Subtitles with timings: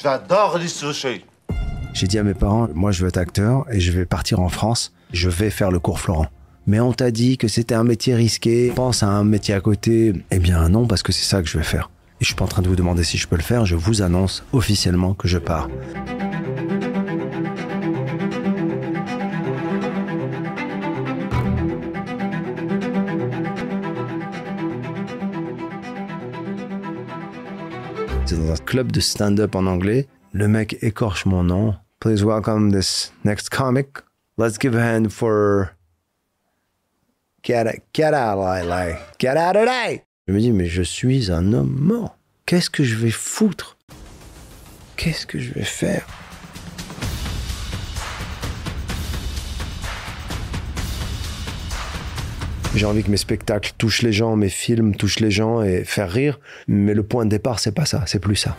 [0.00, 1.24] J'adore les sushis.
[1.92, 4.48] J'ai dit à mes parents, moi je veux être acteur et je vais partir en
[4.48, 4.92] France.
[5.12, 6.28] Je vais faire le cours Florent.
[6.68, 8.70] Mais on t'a dit que c'était un métier risqué.
[8.76, 10.12] Pense à un métier à côté.
[10.30, 11.90] Eh bien non, parce que c'est ça que je vais faire.
[12.20, 13.66] Et je suis pas en train de vous demander si je peux le faire.
[13.66, 15.68] Je vous annonce officiellement que je pars.
[28.28, 30.06] C'est dans un club de stand-up en anglais.
[30.32, 31.74] Le mec écorche mon nom.
[31.98, 33.88] Please welcome this next comic.
[34.36, 35.70] Let's give a hand for.
[37.42, 38.96] Get, out- get out, Lily.
[39.18, 40.02] Get out of there.
[40.26, 42.18] Je me dis, mais je suis un homme mort.
[42.44, 43.78] Qu'est-ce que je vais foutre?
[44.96, 46.06] Qu'est-ce que je vais faire?
[52.78, 56.08] J'ai envie que mes spectacles touchent les gens, mes films touchent les gens et faire
[56.08, 56.38] rire.
[56.68, 58.56] Mais le point de départ, c'est pas ça, c'est plus ça.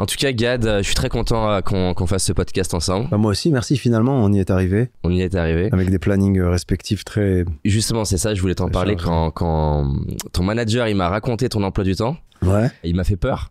[0.00, 3.08] En tout cas, Gad, euh, je suis très content euh, qu'on fasse ce podcast ensemble.
[3.10, 3.76] Bah, moi aussi, merci.
[3.76, 5.68] Finalement, on y est arrivé On y est arrivé.
[5.72, 7.44] avec des plannings euh, respectifs très.
[7.64, 9.92] Justement, c'est ça, je voulais t'en parler quand, quand
[10.32, 12.16] ton manager il m'a raconté ton emploi du temps.
[12.42, 12.70] Ouais.
[12.84, 13.50] Il m'a fait peur.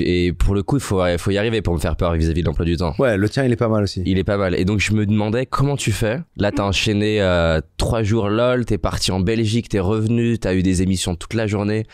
[0.00, 2.46] Et pour le coup, il faut, faut y arriver pour me faire peur vis-à-vis de
[2.46, 2.94] l'emploi du temps.
[2.98, 4.02] Ouais, le tien, il est pas mal aussi.
[4.06, 4.54] Il est pas mal.
[4.58, 6.20] Et donc, je me demandais comment tu fais?
[6.38, 10.62] Là, t'as enchaîné euh, trois jours LOL, t'es parti en Belgique, t'es revenu, t'as eu
[10.62, 11.84] des émissions toute la journée.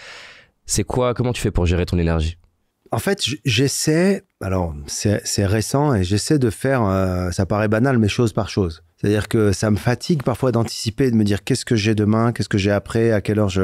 [0.66, 2.36] C'est quoi Comment tu fais pour gérer ton énergie?
[2.92, 4.22] En fait, j'essaie.
[4.40, 6.82] Alors, c'est récent et j'essaie de faire.
[6.84, 8.82] euh, ça paraît banal, mais chose par chose.
[8.96, 12.48] C'est-à-dire que ça me fatigue parfois d'anticiper, de me dire qu'est-ce que j'ai demain, qu'est-ce
[12.48, 13.62] que j'ai après, à quelle heure je.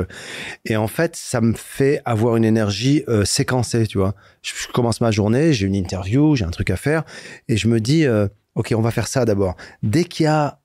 [0.64, 4.14] Et en fait, ça me fait avoir une énergie euh, séquencée, tu vois.
[4.42, 7.04] Je, je commence ma journée, j'ai une interview, j'ai un truc à faire,
[7.48, 9.56] et je me dis, euh, ok, on va faire ça d'abord.
[9.82, 10.60] Dès qu'il y a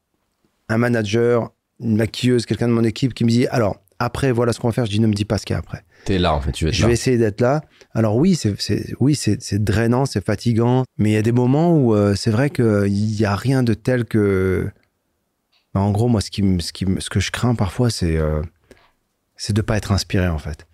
[0.69, 1.51] un manager,
[1.81, 4.73] une maquilleuse, quelqu'un de mon équipe qui me dit, alors après, voilà ce qu'on va
[4.73, 5.83] faire, je dis, ne me dis pas ce qu'il y a après.
[6.05, 6.87] T'es là, en fait, tu Je là.
[6.87, 7.61] vais essayer d'être là.
[7.93, 8.55] Alors oui, c'est
[8.99, 12.49] oui, c'est drainant, c'est fatigant, mais il y a des moments où euh, c'est vrai
[12.49, 14.69] qu'il n'y a rien de tel que.
[15.73, 18.41] Bah, en gros, moi, ce qui, ce qui, ce que je crains parfois, c'est euh,
[19.37, 20.65] c'est de pas être inspiré en fait.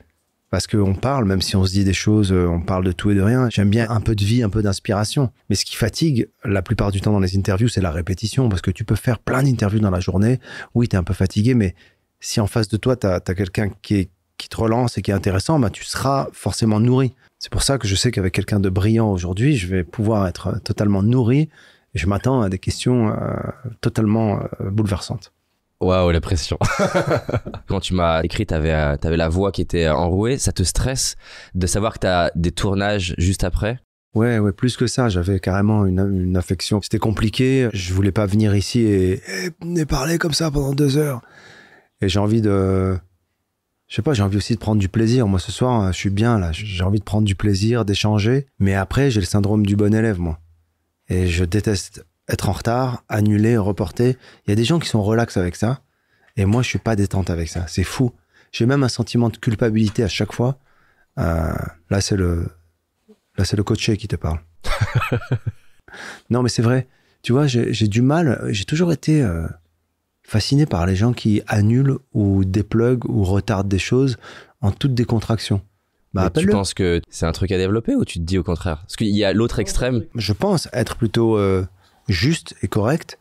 [0.50, 3.12] Parce qu'on parle, même si on se dit des choses, euh, on parle de tout
[3.12, 3.50] et de rien.
[3.50, 5.30] J'aime bien un peu de vie, un peu d'inspiration.
[5.50, 8.48] Mais ce qui fatigue la plupart du temps dans les interviews, c'est la répétition.
[8.48, 10.40] Parce que tu peux faire plein d'interviews dans la journée.
[10.74, 11.76] Oui, tu es un peu fatigué, mais
[12.22, 15.12] si en face de toi, tu as, quelqu'un qui, est- qui te relance et qui
[15.12, 17.14] est intéressant, bah, tu seras forcément nourri.
[17.40, 20.48] C'est pour ça que je sais qu'avec quelqu'un de brillant aujourd'hui, je vais pouvoir être
[20.48, 21.50] euh, totalement nourri.
[21.94, 23.36] Et je m'attends à des questions euh,
[23.81, 25.34] totalement euh, bouleversantes.
[25.80, 26.58] Waouh, la pression.
[27.68, 30.40] Quand tu m'as écrit, t'avais, t'avais la voix qui était enrouée.
[30.40, 31.16] Ça te stresse
[31.54, 33.80] de savoir que t'as des tournages juste après?
[34.16, 36.81] Ouais, ouais, plus que ça, j'avais carrément une, une affection.
[36.81, 37.69] C'était compliqué.
[37.74, 41.22] Je voulais pas venir ici et, et, et parler comme ça pendant deux heures.
[42.02, 42.98] Et j'ai envie de,
[43.88, 45.28] je sais pas, j'ai envie aussi de prendre du plaisir.
[45.28, 46.52] Moi, ce soir, je suis bien là.
[46.52, 48.48] J'ai envie de prendre du plaisir, d'échanger.
[48.59, 50.40] Mais après, j'ai le syndrome du bon élève, moi.
[51.08, 54.18] Et je déteste être en retard, annuler, reporter.
[54.46, 55.81] Il y a des gens qui sont relax avec ça.
[56.36, 57.66] Et moi, je suis pas détente avec ça.
[57.68, 58.12] C'est fou.
[58.52, 60.59] J'ai même un sentiment de culpabilité à chaque fois.
[61.18, 61.54] Euh,
[61.90, 62.48] là, c'est le,
[63.38, 64.40] Là, c'est le coaché qui te parle.
[66.30, 66.88] non, mais c'est vrai.
[67.22, 68.42] Tu vois, j'ai j'ai du mal.
[68.50, 69.48] J'ai toujours été euh,
[70.28, 74.18] fasciné par les gens qui annulent ou dépluguent ou retardent des choses
[74.62, 75.62] en toute décontraction.
[76.14, 78.80] Bah, Tu penses que c'est un truc à développer ou tu te dis au contraire?
[78.82, 80.04] Parce qu'il y a l'autre extrême.
[80.16, 81.66] Je pense être plutôt euh,
[82.10, 83.18] juste et correct.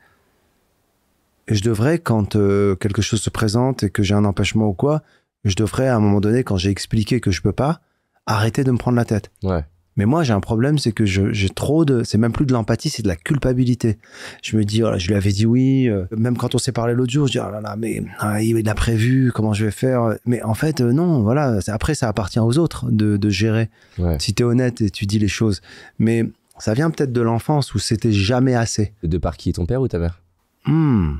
[1.46, 4.72] Et je devrais, quand euh, quelque chose se présente et que j'ai un empêchement ou
[4.72, 5.02] quoi,
[5.44, 7.80] je devrais, à un moment donné, quand j'ai expliqué que je peux pas,
[8.26, 9.30] arrêter de me prendre la tête.
[9.44, 9.64] Ouais.
[9.96, 12.02] Mais moi, j'ai un problème, c'est que j'ai trop de.
[12.04, 13.98] C'est même plus de l'empathie, c'est de la culpabilité.
[14.42, 15.88] Je me dis, oh là, je lui avais dit oui.
[15.88, 18.42] euh, même quand on s'est parlé l'autre jour, je dis, oh là là, mais ah,
[18.42, 20.14] il a prévu, comment je vais faire?
[20.26, 21.60] Mais en fait, euh, non, voilà.
[21.68, 23.70] Après, ça appartient aux autres de, de gérer.
[23.98, 24.18] Ouais.
[24.20, 25.62] Si tu es honnête et tu dis les choses.
[25.98, 26.24] Mais
[26.58, 28.92] ça vient peut-être de l'enfance où c'était jamais assez.
[29.02, 30.20] De par qui Ton père ou ta mère?
[30.66, 31.14] Hmm,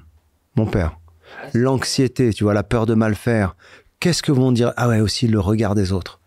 [0.57, 0.99] mon père.
[1.55, 3.57] L'anxiété, tu vois, la peur de mal faire.
[4.01, 6.21] Qu'est-ce que vont dire Ah ouais, aussi le regard des autres.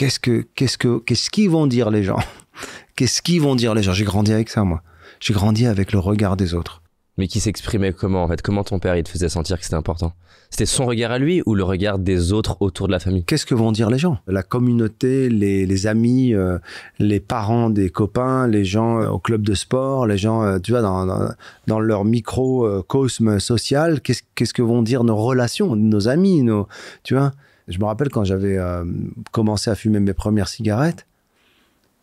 [0.00, 2.16] Qu'est-ce que, qu'est-ce que, qu'est-ce qu'ils vont dire les gens
[2.96, 3.92] Qu'est-ce qu'ils vont dire les gens?
[3.92, 4.82] J'ai grandi avec ça, moi.
[5.20, 6.80] J'ai grandi avec le regard des autres.
[7.18, 8.40] Mais qui s'exprimait comment en fait?
[8.40, 10.14] Comment ton père il te faisait sentir que c'était important?
[10.48, 13.24] C'était son regard à lui ou le regard des autres autour de la famille?
[13.24, 14.16] Qu'est-ce que vont dire les gens?
[14.26, 16.58] La communauté, les, les amis, euh,
[16.98, 20.70] les parents des copains, les gens euh, au club de sport, les gens, euh, tu
[20.70, 21.28] vois, dans, dans,
[21.66, 26.68] dans leur microcosme social, qu'est-ce qu'est-ce que vont dire nos relations, nos amis, nos,
[27.02, 27.32] tu vois?
[27.68, 28.84] Je me rappelle quand j'avais euh,
[29.30, 31.06] commencé à fumer mes premières cigarettes,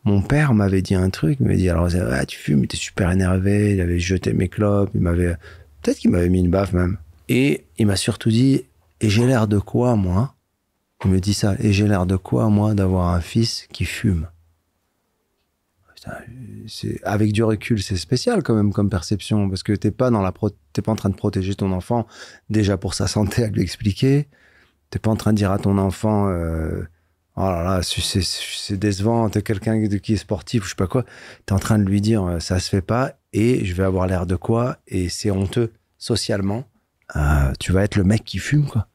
[0.04, 3.12] Mon père m'avait dit un truc, il m'avait dit alors ah, tu fumes, t'es super
[3.12, 5.36] énervé, il avait jeté mes clopes, il m'avait
[5.82, 6.98] peut-être qu'il m'avait mis une baffe même.
[7.28, 8.64] Et il m'a surtout dit
[9.02, 10.36] et j'ai l'air de quoi moi?
[11.04, 14.28] Il me dit ça et j'ai l'air de quoi moi d'avoir un fils qui fume?
[17.04, 20.34] Avec du recul, c'est spécial quand même comme perception parce que t'es pas dans la
[20.74, 22.08] t'es pas en train de protéger ton enfant
[22.50, 24.28] déjà pour sa santé à lui expliquer.
[24.90, 26.88] T'es pas en train de dire à ton enfant, euh,
[27.38, 31.06] oh là là, c'est décevant, t'es quelqu'un qui est sportif ou je sais pas quoi.
[31.46, 34.08] T'es en train de lui dire, euh, ça se fait pas et je vais avoir
[34.08, 36.66] l'air de quoi et c'est honteux socialement.
[37.16, 38.88] Euh, tu vas être le mec qui fume quoi.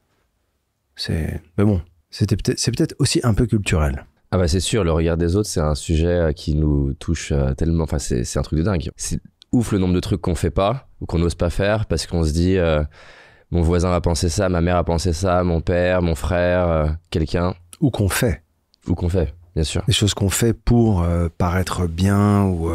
[0.97, 1.81] C'est, mais bon,
[2.11, 4.05] c'est peut-être aussi un peu culturel.
[4.31, 7.33] Ah bah c'est sûr, le regard des autres, c'est un sujet euh, qui nous touche
[7.57, 7.85] tellement.
[7.85, 8.91] Enfin, c'est un truc de dingue.
[8.97, 9.21] C'est
[9.53, 12.25] ouf le nombre de trucs qu'on fait pas ou qu'on n'ose pas faire parce qu'on
[12.25, 12.57] se dit
[13.53, 17.55] mon voisin a pensé ça, ma mère a pensé ça, mon père, mon frère, quelqu'un.
[17.81, 18.43] Ou qu'on fait.
[18.89, 19.83] Ou qu'on fait, bien sûr.
[19.87, 21.07] Des choses qu'on fait pour
[21.39, 22.69] paraître bien ou.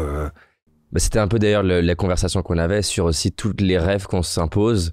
[0.90, 4.22] Bah, C'était un peu d'ailleurs la conversation qu'on avait sur aussi tous les rêves qu'on
[4.22, 4.92] s'impose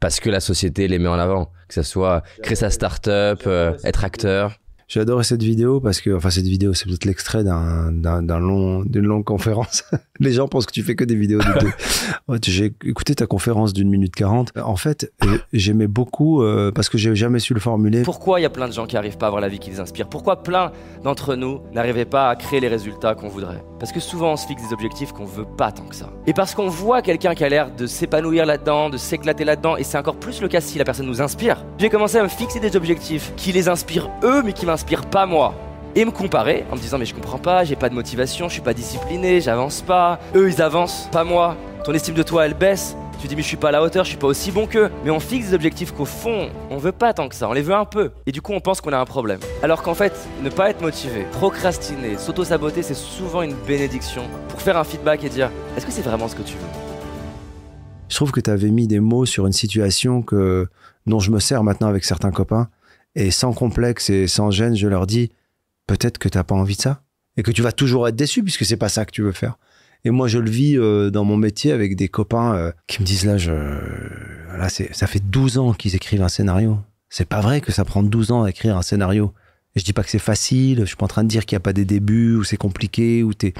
[0.00, 1.52] parce que la société les met en avant.
[1.68, 3.46] Que ce soit créer sa start-up,
[3.84, 4.58] être acteur.
[4.90, 8.82] J'ai adoré cette vidéo parce que, enfin, cette vidéo, c'est peut-être l'extrait d'un, d'un, long,
[8.82, 9.84] d'une longue conférence.
[10.18, 12.38] Les gens pensent que tu fais que des vidéos de deux.
[12.44, 14.50] j'ai écouté ta conférence d'une minute quarante.
[14.60, 15.12] En fait,
[15.52, 18.02] j'aimais beaucoup euh, parce que j'ai jamais su le formuler.
[18.02, 19.70] Pourquoi il y a plein de gens qui arrivent pas à avoir la vie qui
[19.70, 20.72] les inspire Pourquoi plein
[21.04, 23.62] d'entre nous n'arrivaient pas à créer les résultats qu'on voudrait?
[23.78, 26.10] Parce que souvent on se fixe des objectifs qu'on veut pas tant que ça.
[26.26, 29.84] Et parce qu'on voit quelqu'un qui a l'air de s'épanouir là-dedans, de s'éclater là-dedans, et
[29.84, 31.64] c'est encore plus le cas si la personne nous inspire.
[31.78, 34.79] J'ai commencé à me fixer des objectifs qui les inspirent eux, mais qui m'inspirent
[35.10, 35.54] pas moi.
[35.94, 38.52] Et me comparer en me disant mais je comprends pas, j'ai pas de motivation, je
[38.52, 40.20] suis pas discipliné, j'avance pas.
[40.36, 41.56] Eux ils avancent, pas moi.
[41.84, 42.96] Ton estime de toi elle baisse.
[43.20, 44.88] Tu dis mais je suis pas à la hauteur, je suis pas aussi bon qu'eux.
[45.04, 47.62] Mais on fixe des objectifs qu'au fond, on veut pas tant que ça, on les
[47.62, 48.12] veut un peu.
[48.26, 49.40] Et du coup on pense qu'on a un problème.
[49.62, 50.12] Alors qu'en fait,
[50.42, 55.28] ne pas être motivé, procrastiner, s'auto-saboter, c'est souvent une bénédiction pour faire un feedback et
[55.28, 56.68] dire est-ce que c'est vraiment ce que tu veux?
[58.08, 60.68] Je trouve que tu avais mis des mots sur une situation que
[61.06, 62.68] dont je me sers maintenant avec certains copains
[63.14, 65.30] et sans complexe et sans gêne, je leur dis
[65.86, 67.02] peut-être que t'as pas envie de ça
[67.36, 69.58] et que tu vas toujours être déçu puisque c'est pas ça que tu veux faire.
[70.04, 73.06] Et moi, je le vis euh, dans mon métier avec des copains euh, qui me
[73.06, 76.78] disent là, ça fait 12 ans qu'ils écrivent un scénario.
[77.10, 79.34] C'est pas vrai que ça prend 12 ans à écrire un scénario.
[79.74, 80.80] Et je dis pas que c'est facile.
[80.80, 82.56] Je suis pas en train de dire qu'il y a pas des débuts où c'est
[82.56, 83.52] compliqué, où t'es,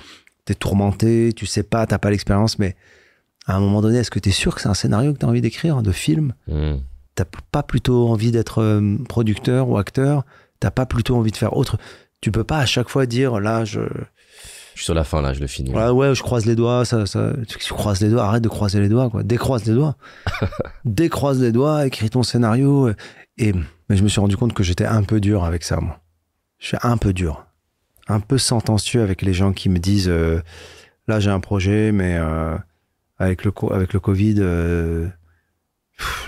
[0.49, 2.75] es tourmenté, tu sais pas, t'as pas l'expérience, mais
[3.47, 5.25] à un moment donné, est-ce que tu es sûr que c'est un scénario que tu
[5.25, 6.35] as envie d'écrire, de film?
[6.49, 6.79] Mmh
[7.15, 10.25] t'as pas plutôt envie d'être euh, producteur ou acteur
[10.61, 11.79] T'as pas plutôt envie de faire autre
[12.21, 13.81] Tu peux pas à chaque fois dire là je.
[14.75, 15.73] Je suis sur la fin là, je le finis.
[15.75, 16.85] Ouais, ouais, je croise les doigts.
[16.85, 18.25] Ça, ça, tu croises les doigts.
[18.25, 19.23] Arrête de croiser les doigts, quoi.
[19.23, 19.97] Décroise les doigts.
[20.85, 21.87] Décroise les doigts.
[21.87, 22.91] Écris ton scénario.
[23.37, 23.53] Et
[23.91, 25.99] mais je me suis rendu compte que j'étais un peu dur avec ça, moi.
[26.59, 27.47] Je suis un peu dur,
[28.07, 30.41] un peu sentencieux avec les gens qui me disent euh,
[31.09, 32.57] là j'ai un projet, mais euh,
[33.19, 34.37] avec le avec le Covid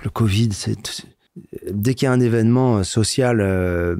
[0.04, 0.50] le Covid,
[1.70, 3.96] dès qu'il y a un événement euh, social, euh,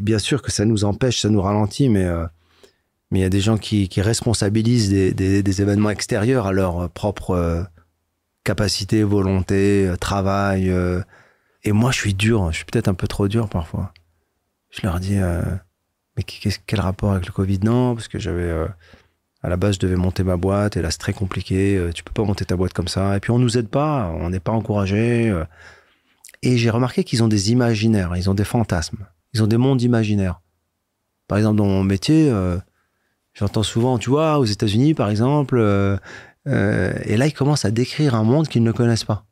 [0.00, 2.26] bien sûr que ça nous empêche, ça nous ralentit, mais euh,
[3.10, 7.66] mais il y a des gens qui, responsabilisent des, événements extérieurs à leur propre
[8.44, 10.72] capacité, volonté, travail.
[11.64, 13.92] et moi, je suis dur, je suis peut-être un peu trop dur parfois.
[14.70, 17.58] Je leur dis, mais quel rapport avec le Covid?
[17.64, 18.68] Non, parce que j'avais
[19.42, 21.76] à la base, je devais monter ma boîte et là, c'est très compliqué.
[21.76, 23.16] Euh, tu peux pas monter ta boîte comme ça.
[23.16, 24.12] Et puis, on nous aide pas.
[24.20, 25.30] On n'est pas encouragé.
[25.30, 25.44] Euh.
[26.42, 28.14] Et j'ai remarqué qu'ils ont des imaginaires.
[28.16, 29.06] Ils ont des fantasmes.
[29.32, 30.40] Ils ont des mondes imaginaires.
[31.28, 32.58] Par exemple, dans mon métier, euh,
[33.32, 35.58] j'entends souvent, tu vois, aux États-Unis, par exemple,
[36.46, 39.24] et là, ils commencent à décrire un monde qu'ils ne connaissent pas.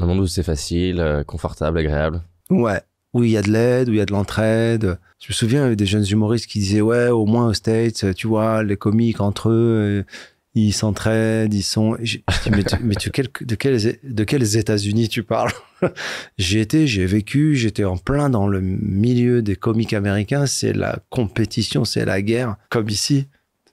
[0.00, 2.22] Un monde où c'est facile, confortable, agréable.
[2.50, 2.80] Ouais
[3.16, 4.98] où il y a de l'aide, où il y a de l'entraide.
[5.18, 7.54] Je me souviens, il y avait des jeunes humoristes qui disaient, ouais, au moins aux
[7.54, 10.12] States, tu vois, les comiques entre eux, euh,
[10.54, 11.96] ils s'entraident, ils sont.
[12.02, 12.18] Je,
[12.50, 15.52] mais, tu, tu, de quels, de quels États-Unis tu parles?
[16.38, 20.46] J'y étais, j'ai vécu, j'étais en plein dans le milieu des comiques américains.
[20.46, 23.26] C'est la compétition, c'est la guerre, comme ici.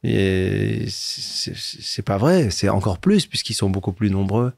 [0.04, 4.52] Et c'est pas vrai, c'est encore plus puisqu'ils sont beaucoup plus nombreux.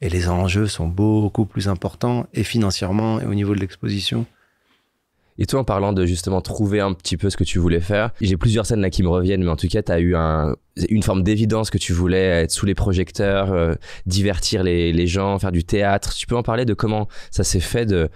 [0.00, 4.26] Et les enjeux sont beaucoup plus importants, et financièrement, et au niveau de l'exposition.
[5.36, 8.12] Et toi, en parlant de justement trouver un petit peu ce que tu voulais faire,
[8.20, 10.54] j'ai plusieurs scènes là qui me reviennent, mais en tout cas, tu as eu un,
[10.88, 13.74] une forme d'évidence que tu voulais être sous les projecteurs, euh,
[14.06, 16.14] divertir les, les, gens, faire du théâtre.
[16.14, 18.10] Tu peux en parler de comment ça s'est fait, de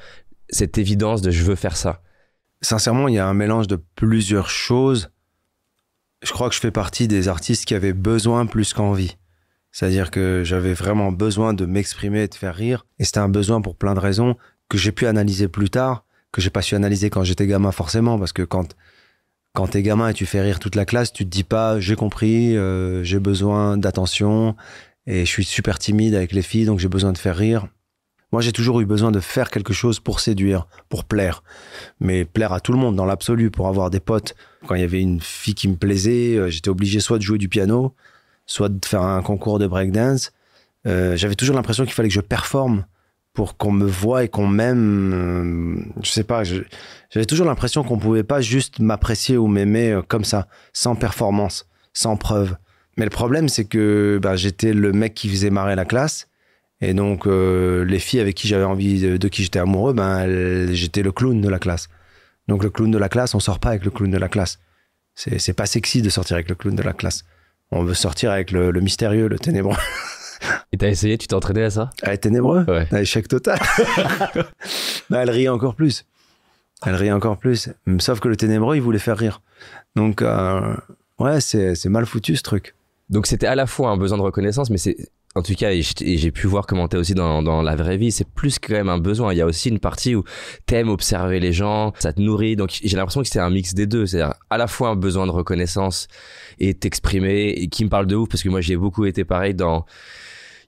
[0.48, 2.02] cette évidence de je veux faire ça?
[2.60, 5.10] Sincèrement, il y a un mélange de plusieurs choses.
[6.22, 9.16] Je crois que je fais partie des artistes qui avaient besoin plus qu'envie.
[9.70, 12.87] C'est-à-dire que j'avais vraiment besoin de m'exprimer et de faire rire.
[12.98, 14.37] Et c'était un besoin pour plein de raisons
[14.68, 18.18] que j'ai pu analyser plus tard, que j'ai pas su analyser quand j'étais gamin forcément,
[18.18, 18.75] parce que quand
[19.54, 21.97] quand t'es gamin et tu fais rire toute la classe, tu te dis pas j'ai
[21.97, 24.54] compris, euh, j'ai besoin d'attention
[25.06, 27.66] et je suis super timide avec les filles donc j'ai besoin de faire rire.
[28.30, 31.42] Moi j'ai toujours eu besoin de faire quelque chose pour séduire, pour plaire,
[31.99, 34.35] mais plaire à tout le monde dans l'absolu, pour avoir des potes.
[34.66, 37.38] Quand il y avait une fille qui me plaisait, euh, j'étais obligé soit de jouer
[37.38, 37.94] du piano,
[38.44, 40.32] soit de faire un concours de breakdance.
[40.87, 42.85] Euh, J'avais toujours l'impression qu'il fallait que je performe
[43.38, 45.12] pour qu'on me voie et qu'on m'aime.
[45.14, 50.02] Euh, je sais pas, j'avais toujours l'impression qu'on pouvait pas juste m'apprécier ou m'aimer euh,
[50.02, 52.57] comme ça, sans performance, sans preuve.
[52.97, 56.26] Mais le problème, c'est que bah, j'étais le mec qui faisait marrer la classe.
[56.80, 60.73] Et donc, euh, les filles avec qui j'avais envie, de, de qui j'étais amoureux, ben,
[60.73, 61.88] j'étais le clown de la classe.
[62.49, 64.59] Donc, le clown de la classe, on sort pas avec le clown de la classe.
[65.14, 67.25] C'est c'est pas sexy de sortir avec le clown de la classe.
[67.71, 69.76] On veut sortir avec le, le mystérieux, le ténébreux.
[70.72, 72.64] Et t'as essayé, tu t'es entraîné à ça Elle est ténébreux.
[72.64, 72.87] Ouais.
[72.90, 73.58] Un échec total.
[75.10, 76.04] Bah, elle rit encore plus.
[76.84, 77.70] Elle rit encore plus.
[77.98, 79.40] Sauf que le ténébreux, il voulait faire rire.
[79.96, 80.76] Donc, euh,
[81.18, 82.75] ouais, c'est mal foutu ce truc.
[83.08, 84.96] Donc c'était à la fois un besoin de reconnaissance, mais c'est
[85.34, 88.10] en tout cas, et j'ai pu voir comment t'es aussi dans, dans la vraie vie,
[88.10, 89.32] c'est plus quand même un besoin.
[89.32, 90.25] Il y a aussi une partie où
[90.66, 92.56] t'aimes observer les gens, ça te nourrit.
[92.56, 94.06] Donc j'ai l'impression que c'est un mix des deux.
[94.06, 96.08] C'est-à-dire à la fois un besoin de reconnaissance
[96.58, 99.54] et t'exprimer, et qui me parle de ouf parce que moi j'ai beaucoup été pareil
[99.54, 99.87] dans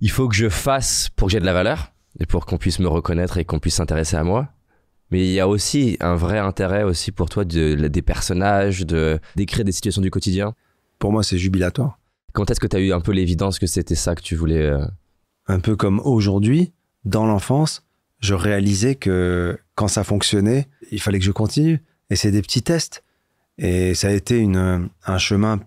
[0.00, 2.78] il faut que je fasse pour que j'ai de la valeur et pour qu'on puisse
[2.78, 4.48] me reconnaître et qu'on puisse s'intéresser à moi.
[5.10, 9.18] Mais il y a aussi un vrai intérêt aussi pour toi de, des personnages, de
[9.36, 10.54] d'écrire des situations du quotidien.
[10.98, 11.98] Pour moi, c'est jubilatoire.
[12.32, 14.66] Quand est-ce que tu as eu un peu l'évidence que c'était ça que tu voulais
[14.66, 14.84] euh,
[15.48, 16.72] Un peu comme aujourd'hui,
[17.04, 17.84] dans l'enfance,
[18.20, 21.82] je réalisais que quand ça fonctionnait, il fallait que je continue.
[22.10, 23.02] Et c'est des petits tests.
[23.58, 25.58] Et ça a été une, un chemin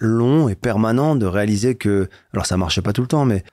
[0.00, 3.44] long et permanent de réaliser que, alors ça marchait pas tout le temps, mais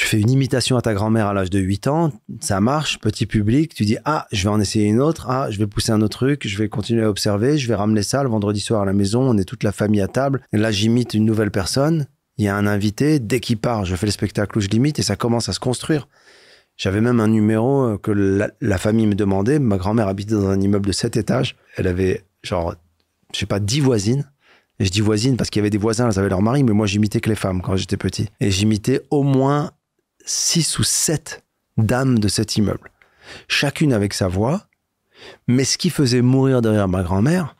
[0.00, 3.26] tu fais une imitation à ta grand-mère à l'âge de 8 ans, ça marche, petit
[3.26, 6.00] public, tu dis, ah, je vais en essayer une autre, ah, je vais pousser un
[6.00, 8.86] autre truc, je vais continuer à observer, je vais ramener ça le vendredi soir à
[8.86, 12.06] la maison, on est toute la famille à table, et là j'imite une nouvelle personne,
[12.38, 14.98] il y a un invité, dès qu'il part, je fais le spectacle où je l'imite
[14.98, 16.08] et ça commence à se construire.
[16.78, 19.58] J'avais même un numéro euh, que la, famille me demandait.
[19.58, 21.56] Ma grand-mère habitait dans un immeuble de 7 étages.
[21.76, 22.74] Elle avait, genre,
[23.34, 24.24] je sais pas, 10 voisines.
[24.78, 26.72] Et je dis voisines parce qu'il y avait des voisins, elles avaient leur mari, mais
[26.72, 28.30] moi j'imitais que les femmes quand j'étais petit.
[28.40, 29.72] Et j'imitais au moins
[30.30, 31.42] 6 ou 7
[31.76, 32.92] dames de cet immeuble.
[33.48, 34.66] Chacune avec sa voix.
[35.48, 37.56] Mais ce qui faisait mourir derrière ma grand-mère,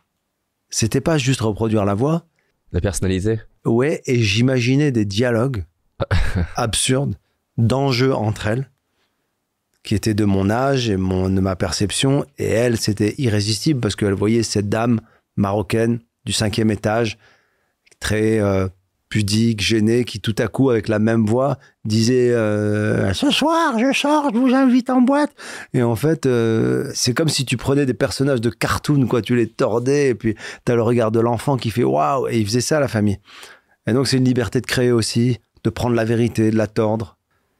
[0.71, 2.27] c'était pas juste reproduire la voix,
[2.73, 5.65] la personnalité Ouais, et j'imaginais des dialogues
[6.57, 7.17] absurdes,
[7.59, 8.71] d'enjeux entre elles,
[9.83, 12.25] qui étaient de mon âge et mon, de ma perception.
[12.39, 15.01] Et elle, c'était irrésistible parce qu'elle voyait cette dame
[15.37, 17.19] marocaine du cinquième étage,
[17.99, 18.69] très euh,
[19.11, 23.93] pudique, gênée, qui tout à coup, avec la même voix, disait euh, Ce soir, je
[23.93, 25.33] sors, je vous invite en boîte.
[25.75, 29.21] Et en fait, euh, c'est comme si tu prenais des personnages de cartoon, quoi.
[29.21, 32.39] Tu les tordais, et puis tu as le regard de l'enfant qui fait Waouh Et
[32.39, 33.19] il faisait ça la famille.
[33.89, 37.19] Et donc, c'est une liberté de créer aussi, de prendre la vérité, de la tordre.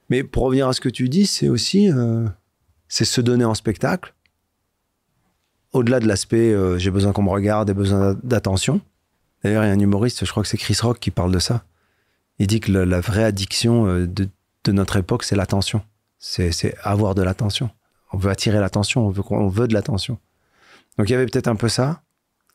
[0.09, 2.27] Mais pour revenir à ce que tu dis, c'est aussi euh,
[2.89, 4.15] c'est se donner en spectacle.
[5.73, 8.81] Au-delà de l'aspect j'ai besoin qu'on me regarde et besoin d'attention.
[9.43, 11.39] D'ailleurs, il y a un humoriste, je crois que c'est Chris Rock qui parle de
[11.39, 11.65] ça.
[12.39, 14.29] Il dit que la vraie addiction euh, de,
[14.73, 15.83] notre époque, c'est l'attention.
[16.19, 17.71] C'est avoir de l'attention.
[18.13, 20.19] On veut attirer l'attention, on veut, de l'attention.
[20.99, 22.03] Donc il y avait peut-être un peu ça.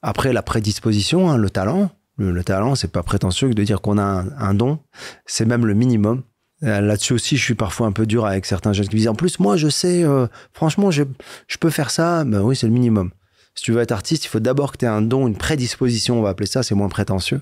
[0.01, 1.89] Après, la prédisposition, hein, le talent.
[2.17, 4.03] Le, le talent, c'est pas prétentieux que de dire qu'on a
[4.37, 4.79] un, don.
[5.25, 6.23] C'est même le minimum.
[6.63, 9.09] Euh, Là-dessus aussi, je suis parfois un peu dur avec certains jeunes qui me disent
[9.09, 11.03] En plus, moi, je sais, euh, franchement, je,
[11.47, 12.23] je peux faire ça.
[12.23, 13.11] Ben oui, c'est le minimum.
[13.55, 16.19] Si tu veux être artiste, il faut d'abord que tu aies un don, une prédisposition,
[16.19, 17.41] on va appeler ça, c'est moins prétentieux.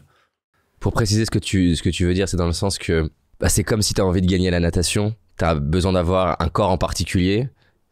[0.79, 3.09] Pour préciser ce que tu, ce que tu veux dire, c'est dans le sens que
[3.39, 5.93] bah, c'est comme si tu as envie de gagner à la natation, tu as besoin
[5.93, 7.49] d'avoir un corps en particulier.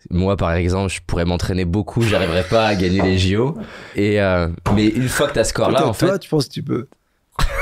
[0.10, 3.58] Moi, par exemple, je pourrais m'entraîner beaucoup, j'arriverais pas à gagner les JO.
[3.96, 6.30] Et, euh, mais une fois que tu as ce corps-là, Toi, en toi, fait, tu
[6.30, 6.88] penses que tu peux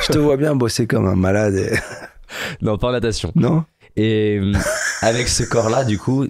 [0.03, 1.55] Je te vois bien bosser comme un malade.
[1.55, 1.77] et-
[2.61, 3.31] non, pas en natation.
[3.35, 3.63] Non?
[3.95, 4.53] Et euh,
[5.01, 6.27] avec ce corps-là, du coup,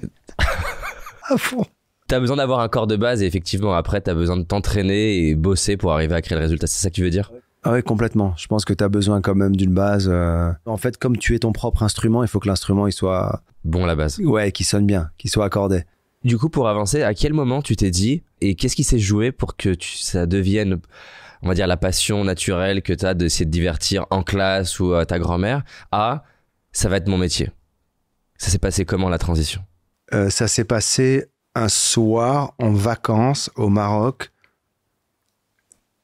[1.24, 1.66] À fond.
[2.10, 5.36] T'as besoin d'avoir un corps de base et effectivement après t'as besoin de t'entraîner et
[5.36, 6.66] bosser pour arriver à créer le résultat.
[6.66, 7.32] C'est ça que tu veux dire?
[7.62, 8.34] Ah oui, complètement.
[8.36, 10.08] Je pense que tu as besoin quand même d'une base.
[10.12, 13.44] euh, En fait, comme tu es ton propre instrument, il faut que l'instrument il soit
[13.64, 14.18] Bon à la base.
[14.22, 15.84] ouais, qu'il sonne bien, qu'il soit accordé.
[16.24, 19.32] Du coup pour avancer, à quel moment tu t'es dit et qu'est-ce qui s'est joué
[19.32, 20.80] pour que tu- ça devienne
[21.44, 25.06] on va dire la passion naturelle que t'as d'essayer de divertir en classe ou à
[25.06, 26.24] ta grand-mère à
[26.72, 27.52] ça va être mon métier?
[28.38, 29.62] Ça s'est passé comment la transition?
[30.14, 31.28] Euh, ça s'est passé
[31.60, 34.32] un soir en vacances au Maroc.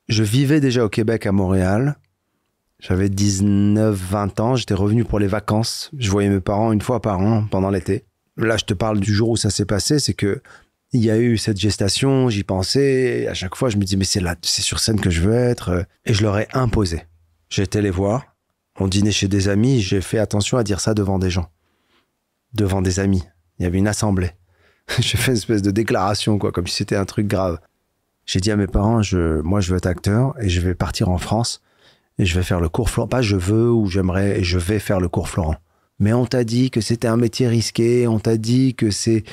[0.09, 1.97] Je vivais déjà au Québec à Montréal.
[2.79, 4.55] J'avais 19-20 ans.
[4.55, 5.91] J'étais revenu pour les vacances.
[5.97, 8.03] Je voyais mes parents une fois par an pendant l'été.
[8.35, 9.99] Là, je te parle du jour où ça s'est passé.
[9.99, 10.41] C'est que
[10.91, 13.27] il y a eu cette gestation, j'y pensais.
[13.27, 15.33] À chaque fois, je me dis, mais c'est là, c'est sur scène que je veux
[15.33, 15.85] être.
[16.05, 17.03] Et je leur ai imposé.
[17.49, 18.35] J'étais les voir.
[18.77, 19.81] On dînait chez des amis.
[19.81, 21.49] J'ai fait attention à dire ça devant des gens.
[22.53, 23.23] Devant des amis.
[23.57, 24.31] Il y avait une assemblée.
[24.99, 27.59] J'ai fait une espèce de déclaration, quoi, comme si c'était un truc grave.
[28.25, 31.09] J'ai dit à mes parents, je, moi, je veux être acteur et je vais partir
[31.09, 31.61] en France
[32.17, 33.07] et je vais faire le cours Florent.
[33.07, 35.55] Pas je veux ou j'aimerais et je vais faire le cours Florent.
[35.99, 39.23] Mais on t'a dit que c'était un métier risqué, on t'a dit que c'est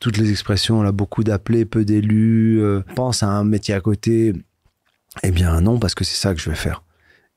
[0.00, 3.80] toutes les expressions, on a beaucoup d'appelés, peu d'élus, euh, pense à un métier à
[3.80, 4.32] côté.
[5.22, 6.82] Eh bien non, parce que c'est ça que je vais faire.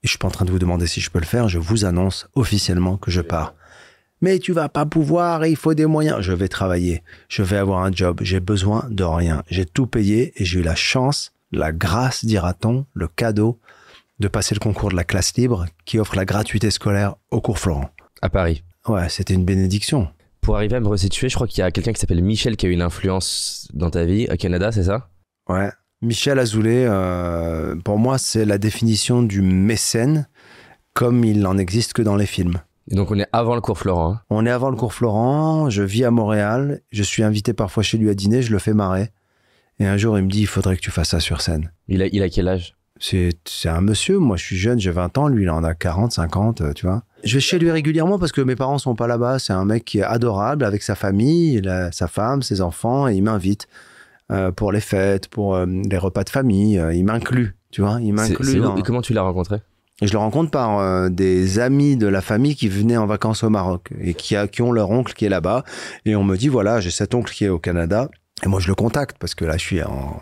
[0.04, 1.60] Et je suis pas en train de vous demander si je peux le faire, je
[1.60, 3.56] vous annonce officiellement que je pars.
[4.22, 6.22] Mais tu vas pas pouvoir, il faut des moyens.
[6.22, 9.44] Je vais travailler, je vais avoir un job, j'ai besoin de rien.
[9.50, 13.60] J'ai tout payé et j'ai eu la chance, la grâce, dira-t-on, le cadeau
[14.20, 17.60] de passer le concours de la classe libre qui offre la gratuité scolaire au cours
[17.60, 17.90] Florent.
[18.22, 18.64] À Paris.
[18.88, 20.08] Ouais, c'était une bénédiction.
[20.42, 22.68] Pour arriver à me resituer, je crois qu'il y a quelqu'un qui s'appelle Michel qui
[22.68, 25.10] a eu une influence dans ta vie au Canada, c'est ça?
[25.50, 25.70] Ouais.
[26.02, 30.28] Michel Azoulay, euh, pour moi, c'est la définition du mécène
[30.94, 32.62] comme il n'en existe que dans les films.
[32.92, 34.14] Et donc on est avant le cours Florent.
[34.14, 34.22] hein.
[34.30, 37.98] On est avant le cours Florent, je vis à Montréal, je suis invité parfois chez
[37.98, 39.10] lui à dîner, je le fais marrer.
[39.80, 41.72] Et un jour, il me dit, il faudrait que tu fasses ça sur scène.
[41.90, 42.76] Il a, il a quel âge?
[42.98, 43.34] C'est
[43.66, 46.62] un monsieur, moi je suis jeune, j'ai 20 ans, lui il en a 40, 50,
[46.62, 47.04] euh, tu vois.
[47.26, 49.84] Je vais chez lui régulièrement parce que mes parents sont pas là-bas, c'est un mec
[49.84, 51.62] qui est adorable avec sa famille,
[51.92, 53.68] sa femme, ses enfants, et il m'invite
[54.32, 58.14] euh, pour les fêtes, pour euh, les repas de famille, il m'inclut, tu vois, il
[58.14, 58.78] m'inclut dans...
[58.78, 59.58] Et comment tu l'as rencontré?
[60.02, 63.50] Je le rencontre par euh, des amis de la famille qui venaient en vacances au
[63.50, 65.64] Maroc et qui, ont leur oncle qui est là-bas.
[66.06, 68.10] Et on me dit, voilà, j'ai cet oncle qui est au Canada.
[68.44, 70.22] Et moi, je le contacte parce que là, je suis en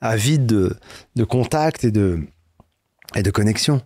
[0.00, 0.76] avide de,
[1.14, 2.20] de contact et de,
[3.14, 3.80] et de connexion.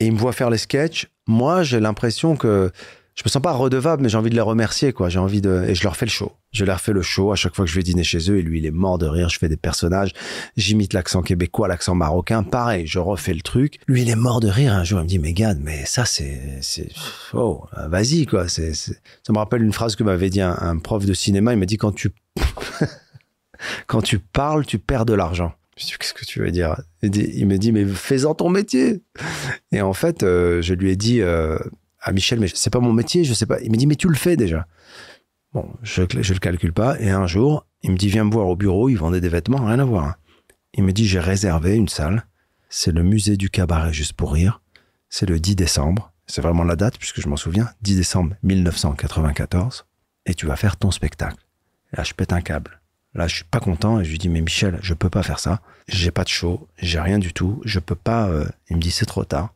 [0.00, 1.08] Et il me voit faire les sketchs.
[1.26, 2.72] Moi, j'ai l'impression que
[3.14, 5.08] je me sens pas redevable, mais j'ai envie de les remercier, quoi.
[5.08, 6.32] J'ai envie de, et je leur fais le show.
[6.52, 8.42] Je leur fais le show à chaque fois que je vais dîner chez eux et
[8.42, 9.28] lui, il est mort de rire.
[9.28, 10.10] Je fais des personnages.
[10.56, 12.42] J'imite l'accent québécois, l'accent marocain.
[12.42, 13.78] Pareil, je refais le truc.
[13.86, 14.72] Lui, il est mort de rire.
[14.72, 16.58] Un jour, il me dit, mais Gad, mais ça, c'est,
[17.34, 18.48] oh, vas-y, quoi.
[18.48, 18.62] Ça
[19.30, 21.52] me rappelle une phrase que m'avait dit un, prof de cinéma.
[21.52, 22.10] Il m'a dit, quand tu,
[23.86, 25.52] quand tu parles, tu perds de l'argent.
[25.76, 26.80] Je dis, qu'est-ce que tu veux dire?
[27.02, 29.02] Il me dit, mais fais-en ton métier.
[29.70, 31.58] Et en fait, euh, je lui ai dit, euh,
[32.04, 33.60] à Michel, mais c'est pas mon métier, je sais pas.
[33.62, 34.66] Il me dit, mais tu le fais déjà.
[35.52, 37.00] Bon, je, je le calcule pas.
[37.00, 39.64] Et un jour, il me dit, viens me voir au bureau, il vendait des vêtements,
[39.64, 40.16] rien à voir.
[40.74, 42.26] Il me dit, j'ai réservé une salle.
[42.68, 44.60] C'est le musée du cabaret, juste pour rire.
[45.08, 46.12] C'est le 10 décembre.
[46.26, 47.70] C'est vraiment la date, puisque je m'en souviens.
[47.82, 49.86] 10 décembre 1994.
[50.26, 51.36] Et tu vas faire ton spectacle.
[51.92, 52.80] Là, je pète un câble.
[53.14, 55.38] Là, je suis pas content et je lui dis, mais Michel, je peux pas faire
[55.38, 55.60] ça.
[55.86, 57.60] J'ai pas de show, j'ai rien du tout.
[57.64, 58.26] Je peux pas.
[58.28, 58.46] euh.
[58.68, 59.54] Il me dit, c'est trop tard.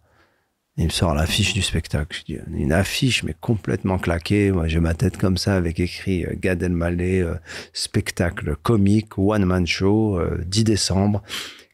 [0.79, 2.17] Il me sort l'affiche du spectacle.
[2.17, 4.53] Je dis, une affiche, mais complètement claquée.
[4.53, 7.35] Moi, j'ai ma tête comme ça avec écrit euh, Gad Elmaleh, euh,
[7.73, 11.23] spectacle comique, one-man show, euh, 10 décembre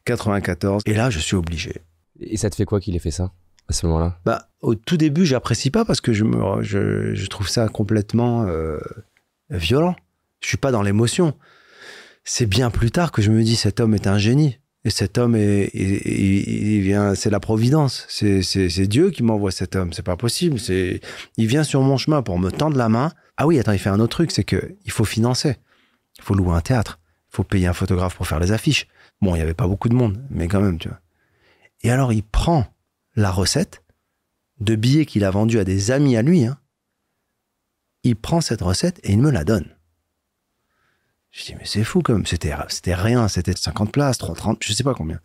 [0.05, 0.81] 94.
[0.87, 1.83] Et là, je suis obligé.
[2.19, 3.31] Et ça te fait quoi qu'il ait fait ça
[3.67, 4.17] à ce moment-là?
[4.25, 8.45] Bah, au tout début, j'apprécie pas parce que je, me, je, je trouve ça complètement
[8.47, 8.79] euh,
[9.51, 9.95] violent.
[10.41, 11.35] Je suis pas dans l'émotion.
[12.23, 14.57] C'est bien plus tard que je me dis cet homme est un génie.
[14.85, 18.05] Et cet homme est, il vient, c'est la providence.
[18.07, 19.91] C'est, Dieu qui m'envoie cet homme.
[19.93, 20.59] C'est pas possible.
[20.59, 21.01] C'est,
[21.37, 23.11] il vient sur mon chemin pour me tendre la main.
[23.35, 25.57] Ah oui, attends, il fait un autre truc, c'est que il faut financer.
[26.17, 26.99] Il faut louer un théâtre.
[27.31, 28.87] Il faut payer un photographe pour faire les affiches.
[29.21, 30.99] Bon, il y avait pas beaucoup de monde, mais quand même, tu vois.
[31.81, 32.67] Et alors, il prend
[33.15, 33.83] la recette
[34.59, 36.45] de billets qu'il a vendus à des amis à lui.
[36.45, 36.59] hein.
[38.03, 39.74] Il prend cette recette et il me la donne.
[41.35, 42.25] Je dis, mais c'est fou quand même.
[42.25, 42.53] C'était,
[42.95, 43.27] rien.
[43.27, 45.19] C'était 50 places, 3, 30, je sais pas combien.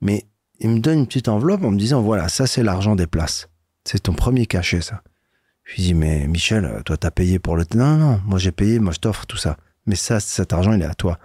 [0.00, 0.26] Mais
[0.58, 3.48] il me donne une petite enveloppe en me disant, voilà, ça c'est l'argent des places.
[3.84, 5.02] C'est ton premier cachet, ça.
[5.62, 7.64] Je lui dis, mais Michel, toi t'as payé pour le...
[7.76, 9.56] Non, non, moi j'ai payé, moi je t'offre tout ça.
[9.86, 11.18] Mais ça, cet argent, il est à toi.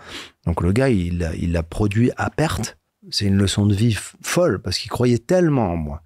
[0.46, 2.78] Donc le gars, il l'a produit à perte.
[3.10, 6.04] C'est une leçon de vie folle parce qu'il croyait tellement en moi.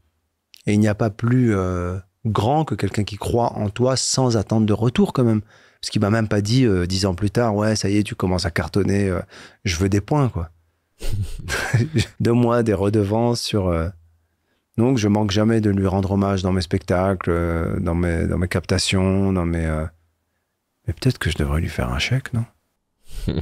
[0.65, 4.37] Et il n'y a pas plus euh, grand que quelqu'un qui croit en toi sans
[4.37, 5.41] attendre de retour quand même.
[5.81, 8.03] Parce qu'il m'a même pas dit euh, dix ans plus tard, ouais, ça y est,
[8.03, 9.19] tu commences à cartonner, euh,
[9.65, 10.51] je veux des points, quoi.
[12.19, 13.67] Donne-moi des redevances sur...
[13.67, 13.89] euh,
[14.77, 18.47] Donc je manque jamais de lui rendre hommage dans mes spectacles, dans, mes, dans mes
[18.47, 19.65] captations, dans mes...
[20.87, 22.45] Mais peut-être que je devrais lui faire un chèque, non?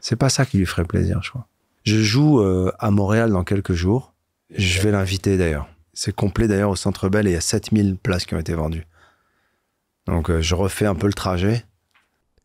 [0.00, 1.48] C'est pas ça qui lui ferait plaisir, je crois.
[1.84, 4.14] Je joue à Montréal dans quelques jours.
[4.56, 5.68] Je vais l'inviter d'ailleurs.
[5.94, 8.54] C'est complet d'ailleurs au Centre Bell et il y a 7000 places qui ont été
[8.54, 8.86] vendues.
[10.06, 11.64] Donc euh, je refais un peu le trajet.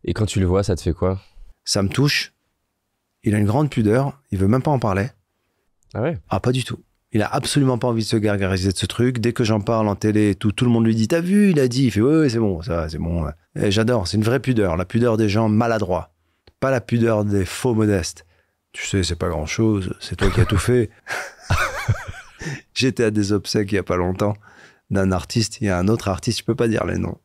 [0.04, 1.20] Et quand tu le vois, ça te fait quoi?
[1.66, 2.34] Ça me touche.
[3.24, 4.20] Il a une grande pudeur.
[4.32, 5.10] Il veut même pas en parler.
[5.94, 6.18] Ah ouais?
[6.30, 6.80] Ah, pas du tout.
[7.12, 9.20] Il a absolument pas envie de se gargariser de ce truc.
[9.20, 11.52] Dès que j'en parle en télé tout, tout le monde lui dit T'as vu?
[11.52, 11.86] Il a dit.
[11.86, 13.26] Il fait Ouais, ouais, c'est bon, ça, c'est bon.
[13.56, 14.08] Et j'adore.
[14.08, 14.78] C'est une vraie pudeur.
[14.78, 16.12] La pudeur des gens maladroits.
[16.60, 18.26] pas la pudeur des faux modestes.
[18.72, 20.92] Tu sais, c'est pas grand chose, c'est toi qui as tout fait.
[22.74, 24.36] J'étais à des obsèques il y a pas longtemps
[24.90, 27.18] d'un artiste, il y a un autre artiste, je peux pas dire les noms,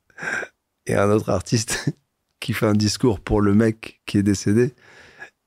[0.87, 1.89] et un autre artiste
[2.41, 4.75] qui fait un discours pour le mec qui est décédé,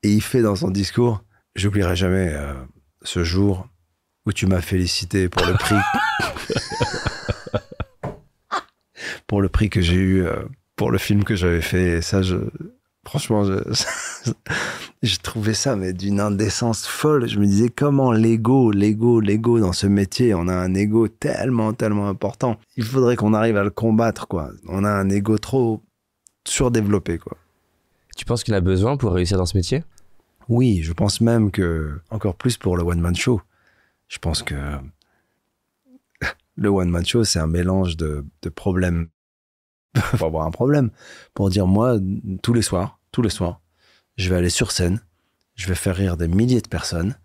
[0.04, 1.24] et il fait dans son discours,
[1.56, 2.54] j'oublierai jamais euh,
[3.02, 3.68] ce jour
[4.26, 5.76] où tu m'as félicité pour le prix,
[9.28, 10.44] pour le prix que j'ai eu euh,
[10.76, 12.38] pour le film que j'avais fait, et ça, je,
[13.06, 13.54] franchement, je,
[15.04, 17.28] j'ai trouvé ça mais d'une indécence folle.
[17.28, 21.74] Je me disais comment l'ego, l'ego, l'ego dans ce métier, on a un ego tellement,
[21.74, 22.58] tellement important.
[22.78, 24.52] Il faudrait qu'on arrive à le combattre, quoi.
[24.68, 25.82] On a un ego trop
[26.48, 27.38] surdéveloppé, quoi.
[28.16, 29.84] Tu penses qu'il a besoin pour réussir dans ce métier?
[30.48, 33.42] Oui, je pense même que encore plus pour le one man show.
[34.08, 34.56] Je pense que
[36.56, 39.10] le one man show, c'est un mélange de, de problèmes.
[40.18, 40.90] pour avoir un problème,
[41.34, 41.98] pour dire moi
[42.42, 43.62] tous les soirs, tous les soirs,
[44.18, 45.02] je vais aller sur scène,
[45.56, 47.16] je vais faire rire des milliers de personnes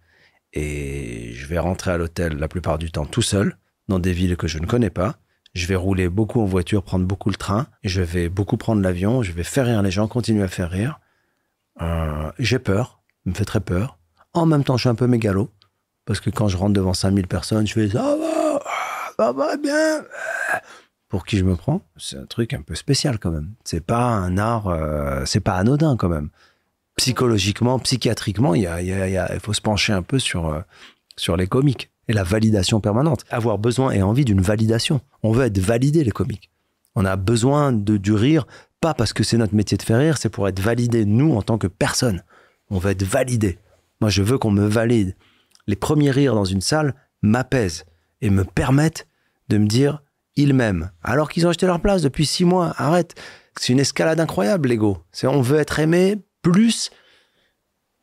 [0.52, 3.56] et je vais rentrer à l'hôtel la plupart du temps tout seul
[3.88, 5.16] dans des villes que je ne connais pas.
[5.52, 9.22] Je vais rouler beaucoup en voiture, prendre beaucoup le train, je vais beaucoup prendre l'avion,
[9.22, 11.00] je vais faire rire les gens, continuer à faire rire.
[11.82, 13.98] Euh, j'ai peur, me fait très peur.
[14.32, 15.50] En même temps, je suis un peu mégalo
[16.04, 18.60] parce que quand je rentre devant 5000 personnes, je fais ça va,
[19.16, 20.02] ça va bien.
[21.10, 23.50] Pour qui je me prends C'est un truc un peu spécial quand même.
[23.64, 26.30] C'est pas un art, euh, c'est pas anodin quand même
[27.00, 28.68] psychologiquement, psychiatriquement, il,
[29.42, 30.60] faut se pencher un peu sur, euh,
[31.16, 33.24] sur les comiques et la validation permanente.
[33.30, 35.00] Avoir besoin et envie d'une validation.
[35.22, 36.50] On veut être validé, les comiques.
[36.94, 38.46] On a besoin de, du rire,
[38.82, 41.40] pas parce que c'est notre métier de faire rire, c'est pour être validé, nous, en
[41.40, 42.22] tant que personne.
[42.68, 43.58] On veut être validé.
[44.02, 45.16] Moi, je veux qu'on me valide.
[45.66, 47.86] Les premiers rires dans une salle m'apaisent
[48.20, 49.08] et me permettent
[49.48, 50.02] de me dire,
[50.36, 50.90] ils m'aiment.
[51.02, 52.74] Alors qu'ils ont acheté leur place depuis six mois.
[52.76, 53.14] Arrête.
[53.58, 54.98] C'est une escalade incroyable, l'ego.
[55.12, 56.90] C'est on veut être aimé plus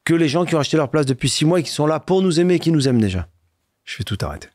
[0.04, 2.00] que les gens qui ont acheté leur place depuis six mois et qui sont là
[2.00, 3.28] pour nous aimer et qui nous aiment déjà.
[3.84, 4.50] Je vais tout arrêter.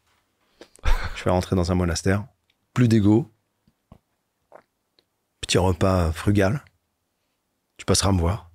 [1.17, 2.25] Je vais rentrer dans un monastère.
[2.75, 3.31] Plus d'ego.
[5.41, 6.65] Petit repas frugal.
[7.77, 8.51] Tu passeras me voir.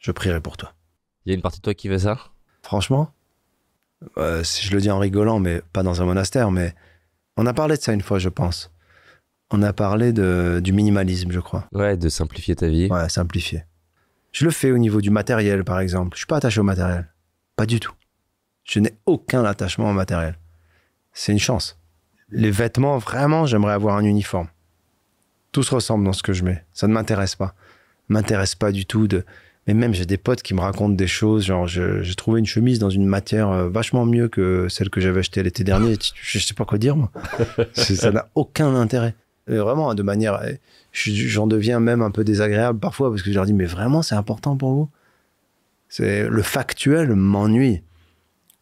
[0.00, 0.72] Je prierai pour toi.
[1.24, 2.18] Il y a une partie de toi qui veut ça?
[2.62, 3.12] Franchement,
[4.16, 6.74] euh, si je le dis en rigolant, mais pas dans un monastère, mais
[7.40, 8.70] on a parlé de ça une fois, je pense.
[9.50, 11.66] On a parlé de, du minimalisme, je crois.
[11.72, 12.86] Ouais, de simplifier ta vie.
[12.90, 13.64] Ouais, simplifier.
[14.30, 16.16] Je le fais au niveau du matériel, par exemple.
[16.16, 17.10] Je suis pas attaché au matériel.
[17.56, 17.94] Pas du tout.
[18.64, 20.38] Je n'ai aucun attachement au matériel.
[21.14, 21.78] C'est une chance.
[22.28, 24.48] Les vêtements, vraiment, j'aimerais avoir un uniforme.
[25.50, 26.62] Tout se ressemble dans ce que je mets.
[26.74, 27.54] Ça ne m'intéresse pas.
[28.10, 29.24] M'intéresse pas du tout de.
[29.70, 31.44] Mais même, j'ai des potes qui me racontent des choses.
[31.44, 35.20] Genre, j'ai trouvé une chemise dans une matière euh, vachement mieux que celle que j'avais
[35.20, 35.96] achetée l'été dernier.
[36.20, 37.12] Je sais pas quoi dire, moi.
[37.72, 39.14] ça n'a aucun intérêt.
[39.46, 40.40] Vraiment, de manière
[40.92, 44.14] j'en deviens même un peu désagréable parfois parce que je leur dis mais vraiment c'est
[44.14, 44.88] important pour vous?
[45.88, 47.82] C'est le factuel m'ennuie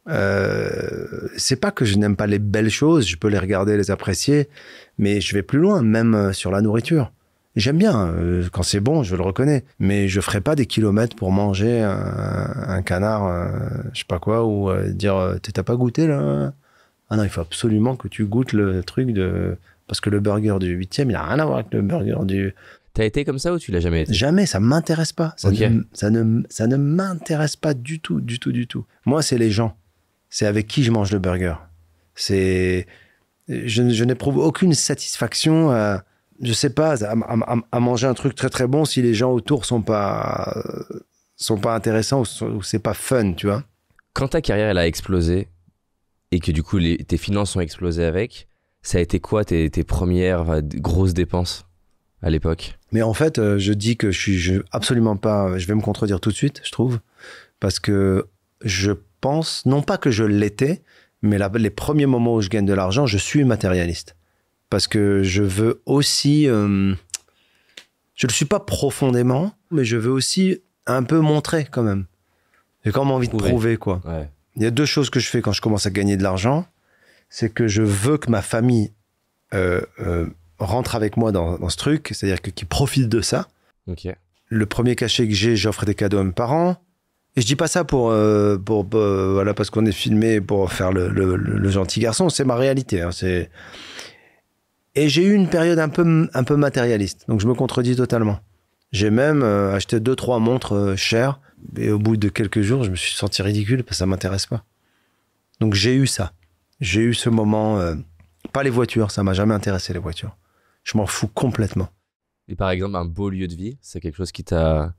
[0.08, 3.90] euh, c'est pas que je n'aime pas les belles choses je peux les regarder les
[3.90, 4.48] apprécier
[4.96, 7.12] mais je vais plus loin même euh, sur la nourriture
[7.58, 11.16] j'aime bien euh, quand c'est bon je le reconnais mais je ferai pas des kilomètres
[11.16, 13.48] pour manger un, un canard euh,
[13.92, 16.52] je sais pas quoi ou euh, dire t'as pas goûté là?
[17.10, 20.56] Ah non il faut absolument que tu goûtes le truc de parce que le burger
[20.60, 22.54] du 8 il a rien à voir avec le burger du.
[22.94, 24.12] T'as été comme ça ou tu l'as jamais été?
[24.12, 25.32] Jamais, ça m'intéresse pas.
[25.36, 28.86] Ça ne, ça ne, ça ne m'intéresse pas du tout, du tout, du tout.
[29.06, 29.76] Moi, c'est les gens.
[30.30, 31.54] C'est avec qui je mange le burger.
[32.16, 32.86] C'est.
[33.48, 36.02] Je, je n'éprouve aucune satisfaction à.
[36.40, 39.14] Je sais pas, à, à- à- à manger un truc très très bon si les
[39.14, 40.64] gens autour sont pas
[41.36, 43.62] sont pas intéressants ou, c'est pas fun, tu vois.
[44.12, 45.48] Quand ta carrière elle a explosé
[46.32, 48.48] et que du coup les, tes finances ont explosé avec,
[48.82, 51.64] ça a été quoi tes, tes premières euh, grosses dépenses
[52.22, 52.78] à l'époque?
[52.92, 55.56] Mais en fait, euh, je dis que je suis je, absolument pas.
[55.58, 56.98] Je vais me contredire tout de suite, je trouve,
[57.60, 58.26] parce que
[58.64, 60.82] je pense non pas que je l'étais,
[61.22, 64.16] mais la- les premiers moments où je gagne de l'argent, je suis matérialiste,
[64.70, 66.48] parce que je veux aussi.
[66.48, 66.94] euh,
[68.14, 72.06] je le suis pas profondément, mais je veux aussi un peu montrer quand même.
[72.84, 73.48] J'ai quand même envie de Prouver.
[73.50, 74.00] prouver quoi.
[74.04, 74.28] Ouais.
[74.56, 76.66] Il y a deux choses que je fais quand je commence à gagner de l'argent.
[77.28, 78.92] C'est que je veux que ma famille
[79.54, 80.26] euh, euh,
[80.58, 83.48] rentre avec moi dans, dans ce truc, c'est-à-dire qu'ils profitent de ça.
[84.48, 86.76] Le premier cachet que j'ai, j'offre des cadeaux à mes parents.
[87.36, 90.90] Et je dis pas ça pour, euh, pour, voilà, parce qu'on est filmé pour faire
[90.90, 92.30] le- le gentil garçon.
[92.30, 93.00] C'est ma réalité.
[93.02, 93.50] hein, c'est...
[94.94, 97.24] Et j'ai eu une période un peu, un peu matérialiste.
[97.28, 98.40] Donc je me contredis totalement.
[98.90, 101.40] J'ai même euh, acheté deux, trois montres euh, chères.
[101.76, 104.46] Et au bout de quelques jours, je me suis senti ridicule parce que ça m'intéresse
[104.46, 104.64] pas.
[105.60, 106.32] Donc j'ai eu ça.
[106.80, 107.78] J'ai eu ce moment.
[107.80, 107.94] euh,
[108.52, 110.36] pas les voitures, ça m'a jamais intéressé les voitures.
[110.84, 111.88] Je m'en fous complètement.
[112.48, 114.94] Et par exemple, un beau lieu de vie, c'est quelque chose qui t'a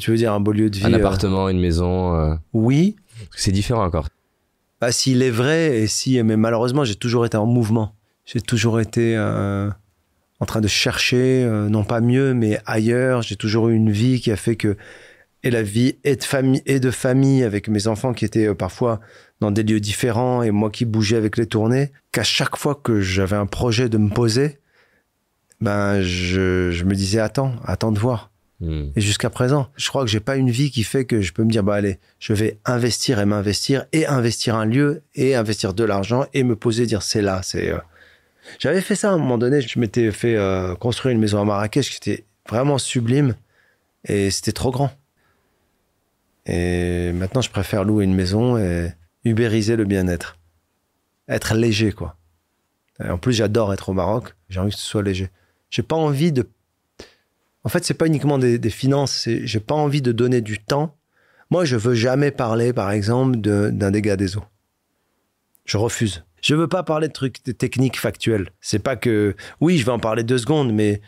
[0.00, 2.38] Tu veux dire un beau lieu de vie Un appartement, une maison.
[2.52, 2.96] Oui.
[3.36, 4.08] c'est différent encore.
[4.80, 7.94] Bah, s'il est vrai, et si, mais malheureusement, j'ai toujours été en mouvement.
[8.32, 9.68] J'ai toujours été euh,
[10.38, 13.22] en train de chercher, euh, non pas mieux, mais ailleurs.
[13.22, 14.76] J'ai toujours eu une vie qui a fait que,
[15.42, 18.54] et la vie et de famille, et de famille avec mes enfants qui étaient euh,
[18.54, 19.00] parfois
[19.40, 23.00] dans des lieux différents et moi qui bougeais avec les tournées, qu'à chaque fois que
[23.00, 24.58] j'avais un projet de me poser,
[25.60, 28.30] ben, je, je me disais, attends, attends de voir.
[28.60, 28.90] Hmm.
[28.94, 31.42] Et jusqu'à présent, je crois que j'ai pas une vie qui fait que je peux
[31.42, 35.74] me dire bah allez, je vais investir et m'investir et investir un lieu et investir
[35.74, 37.70] de l'argent et me poser dire c'est là, c'est.
[37.70, 37.78] euh.
[38.58, 39.60] J'avais fait ça à un moment donné.
[39.60, 43.34] Je m'étais fait euh, construire une maison à Marrakech qui était vraiment sublime
[44.04, 44.90] et c'était trop grand.
[46.46, 48.92] Et maintenant, je préfère louer une maison et
[49.24, 50.38] ubériser le bien-être,
[51.28, 52.16] être léger quoi.
[52.98, 54.34] En plus, j'adore être au Maroc.
[54.48, 55.30] J'ai envie que ce soit léger.
[55.70, 56.48] J'ai pas envie de
[57.64, 59.26] en fait, c'est pas uniquement des, des finances.
[59.26, 60.96] J'ai pas envie de donner du temps.
[61.50, 64.44] Moi, je veux jamais parler, par exemple, d'un dégât des eaux.
[65.70, 66.24] Je refuse.
[66.42, 68.50] Je veux pas parler de trucs techniques factuels.
[68.60, 71.00] C'est pas que, oui, je vais en parler deux secondes, mais,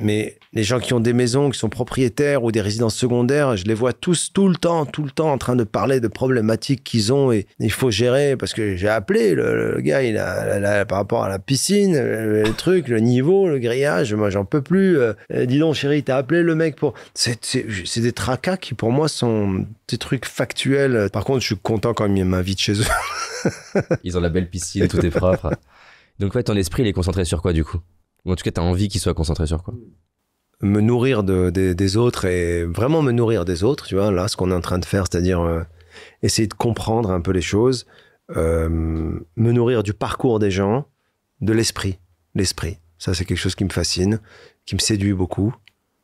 [0.00, 3.64] mais les gens qui ont des maisons, qui sont propriétaires ou des résidences secondaires, je
[3.64, 6.82] les vois tous tout le temps, tout le temps en train de parler de problématiques
[6.84, 10.46] qu'ils ont et il faut gérer parce que j'ai appelé le, le gars, il a,
[10.46, 14.30] la- la- par rapport à la piscine, le, le truc, le niveau, le grillage, moi
[14.30, 14.98] j'en peux plus.
[14.98, 16.94] Euh, euh, dis donc, chérie, t'as appelé le mec pour.
[17.14, 21.10] C'est des tracas qui pour moi sont des trucs factuels.
[21.12, 22.84] Par contre, je suis content quand ils m'invitent chez eux.
[24.04, 25.50] Ils ont la belle piscine, tout est propre.
[26.18, 27.78] Donc ouais, ton esprit, il est concentré sur quoi du coup?
[28.28, 29.74] En tout cas, t'as envie qu'il soit concentré sur quoi
[30.60, 34.36] me nourrir de, des- autres et vraiment me nourrir des autres, tu vois, là, ce
[34.36, 35.62] qu'on est en train de faire, c'est-à-dire euh,
[36.22, 37.86] essayer de comprendre un peu les choses,
[38.36, 40.86] euh, me nourrir du parcours des gens,
[41.40, 41.98] de l'esprit,
[42.34, 42.78] l'esprit.
[42.98, 44.18] Ça, c'est quelque chose qui me fascine,
[44.66, 45.54] qui me séduit beaucoup.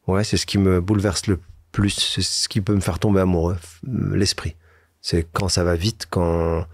[0.07, 1.41] Ouais, c'est ce qui me bouleverse le
[1.73, 4.55] plus, c'est ce qui peut me faire tomber amoureux, l'esprit.
[5.01, 6.65] C'est quand ça va vite, quand,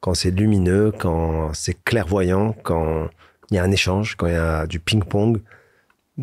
[0.00, 3.08] quand c'est lumineux, quand c'est clairvoyant, quand
[3.50, 5.40] il y a un échange, quand il y a du ping-pong.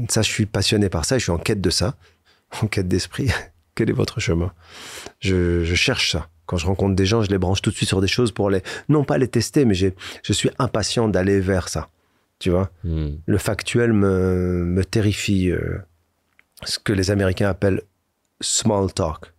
[0.10, 1.96] Ça, je suis passionné par ça, je suis en quête de ça,
[2.62, 3.30] en quête d'esprit.
[3.76, 4.54] Quel est votre chemin?
[5.20, 6.30] Je, je cherche ça.
[6.46, 8.50] Quand je rencontre des gens, je les branche tout de suite sur des choses pour
[8.50, 9.90] les, non pas les tester, mais je
[10.34, 11.90] suis impatient d'aller vers ça.
[12.40, 13.16] Tu vois, Hmm.
[13.26, 15.50] le factuel me, me terrifie.
[15.52, 15.80] euh,
[16.64, 17.82] ce que les Américains appellent
[18.42, 19.34] small talk.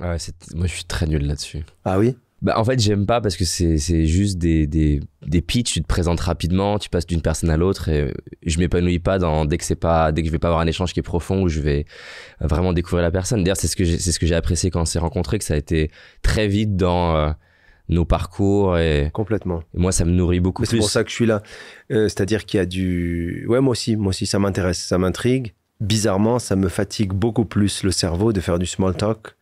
[0.00, 1.64] Ouais, c'est- moi je suis très nul là-dessus.
[1.84, 2.16] Ah oui?
[2.40, 5.86] Bah, en fait, j'aime pas parce que c'est juste des, des, des pitchs, tu te
[5.88, 8.14] présentes rapidement, tu passes d'une personne à l'autre et
[8.46, 10.92] je m'épanouis pas dans, dès que pas, dès que je vais pas avoir un échange
[10.92, 11.84] qui est profond où je vais
[12.40, 13.42] vraiment découvrir la personne.
[13.42, 15.90] D'ailleurs, c'est ce que j'ai, apprécié quand on s'est rencontrés, que ça a été
[16.22, 17.30] très vite dans euh,
[17.88, 19.64] nos parcours et, Complètement.
[19.74, 21.42] et moi, ça me nourrit beaucoup c'est pour ça que je suis là.
[21.90, 23.46] Euh, C'est-à-dire qu'il y a du.
[23.48, 25.54] Ouais, moi aussi, moi aussi, ça m'intéresse, ça m'intrigue.
[25.80, 29.37] Bizarrement, ça me fatigue beaucoup plus le cerveau de faire du small talk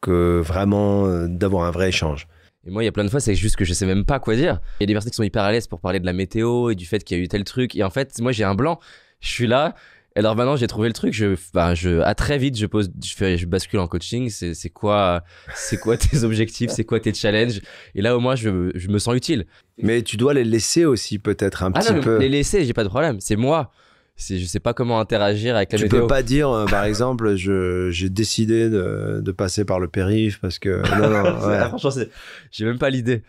[0.00, 2.26] que vraiment euh, d'avoir un vrai échange.
[2.66, 4.18] Et moi, il y a plein de fois, c'est juste que je sais même pas
[4.18, 4.60] quoi dire.
[4.80, 6.70] Il y a des personnes qui sont hyper à l'aise pour parler de la météo
[6.70, 7.74] et du fait qu'il y a eu tel truc.
[7.76, 8.78] Et en fait, moi, j'ai un blanc.
[9.20, 9.74] Je suis là.
[10.16, 11.14] Et alors maintenant, j'ai trouvé le truc.
[11.14, 11.34] Je,
[11.74, 14.28] je, à très vite, je pose, je fais, je bascule en coaching.
[14.30, 15.22] C'est, quoi,
[15.54, 16.70] c'est quoi tes objectifs?
[16.70, 17.60] C'est quoi tes challenges?
[17.94, 19.46] Et là, au moins, je, je me sens utile.
[19.80, 22.18] Mais tu dois les laisser aussi, peut-être, un Ah petit non, peu.
[22.18, 23.18] les laisser, j'ai pas de problème.
[23.20, 23.70] C'est moi.
[24.18, 26.00] Je sais pas comment interagir avec la Tu météo.
[26.00, 30.58] peux pas dire, euh, par exemple, j'ai décidé de, de passer par le périph' parce
[30.58, 30.82] que.
[31.00, 31.56] Non, non, ouais.
[31.60, 32.02] Ah, franchement,
[32.50, 33.22] j'ai même pas l'idée.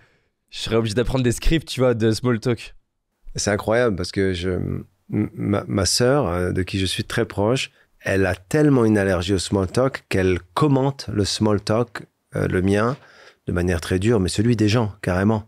[0.50, 2.76] Je serais obligé d'apprendre des scripts, tu vois, de small talk.
[3.36, 4.60] C'est incroyable parce que je,
[5.10, 7.70] ma, ma sœur, euh, de qui je suis très proche,
[8.02, 12.04] elle a tellement une allergie au small talk qu'elle commente le small talk,
[12.36, 12.98] euh, le mien,
[13.46, 15.44] de manière très dure, mais celui des gens, carrément.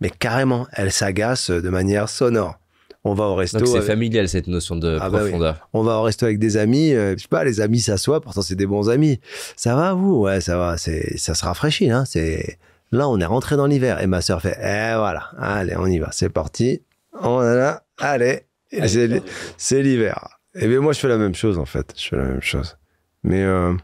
[0.00, 2.58] Mais carrément, elle s'agace de manière sonore.
[3.06, 3.58] On va au resto.
[3.58, 5.28] Donc c'est avec- familial cette notion de Ah bah oui.
[5.30, 5.68] profondeur.
[5.74, 8.40] on va au resto avec des amis, euh, je sais pas, les amis s'assoient, pourtant
[8.42, 9.20] c'est des bons amis.
[9.56, 10.20] Ça va vous?
[10.22, 12.58] Ouais, ça va, c'est ça se rafraîchit hein, c'est
[12.92, 15.98] là on est rentré dans l'hiver et ma sœur fait "Eh voilà, allez, on y
[15.98, 16.82] va, c'est parti.
[17.20, 19.22] On est là, allez, c'est
[19.58, 22.24] c'est l'hiver." Et bien moi je fais la même chose en fait, je fais la
[22.24, 22.78] même chose.
[23.22, 23.74] Mais euh,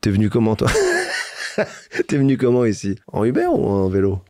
[0.00, 0.68] t'es venu comment toi?
[2.08, 2.96] T'es venu comment ici?
[3.12, 4.20] En Uber ou en vélo?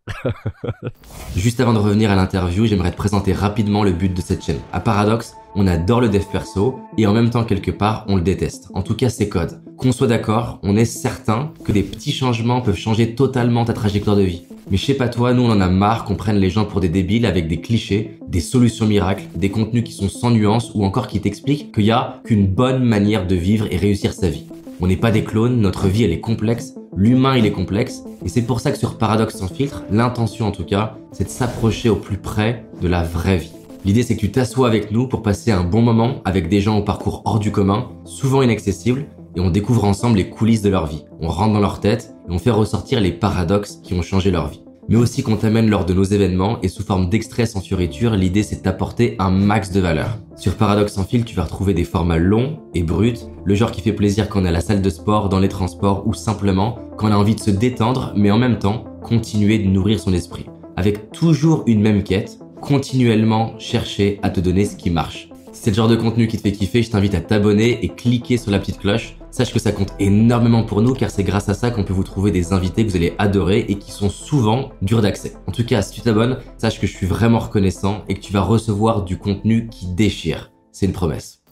[1.37, 4.58] Juste avant de revenir à l'interview, j'aimerais te présenter rapidement le but de cette chaîne.
[4.72, 8.22] À Paradox, on adore le dev perso et en même temps quelque part on le
[8.22, 8.68] déteste.
[8.74, 9.60] En tout cas c'est code.
[9.76, 14.16] Qu'on soit d'accord, on est certain que des petits changements peuvent changer totalement ta trajectoire
[14.16, 14.44] de vie.
[14.70, 16.80] Mais je sais pas toi, nous on en a marre qu'on prenne les gens pour
[16.80, 20.84] des débiles avec des clichés, des solutions miracles, des contenus qui sont sans nuance ou
[20.84, 24.46] encore qui t'expliquent qu'il y a qu'une bonne manière de vivre et réussir sa vie.
[24.80, 28.28] On n'est pas des clones, notre vie elle est complexe, l'humain il est complexe, et
[28.28, 31.88] c'est pour ça que sur Paradoxe sans filtre, l'intention en tout cas, c'est de s'approcher
[31.88, 33.52] au plus près de la vraie vie.
[33.84, 36.78] L'idée c'est que tu t'assois avec nous pour passer un bon moment avec des gens
[36.78, 39.06] au parcours hors du commun, souvent inaccessibles,
[39.37, 41.04] et on découvre ensemble les coulisses de leur vie.
[41.20, 44.48] On rentre dans leur tête et on fait ressortir les paradoxes qui ont changé leur
[44.48, 44.63] vie.
[44.88, 48.42] Mais aussi qu'on t'amène lors de nos événements et sous forme d'extraits sans fioriture, l'idée
[48.42, 50.18] c'est d'apporter un max de valeur.
[50.37, 53.81] Sur Paradoxe sans fil, tu vas retrouver des formats longs et bruts, le genre qui
[53.81, 56.79] fait plaisir quand on est à la salle de sport, dans les transports ou simplement
[56.99, 60.12] quand on a envie de se détendre mais en même temps continuer de nourrir son
[60.12, 60.47] esprit.
[60.77, 65.29] Avec toujours une même quête, continuellement chercher à te donner ce qui marche.
[65.53, 67.88] Si c'est le genre de contenu qui te fait kiffer, je t'invite à t'abonner et
[67.88, 69.16] cliquer sur la petite cloche.
[69.35, 72.05] Sache que ça compte énormément pour nous car c'est grâce à ça qu'on peut vous
[72.05, 75.33] trouver des invités que vous allez adorer et qui sont souvent durs d'accès.
[75.49, 78.33] En tout cas, si tu t'abonnes, sache que je suis vraiment reconnaissant et que tu
[78.33, 80.53] vas recevoir du contenu qui déchire.
[80.70, 81.42] C'est une promesse.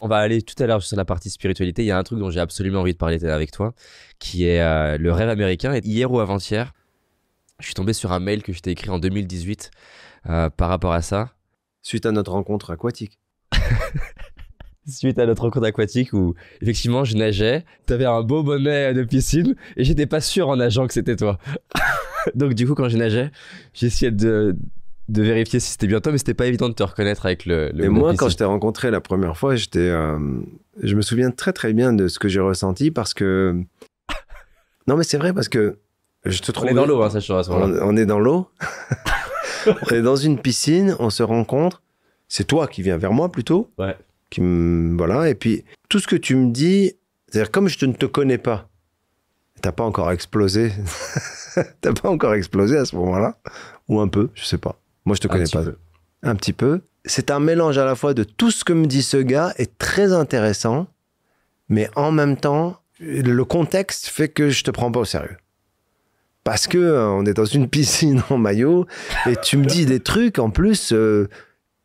[0.00, 1.84] On va aller tout à l'heure sur la partie spiritualité.
[1.84, 3.72] Il y a un truc dont j'ai absolument envie de parler avec toi,
[4.18, 5.74] qui est euh, le rêve américain.
[5.74, 6.72] Et hier ou avant-hier,
[7.60, 9.70] je suis tombé sur un mail que je t'ai écrit en 2018
[10.28, 11.30] euh, par rapport à ça.
[11.82, 13.20] Suite à notre rencontre aquatique.
[14.88, 19.54] Suite à notre rencontre aquatique où effectivement je nageais, t'avais un beau bonnet de piscine
[19.76, 21.38] et j'étais pas sûr en nageant que c'était toi.
[22.34, 23.30] Donc du coup quand je nageais,
[23.74, 24.56] j'essayais de,
[25.08, 27.70] de vérifier si c'était bien toi, mais c'était pas évident de te reconnaître avec le.
[27.74, 30.18] le et moi, quand je t'ai rencontré la première fois, j'étais, euh,
[30.82, 33.62] je me souviens très très bien de ce que j'ai ressenti parce que.
[34.86, 35.78] non, mais c'est vrai parce que
[36.24, 36.68] je te trouve.
[36.68, 38.48] On est dans l'eau, hein, ça je on, on est dans l'eau.
[39.66, 41.82] on est dans une piscine, on se rencontre.
[42.28, 43.70] C'est toi qui viens vers moi plutôt.
[43.78, 43.96] Ouais.
[44.32, 45.28] Qui me, voilà.
[45.28, 46.94] Et puis, tout ce que tu me dis,
[47.28, 48.70] c'est-à-dire, comme je ne te connais pas,
[49.60, 50.72] t'as pas encore explosé.
[51.82, 53.36] t'as pas encore explosé à ce moment-là?
[53.88, 54.80] Ou un peu, je sais pas.
[55.04, 55.64] Moi, je te connais pas.
[55.64, 55.76] Peu.
[56.22, 56.80] Un petit peu.
[57.04, 59.76] C'est un mélange à la fois de tout ce que me dit ce gars est
[59.76, 60.86] très intéressant,
[61.68, 65.36] mais en même temps, le contexte fait que je te prends pas au sérieux
[66.44, 68.86] parce que euh, on est dans une piscine en maillot
[69.26, 70.92] et tu me dis des trucs en plus.
[70.92, 71.28] Euh,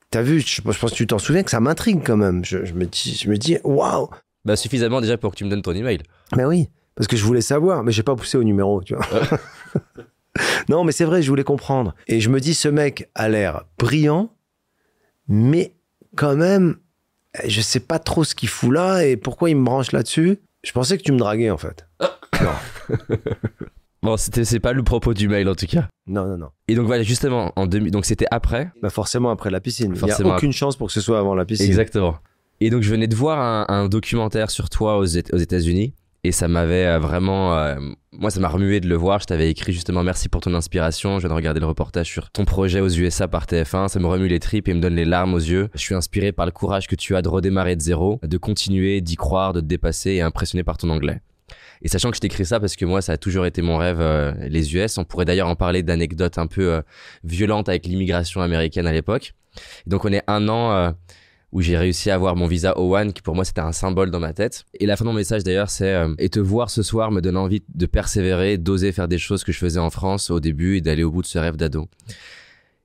[0.10, 2.46] T'as vu, je, je, pense que tu t'en souviens que ça m'intrigue quand même.
[2.46, 4.10] Je, je, me dis, je me dis, waouh.
[4.46, 6.00] Bah suffisamment déjà pour que tu me donnes ton email.
[6.36, 9.06] Mais oui, parce que je voulais savoir, mais j'ai pas poussé au numéro, tu vois.
[10.70, 11.93] non, mais c'est vrai, je voulais comprendre.
[12.08, 14.34] Et je me dis, ce mec a l'air brillant,
[15.28, 15.76] mais
[16.15, 16.78] quand même,
[17.46, 20.39] je sais pas trop ce qu'il fout là et pourquoi il me branche là-dessus.
[20.63, 21.86] Je pensais que tu me draguais en fait.
[22.41, 22.98] non.
[24.03, 25.88] Bon, c'était c'est pas le propos du mail en tout cas.
[26.07, 26.49] Non, non, non.
[26.67, 28.71] Et donc voilà, justement, en 2000, donc c'était après.
[28.81, 29.93] Bah forcément après la piscine.
[29.95, 31.65] Il n'y a aucune chance pour que ce soit avant la piscine.
[31.67, 32.17] Exactement.
[32.60, 36.31] Et donc je venais de voir un, un documentaire sur toi aux, aux États-Unis et
[36.31, 37.75] ça m'avait vraiment, euh,
[38.12, 39.19] moi ça m'a remué de le voir.
[39.19, 41.15] Je t'avais écrit justement merci pour ton inspiration.
[41.15, 43.88] Je viens de regarder le reportage sur ton projet aux USA par TF1.
[43.88, 45.69] Ça me remue les tripes et me donne les larmes aux yeux.
[45.73, 48.99] Je suis inspiré par le courage que tu as de redémarrer de zéro, de continuer,
[49.01, 51.21] d'y croire, de te dépasser et impressionné par ton anglais.
[51.81, 54.01] Et sachant que je t'écris ça parce que moi, ça a toujours été mon rêve,
[54.01, 54.97] euh, les US.
[54.97, 56.81] On pourrait d'ailleurs en parler d'anecdotes un peu euh,
[57.23, 59.33] violentes avec l'immigration américaine à l'époque.
[59.85, 60.91] Donc on est un an euh,
[61.51, 64.19] où j'ai réussi à avoir mon visa O1, qui pour moi c'était un symbole dans
[64.19, 64.65] ma tête.
[64.79, 67.21] Et la fin de mon message d'ailleurs, c'est euh, et te voir ce soir me
[67.21, 70.77] donne envie de persévérer, d'oser faire des choses que je faisais en France au début
[70.77, 71.87] et d'aller au bout de ce rêve d'ado.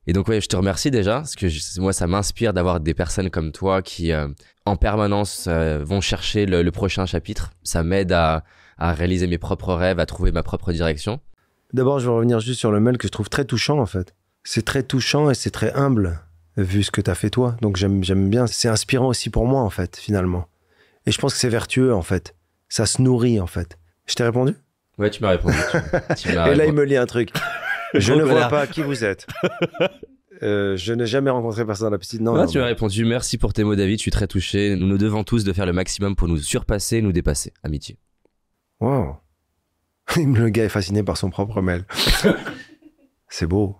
[0.05, 1.47] Et donc ouais, je te remercie déjà parce que
[1.79, 4.11] moi ça m'inspire d'avoir des personnes comme toi qui
[4.65, 7.51] en permanence vont chercher le, le, prochain chapitre.
[7.63, 8.43] Ça m'aide à,
[8.83, 11.21] à réaliser mes propres rêves, à trouver ma propre direction.
[11.71, 14.13] D'abord, je veux revenir juste sur le mail que je trouve très touchant en fait.
[14.43, 16.19] C'est très touchant et c'est très humble
[16.57, 17.55] vu ce que tu as fait toi.
[17.61, 18.45] Donc j'aime j'aime bien.
[18.45, 20.47] C'est inspirant aussi pour moi en fait finalement.
[21.05, 22.35] Et je pense que c'est vertueux en fait.
[22.67, 23.77] Ça se nourrit en fait.
[24.05, 24.53] Je t'ai répondu?
[24.97, 25.55] Ouais, tu m'as répondu.
[26.09, 26.57] Tu, tu et répondu.
[26.57, 27.31] là, il me lit un truc.
[27.93, 29.27] Je ne vois pas qui vous êtes.
[30.41, 32.21] Euh, je n'ai jamais rencontré personne dans la piscine.
[32.21, 33.05] Non, non tu m'as répondu.
[33.05, 33.99] Merci pour tes mots, David.
[33.99, 34.75] Je suis très touché.
[34.75, 37.53] Nous nous devons tous de faire le maximum pour nous surpasser, nous dépasser.
[37.63, 37.97] Amitié.
[38.83, 39.15] Wow.
[40.17, 41.85] Le gars est fasciné par son propre mail.
[43.29, 43.77] C'est beau.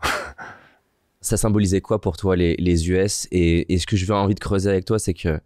[1.20, 4.34] Ça symbolisait quoi pour toi les, les US et, et, ce que je veux envie
[4.34, 5.40] de creuser avec toi, c'est que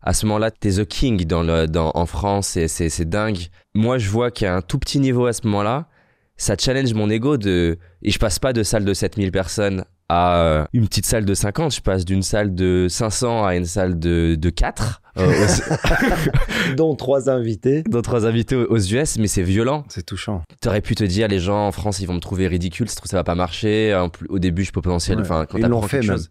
[0.00, 3.48] à ce moment-là, t'es the king dans le, dans, en France et c'est dingue.
[3.74, 5.88] Moi, je vois qu'il y a un tout petit niveau à ce moment-là
[6.38, 10.66] ça challenge mon ego de et je passe pas de salle de 7000 personnes à
[10.72, 14.36] une petite salle de 50, je passe d'une salle de 500 à une salle de,
[14.38, 15.02] de 4.
[15.18, 16.74] Euh, aux...
[16.76, 17.82] dont trois invités.
[17.82, 19.84] Dont trois invités aux US, mais c'est violent.
[19.88, 20.42] C'est touchant.
[20.60, 23.24] T'aurais pu te dire, les gens en France, ils vont me trouver ridicule, ça va
[23.24, 23.98] pas marcher.
[24.28, 25.20] Au début, je peux potentiel.
[25.20, 25.46] Enfin, ouais.
[25.48, 26.30] quand ils l'ont fait chose.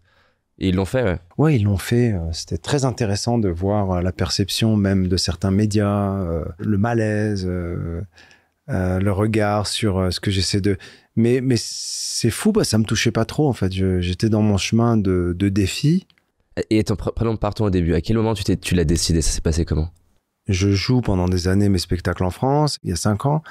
[0.60, 1.18] Et ils l'ont fait, ouais.
[1.36, 2.14] Ouais, ils l'ont fait.
[2.32, 7.46] C'était très intéressant de voir la perception même de certains médias, euh, le malaise.
[7.46, 8.02] Euh,
[8.70, 10.76] euh, le regard sur euh, ce que j'essaie de.
[11.16, 13.72] Mais, mais c'est fou, bah, ça me touchait pas trop en fait.
[13.72, 16.06] J'étais dans mon chemin de, de défi.
[16.70, 17.94] Et attends, prenons, partons au début.
[17.94, 19.22] À quel moment tu, tu l'as décidé?
[19.22, 19.90] Ça s'est passé comment?
[20.48, 23.42] Je joue pendant des années mes spectacles en France, il y a cinq ans.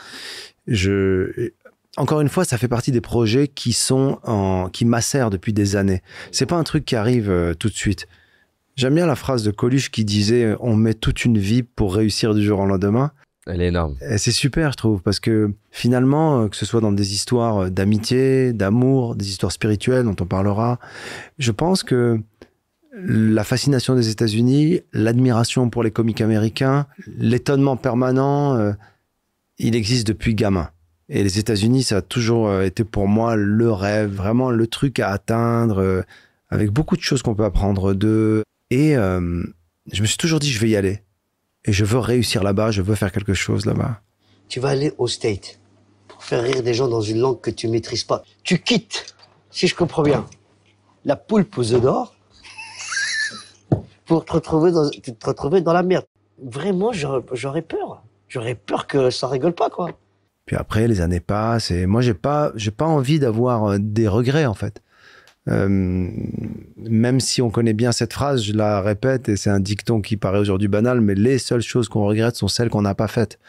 [0.66, 1.52] Je.
[1.96, 5.76] Encore une fois, ça fait partie des projets qui sont en, qui macèrent depuis des
[5.76, 6.02] années.
[6.32, 8.08] C'est pas un truc qui arrive euh, tout de suite.
[8.76, 12.36] J'aime bien la phrase de Coluche qui disait on met toute une vie pour réussir
[12.36, 13.12] du jour au lendemain.
[13.48, 13.96] Elle est énorme.
[14.02, 17.64] Et c'est super, je trouve, parce que finalement, euh, que ce soit dans des histoires
[17.64, 20.80] euh, d'amitié, d'amour, des histoires spirituelles dont on parlera,
[21.40, 22.20] je pense que
[23.00, 28.74] la fascination des États-Unis, l'admiration pour les comiques américains, l'étonnement permanent, euh,
[29.60, 30.70] il existe depuis gamin.
[31.10, 35.00] Et les États-Unis, ça a toujours euh, été pour moi le rêve, vraiment le truc
[35.00, 36.02] à atteindre, euh,
[36.50, 38.44] avec beaucoup de choses qu'on peut apprendre d'eux.
[38.72, 41.02] Et je me suis toujours dit, je vais y aller.
[41.64, 44.02] Et je veux réussir là-bas, je veux faire quelque chose là-bas.
[44.50, 45.60] Tu vas aller au State
[46.08, 48.24] pour faire rire des gens dans une langue que tu maîtrises pas.
[48.44, 49.16] Tu quittes,
[49.52, 50.26] si je comprends bien,
[51.06, 52.17] la poulpe aux œufs d'or
[54.08, 56.06] pour te retrouver dans, te retrouver dans la merde.
[56.44, 58.04] Vraiment, j'aurais peur.
[58.28, 59.92] J'aurais peur que ça rigole pas, quoi.
[60.46, 64.08] Puis après, les années passent et moi, j'ai pas, j'ai pas envie d'avoir euh, des
[64.08, 64.82] regrets en fait.
[65.50, 66.10] Euh,
[66.78, 70.18] même si on connaît bien cette phrase, je la répète et c'est un dicton qui
[70.18, 73.40] paraît aujourd'hui banal, mais les seules choses qu'on regrette sont celles qu'on n'a pas faites.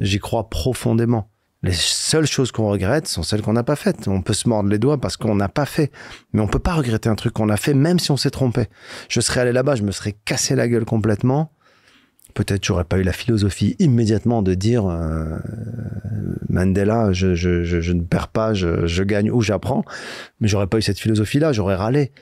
[0.00, 1.30] J'y crois profondément.
[1.62, 4.08] Les seules choses qu'on regrette sont celles qu'on n'a pas faites.
[4.08, 5.92] On peut se mordre les doigts parce qu'on n'a pas fait,
[6.32, 8.68] mais on peut pas regretter un truc qu'on a fait, même si on s'est trompé.
[9.08, 11.52] Je serais allé là-bas, je me serais cassé la gueule complètement.
[12.32, 15.38] Peut-être j'aurais pas eu la philosophie immédiatement de dire euh,
[16.48, 19.84] Mandela, je, je, je, ne perds pas, je, je gagne ou j'apprends.
[20.40, 22.12] Mais j'aurais pas eu cette philosophie-là, j'aurais râlé.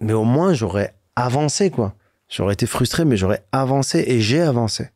[0.00, 1.94] Mais au moins j'aurais avancé, quoi.
[2.28, 4.88] J'aurais été frustré, mais j'aurais avancé et j'ai avancé.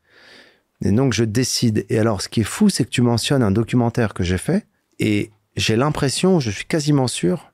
[0.85, 1.87] Et donc je décide.
[1.89, 4.67] Et alors ce qui est fou, c'est que tu mentionnes un documentaire que j'ai fait
[4.99, 7.53] et j'ai l'impression, je suis quasiment sûr,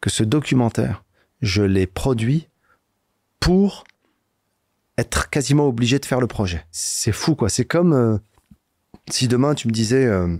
[0.00, 1.04] que ce documentaire,
[1.42, 2.48] je l'ai produit
[3.40, 3.84] pour
[4.98, 6.64] être quasiment obligé de faire le projet.
[6.70, 7.48] C'est fou, quoi.
[7.48, 8.18] C'est comme euh,
[9.10, 10.36] si demain tu me disais, euh,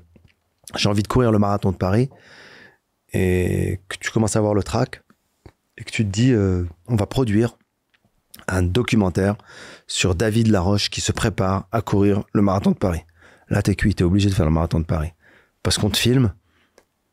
[0.75, 2.11] j'ai envie de courir le marathon de Paris,
[3.13, 5.03] et que tu commences à voir le track,
[5.79, 7.59] et que tu te dis, euh, on va produire
[8.49, 9.37] un documentaire
[9.87, 13.03] sur David Laroche qui se prépare à courir le marathon de Paris.
[13.49, 15.13] Là, t'es cuit, t'es obligé de faire le marathon de Paris.
[15.63, 16.33] Parce qu'on te filme.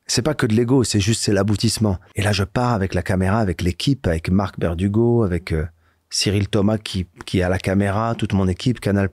[0.06, 1.98] C'est pas que de l'ego, c'est juste, c'est l'aboutissement.
[2.16, 5.66] Et là, je pars avec la caméra, avec l'équipe, avec Marc Berdugo, avec euh,
[6.10, 9.10] Cyril Thomas qui, qui est à la caméra, toute mon équipe, Canal+.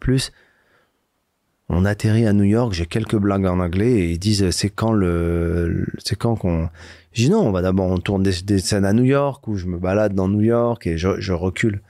[1.69, 4.91] On atterrit à New York, j'ai quelques blagues en anglais et ils disent c'est quand
[4.91, 6.69] le, c'est quand qu'on.
[7.13, 9.67] Je dis non, on va d'abord on tourne des, scènes à New York où je
[9.67, 11.81] me balade dans New York et je recule.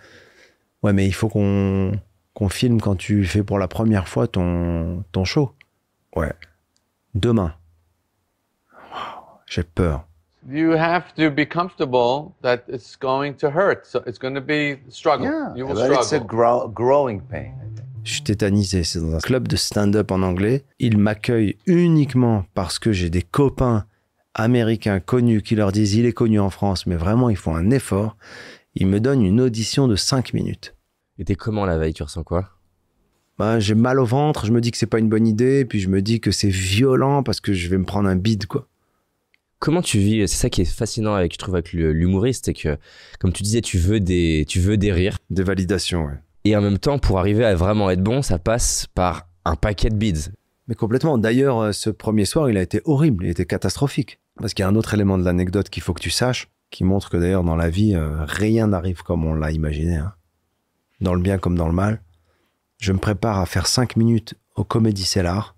[0.82, 1.92] Ouais, mais il faut qu'on
[2.34, 5.52] qu'on filme quand tu fais pour la première fois ton ton show.
[6.16, 6.32] Ouais.
[7.14, 7.54] Demain.
[9.46, 10.06] J'ai peur.
[10.48, 13.84] you have to be comfortable that it's going to hurt.
[13.86, 15.26] So it's going to be struggle.
[15.26, 16.26] Yeah, you will but it's a struggle.
[16.26, 17.52] grow- growing pain.
[17.60, 17.86] I think.
[18.04, 18.82] Je suis tétanisé.
[18.84, 20.64] C'est dans un club de stand-up en anglais.
[20.78, 23.84] Ils m'accueillent uniquement parce que j'ai des copains
[24.34, 27.70] américains connus qui leur disent il est connu en France, mais vraiment ils font un
[27.70, 28.16] effort.
[28.74, 30.74] Ils me donnent une audition de 5 minutes.
[31.18, 31.92] Et t'es comment la veille?
[31.92, 32.50] Tu ressens quoi?
[33.38, 35.80] Ben, j'ai mal au ventre, je me dis que c'est pas une bonne idée, puis
[35.80, 38.68] je me dis que c'est violent parce que je vais me prendre un bide, quoi.
[39.58, 40.28] Comment tu vis?
[40.28, 42.78] C'est ça qui est fascinant avec, je trouve, avec l'humoriste, c'est que,
[43.18, 45.18] comme tu disais, tu veux des, tu veux des rires.
[45.30, 46.18] Des validations, ouais.
[46.44, 49.90] Et en même temps, pour arriver à vraiment être bon, ça passe par un paquet
[49.90, 50.30] de bids.
[50.68, 51.18] Mais complètement.
[51.18, 54.18] D'ailleurs, euh, ce premier soir, il a été horrible, il était catastrophique.
[54.36, 56.84] Parce qu'il y a un autre élément de l'anecdote qu'il faut que tu saches, qui
[56.84, 59.96] montre que d'ailleurs, dans la vie, euh, rien n'arrive comme on l'a imaginé.
[59.96, 60.14] hein.
[61.00, 62.02] Dans le bien comme dans le mal.
[62.78, 65.56] Je me prépare à faire 5 minutes au Comédie Cellar.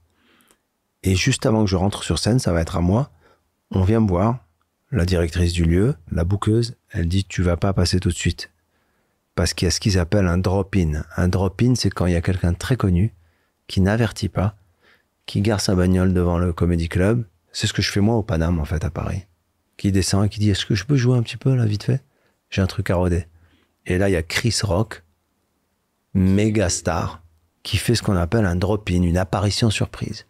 [1.03, 3.11] Et juste avant que je rentre sur scène, ça va être à moi,
[3.71, 4.39] on vient me voir,
[4.91, 8.51] la directrice du lieu, la bouqueuse, elle dit tu vas pas passer tout de suite.
[9.35, 11.05] Parce qu'il y a ce qu'ils appellent un drop-in.
[11.17, 13.15] Un drop-in, c'est quand il y a quelqu'un très connu
[13.67, 14.57] qui n'avertit pas,
[15.27, 17.25] qui gare sa bagnole devant le Comedy Club.
[17.53, 19.25] C'est ce que je fais moi au Paname, en fait, à Paris.
[19.77, 21.85] Qui descend et qui dit Est-ce que je peux jouer un petit peu, là, vite
[21.85, 22.03] fait?
[22.51, 23.27] J'ai un truc à roder.
[23.87, 25.03] Et là, il y a Chris Rock,
[26.15, 27.23] méga star,
[27.63, 30.27] qui fait ce qu'on appelle un drop-in, une apparition surprise.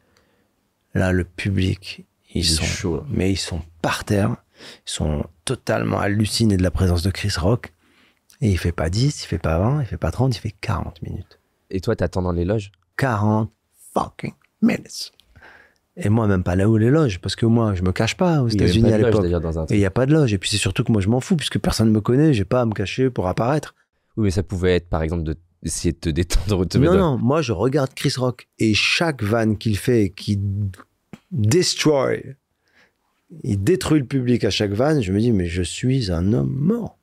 [0.94, 4.36] Là, le public, ils sont chaud, mais ils sont par terre,
[4.86, 7.72] ils sont totalement hallucinés de la présence de Chris Rock.
[8.40, 10.54] Et il fait pas 10, il fait pas 20, il fait pas 30, il fait
[10.60, 11.38] 40 minutes.
[11.70, 12.72] Et toi, t'attends dans les loges?
[12.96, 13.50] 40
[13.94, 15.12] fucking minutes.
[15.96, 18.40] Et moi, même pas là où les loges, parce que moi, je me cache pas
[18.42, 19.22] aux États-Unis à de l'époque.
[19.22, 20.32] d'ailleurs, dans un Et il n'y a pas de loge.
[20.32, 22.44] Et puis c'est surtout que moi, je m'en fous, puisque personne ne me connaît, j'ai
[22.46, 23.74] pas à me cacher pour apparaître.
[24.16, 26.78] Oui, mais ça pouvait être, par exemple, de essayer de te détendre ou de te
[26.78, 26.96] Non, mettre.
[26.96, 28.48] non, moi, je regarde Chris Rock.
[28.58, 30.40] Et chaque vanne qu'il fait, qui
[31.30, 32.36] destroy,
[33.42, 36.54] il détruit le public à chaque vanne, je me dis, mais je suis un homme
[36.54, 36.98] mort.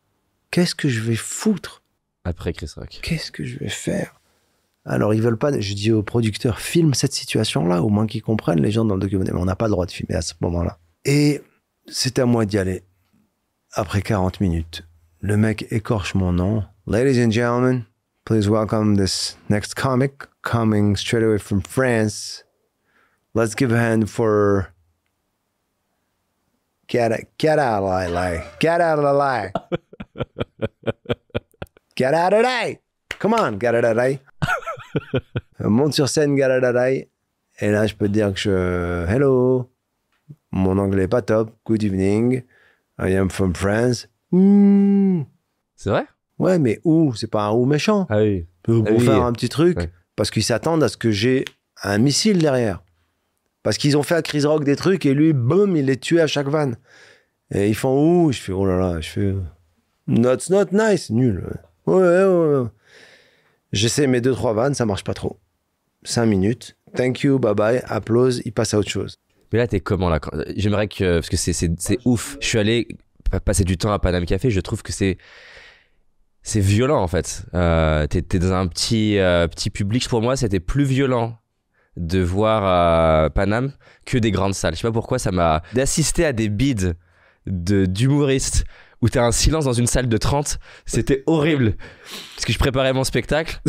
[0.51, 1.83] Qu'est-ce que je vais foutre?
[2.23, 2.99] Après Chris Rock.
[3.01, 4.18] Qu'est-ce que je vais faire?
[4.89, 5.57] Alors, ils veulent pas.
[5.57, 9.01] Je dis aux producteurs, filme cette situation-là, au moins qu'ils comprennent les gens dans le
[9.01, 9.35] documentaire.
[9.35, 10.79] Mais on n'a pas le droit de filmer à ce moment-là.
[11.05, 11.41] Et
[11.87, 12.81] c'était à moi d'y aller.
[13.73, 14.83] Après 40 minutes,
[15.21, 17.85] le mec écorche mon nom, Ladies and gentlemen,
[18.25, 22.43] please welcome this next comic coming straight away from France.
[23.35, 24.73] Let's give a hand for.
[26.87, 28.43] Get, it, get out of the lie.
[28.59, 29.51] Get out of the lie.
[31.95, 32.79] get out of the
[33.19, 34.19] Come on, get out of the
[35.59, 37.07] Monte sur scène, the
[37.61, 39.05] Et là, je peux te dire que je.
[39.07, 39.69] Hello.
[40.51, 41.51] Mon anglais est pas top.
[41.65, 42.43] Good evening.
[42.99, 44.07] I am from France.
[44.31, 45.25] Ouh.
[45.75, 46.05] C'est vrai?
[46.37, 48.07] Ouais, mais où C'est pas un ou méchant.
[48.09, 48.45] Ah oui.
[48.63, 49.05] Pour Ah oui.
[49.05, 49.77] faire un petit truc.
[49.77, 49.91] Ouais.
[50.15, 51.45] Parce qu'ils s'attendent à ce que j'ai
[51.83, 52.83] un missile derrière.
[53.63, 56.21] Parce qu'ils ont fait à Chris Rock des trucs et lui, boum, il les tué
[56.21, 56.77] à chaque vanne.
[57.51, 59.35] Et ils font où Je fais, oh là là, je fais.
[60.21, 61.43] That's not nice, nul.
[61.85, 62.67] Ouais, ouais, ouais.
[63.72, 65.39] J'essaie mes deux, trois vannes, ça marche pas trop.
[66.03, 66.76] Cinq minutes.
[66.95, 69.17] Thank you, bye bye, applause, il passe à autre chose.
[69.51, 70.20] Mais là, t'es comment là
[70.55, 71.15] J'aimerais que.
[71.15, 72.38] Parce que c'est- ouf.
[72.39, 72.88] Je suis allé
[73.30, 74.49] pa- passer du temps à Paname Café.
[74.49, 75.17] Je trouve que c'est.
[76.41, 77.43] C'est violent en fait.
[77.53, 80.07] Euh, t'es dans un petit, euh, petit public.
[80.07, 81.38] Pour moi, c'était plus violent
[81.97, 82.63] de voir
[83.26, 83.74] euh, Paname
[84.05, 84.74] que des grandes salles.
[84.76, 85.61] Je sais pas pourquoi ça m'a.
[85.74, 86.93] D'assister à des bids
[87.45, 88.63] de- d'humoristes
[89.01, 91.75] où t'as un silence dans une salle de 30, c'était horrible.
[92.35, 93.61] Parce que je préparais mon spectacle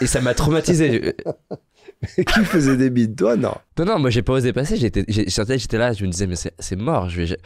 [0.00, 1.14] et, et ça m'a traumatisé.
[2.16, 3.54] Qui faisait des bides Toi, non.
[3.78, 4.76] Non, non, moi j'ai pas osé passer.
[4.76, 5.00] J'étais,
[5.78, 7.08] là, je me disais, mais c'est, c'est mort.
[7.08, 7.38] Je vais, j'ai-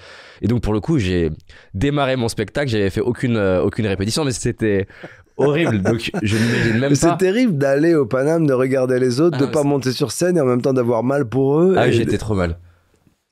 [0.43, 1.31] Et donc pour le coup, j'ai
[1.73, 2.69] démarré mon spectacle.
[2.69, 4.89] J'avais fait aucune, euh, aucune répétition, mais c'était
[5.37, 5.81] horrible.
[5.83, 7.17] Donc je n'imagine même C'est pas.
[7.17, 10.37] terrible d'aller au Paname, de regarder les autres, Ah, de pas c'est- monter sur scène
[10.37, 11.77] et en même temps d'avoir mal pour eux.
[11.79, 12.59] Ah, Et j'étais trop mal.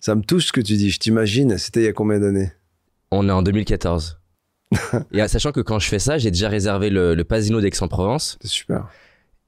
[0.00, 0.90] Ça me touche ce que tu dis.
[0.90, 2.52] Je t'imagine, c'était il y a combien d'années?
[3.10, 4.20] On est en 2014.
[5.12, 8.38] et euh, sachant que quand je fais ça, j'ai déjà réservé le, le Pasino d'Aix-en-Provence
[8.42, 8.86] C'est super.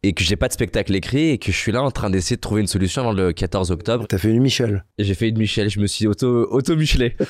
[0.03, 2.37] et que j'ai pas de spectacle écrit et que je suis là en train d'essayer
[2.37, 4.07] de trouver une solution avant le 14 octobre.
[4.09, 4.85] T'as fait une Michel.
[4.99, 7.17] J'ai fait une Michel, je me suis auto, auto-michelé.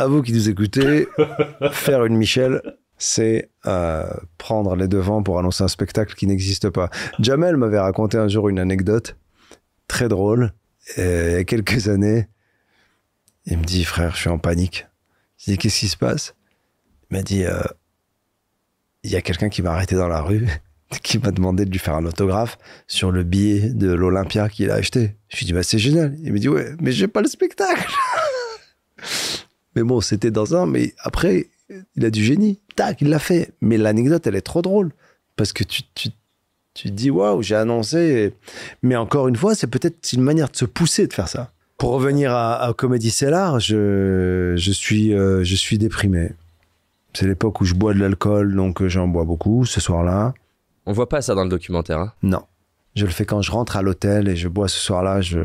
[0.00, 1.08] À vous qui nous écoutez,
[1.72, 2.62] faire une Michel,
[2.98, 4.04] c'est euh,
[4.38, 6.88] prendre les devants pour annoncer un spectacle qui n'existe pas.
[7.18, 9.16] Jamel m'avait raconté un jour une anecdote
[9.88, 10.52] très drôle.
[10.96, 12.28] Et il y a quelques années,
[13.50, 14.86] il me dit, frère, je suis en panique.
[15.38, 16.34] Je dis, qu'est-ce qui se passe?
[17.10, 17.62] Il m'a dit, euh,
[19.02, 20.46] il y a quelqu'un qui m'a arrêté dans la rue,
[21.02, 24.74] qui m'a demandé de lui faire un autographe sur le billet de l'Olympia qu'il a
[24.74, 25.16] acheté.
[25.28, 26.14] Je lui dis, bah, c'est génial.
[26.22, 27.90] Il me dit, ouais, mais j'ai pas le spectacle.
[29.74, 31.48] mais bon, c'était dans un, mais après,
[31.96, 32.60] il a du génie.
[32.76, 33.52] Tac, il l'a fait.
[33.62, 34.92] Mais l'anecdote, elle est trop drôle.
[35.36, 36.10] Parce que tu, tu,
[36.74, 38.34] tu te dis, waouh, j'ai annoncé.
[38.82, 41.52] Mais encore une fois, c'est peut-être une manière de se pousser de faire ça.
[41.78, 46.32] Pour revenir à, à Comedy Cellar, je, je, suis, euh, je suis déprimé.
[47.14, 50.34] C'est l'époque où je bois de l'alcool, donc euh, j'en bois beaucoup ce soir-là.
[50.86, 51.98] On voit pas ça dans le documentaire.
[51.98, 52.12] Hein?
[52.22, 52.42] Non.
[52.96, 55.20] Je le fais quand je rentre à l'hôtel et je bois ce soir-là.
[55.20, 55.40] Je,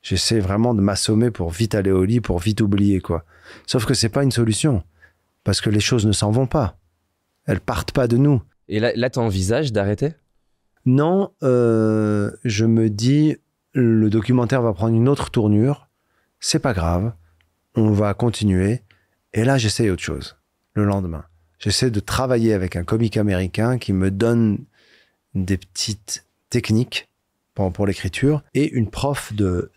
[0.00, 3.24] j'essaie vraiment de m'assommer pour vite aller au lit, pour vite oublier, quoi.
[3.66, 4.84] Sauf que c'est pas une solution.
[5.42, 6.76] Parce que les choses ne s'en vont pas.
[7.46, 8.40] Elles partent pas de nous.
[8.68, 10.12] Et là, là t'envisages d'arrêter?
[10.86, 13.36] Non, euh, je me dis,
[13.74, 15.88] le documentaire va prendre une autre tournure.
[16.40, 17.12] C'est pas grave.
[17.74, 18.82] On va continuer.
[19.32, 20.36] Et là, j'essaie autre chose.
[20.74, 21.24] Le lendemain.
[21.58, 24.58] J'essaie de travailler avec un comique américain qui me donne
[25.34, 27.08] des petites techniques
[27.54, 29.70] pour, l'écriture et une prof de,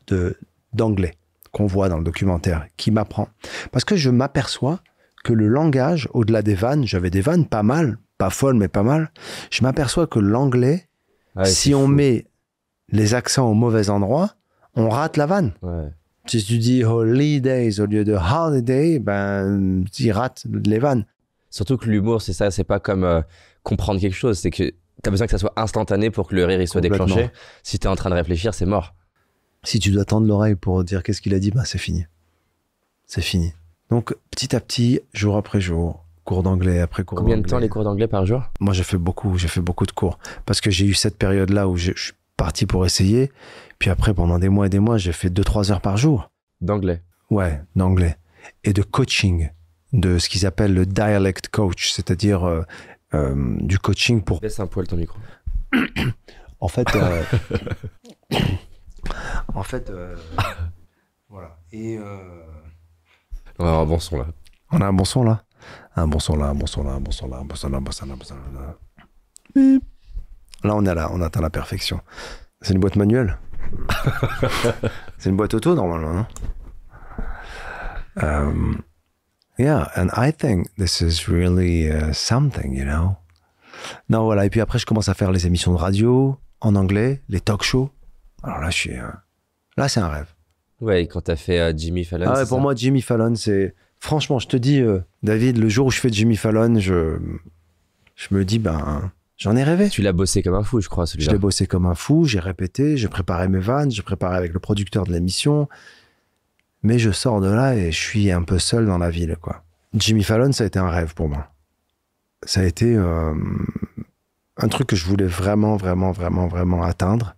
[0.73, 1.15] d'anglais
[1.51, 3.29] qu'on voit dans le documentaire qui m'apprend.
[3.71, 4.81] Parce que je m'aperçois
[5.23, 8.83] que le langage, au-delà des vannes, j'avais des vannes pas mal, pas folles, mais pas
[8.83, 9.11] mal.
[9.51, 10.87] Je m'aperçois que l'anglais,
[11.43, 11.93] si on fou.
[11.93, 12.25] met
[12.95, 14.31] les accents au mauvais endroit,
[14.75, 15.53] on rate la vanne.
[15.61, 15.89] Ouais.
[16.27, 21.05] Si tu dis holidays au lieu de holiday, ben, tu rates les vannes.
[21.51, 23.21] Surtout que l'humour, c'est ça, c'est pas comme euh,
[23.63, 24.73] comprendre quelque chose, c'est que
[25.03, 27.29] t'as besoin que ça soit instantané pour que le rire il soit déclenché.
[27.63, 28.95] Si t'es en train de réfléchir, c'est mort.
[29.63, 32.05] Si tu dois tendre l'oreille pour dire qu'est-ce qu'il a dit, ben, c'est fini.
[33.05, 33.53] C'est fini.
[33.91, 37.51] Donc, petit à petit, jour après jour, cours d'anglais après cours Combien de d'anglais.
[37.51, 38.41] temps les cours d'anglais par jour?
[38.59, 40.17] Moi, j'ai fait beaucoup, j'ai fait beaucoup de cours.
[40.45, 43.31] Parce que j'ai eu cette période-là où je je suis parti pour essayer.
[43.79, 46.31] Puis après, pendant des mois et des mois, j'ai fait 2-3 heures par jour.
[46.61, 47.01] D'anglais.
[47.29, 48.15] Ouais, d'anglais.
[48.63, 49.49] Et de coaching,
[49.93, 52.61] de ce qu'ils appellent le dialect coach, c'est-à-dire euh,
[53.13, 54.39] euh, du coaching pour...
[54.39, 55.17] Baisse un poil ton micro.
[56.61, 56.88] En fait...
[56.95, 57.21] euh,
[59.53, 59.89] en fait...
[59.89, 60.15] euh,
[61.29, 61.57] voilà.
[61.71, 61.97] Et...
[61.97, 62.43] euh,
[63.59, 64.27] On avoir un bon son là.
[64.71, 65.43] On a un bon son là?
[65.95, 67.69] Un bon son là, un bon son là, un bon son là, un bon son
[67.69, 68.77] là, un bon son là, un bon son là.
[69.53, 69.83] Bip.
[69.83, 69.94] Là,
[70.64, 71.99] on est là, on atteint la perfection.
[72.62, 73.38] C'est une boîte manuelle
[75.18, 76.26] C'est une boîte auto normalement, non?
[78.22, 78.82] Um,
[79.58, 83.16] Yeah, and I think this is really uh, something, you know?
[84.10, 84.45] Non, voilà.
[84.45, 87.64] Et puis après, je commence à faire les émissions de radio en anglais, les talk
[87.64, 87.89] shows.
[88.43, 88.97] Alors là, je suis.
[88.97, 89.08] euh,
[89.78, 90.28] Là, c'est un rêve.
[90.82, 92.26] Ouais, et quand t'as fait euh, Jimmy Fallon.
[92.28, 92.62] Ah ouais, pour ça?
[92.62, 96.10] moi, Jimmy Fallon, c'est Franchement, je te dis, euh, David, le jour où je fais
[96.12, 97.18] Jimmy Fallon, je,
[98.16, 99.89] je me dis, ben, j'en ai rêvé.
[99.89, 101.33] Tu l'as bossé comme un fou, je crois, Je celui-là.
[101.33, 104.59] l'ai bossé comme un fou, j'ai répété, j'ai préparé mes vannes, j'ai préparé avec le
[104.59, 105.67] producteur de l'émission.
[106.83, 109.63] Mais je sors de là et je suis un peu seul dans la ville, quoi.
[109.95, 111.51] Jimmy Fallon, ça a été un rêve pour moi.
[112.43, 113.33] Ça a été euh,
[114.57, 117.36] un truc que je voulais vraiment, vraiment, vraiment, vraiment atteindre.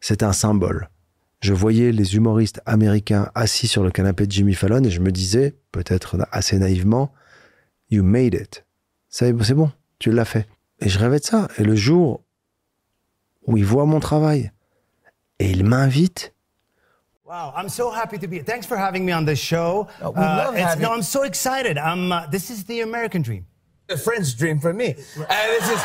[0.00, 0.90] C'était un symbole.
[1.40, 5.10] Je voyais les humoristes américains assis sur le canapé de Jimmy Fallon et je me
[5.10, 7.12] disais, peut-être assez naïvement,
[7.90, 8.64] You made it.
[9.08, 10.46] C'est bon, tu l'as fait.
[10.84, 11.48] Et je rêvais de ça.
[11.58, 12.22] Et le jour
[13.46, 14.52] où il voit mon travail
[15.38, 16.30] et il m'invite,
[17.26, 18.44] Wow, I'm so happy to be here.
[18.44, 19.86] Thanks for having me on this show.
[20.02, 21.78] Oh, we love it's- having- No, I'm so excited.
[21.78, 23.44] I'm, uh, this is the American dream.
[23.90, 24.94] a friend's dream for me.
[25.16, 25.84] And it's just,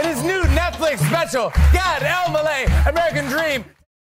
[0.00, 1.50] it is new Netflix special.
[1.72, 3.62] God, El Malay, American Dream.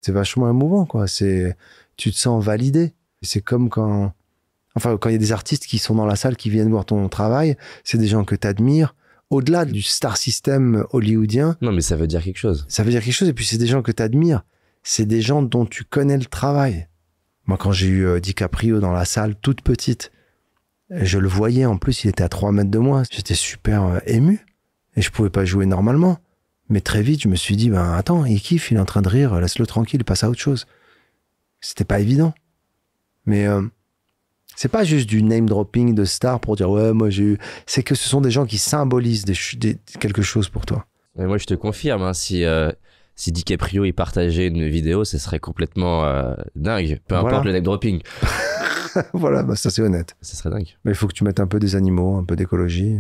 [0.02, 1.08] c'est vachement émouvant, quoi.
[1.08, 1.56] C'est,
[1.98, 2.94] tu te sens validé.
[3.24, 4.12] C'est comme quand,
[4.76, 6.86] enfin, quand il y a des artistes qui sont dans la salle, qui viennent voir
[6.86, 8.96] ton travail, c'est des gens que tu admires.
[9.34, 12.66] Au-delà du star system hollywoodien, Non, mais ça veut dire quelque chose.
[12.70, 13.30] ça veut dire quelque chose.
[13.30, 14.44] Et puis, c'est des gens que tu admires.
[14.84, 16.88] C'est des gens dont tu connais le travail.
[17.46, 20.12] Moi, quand j'ai eu euh, DiCaprio dans la salle, toute petite,
[20.92, 21.66] je le voyais.
[21.66, 23.04] En plus, il était à 3 mètres de moi.
[23.10, 24.46] J'étais super euh, ému.
[24.96, 26.20] Et je pouvais pas jouer normalement.
[26.70, 29.02] Mais très vite, je me suis dit, ben attends, il kiffe, il est en train
[29.02, 30.66] de rire, laisse-le tranquille, il passe à autre chose.
[31.60, 32.34] C'était pas évident.
[33.26, 33.64] Mais euh,
[34.56, 37.38] c'est pas juste du name dropping de star pour dire, ouais, moi j'ai eu.
[37.66, 40.86] C'est que ce sont des gens qui symbolisent des, ch- des- quelque chose pour toi.
[41.18, 42.72] Mais moi, je te confirme, hein, si, euh,
[43.16, 47.00] si DiCaprio il partageait une vidéo, ce serait complètement euh, dingue.
[47.08, 47.30] Peu Voilà.
[47.30, 48.02] importe le name dropping,
[49.14, 50.16] voilà, bah, ça c'est honnête.
[50.22, 50.78] ce serait dingue.
[50.86, 52.98] Mais il faut que tu mettes un peu des animaux, un peu d'écologie.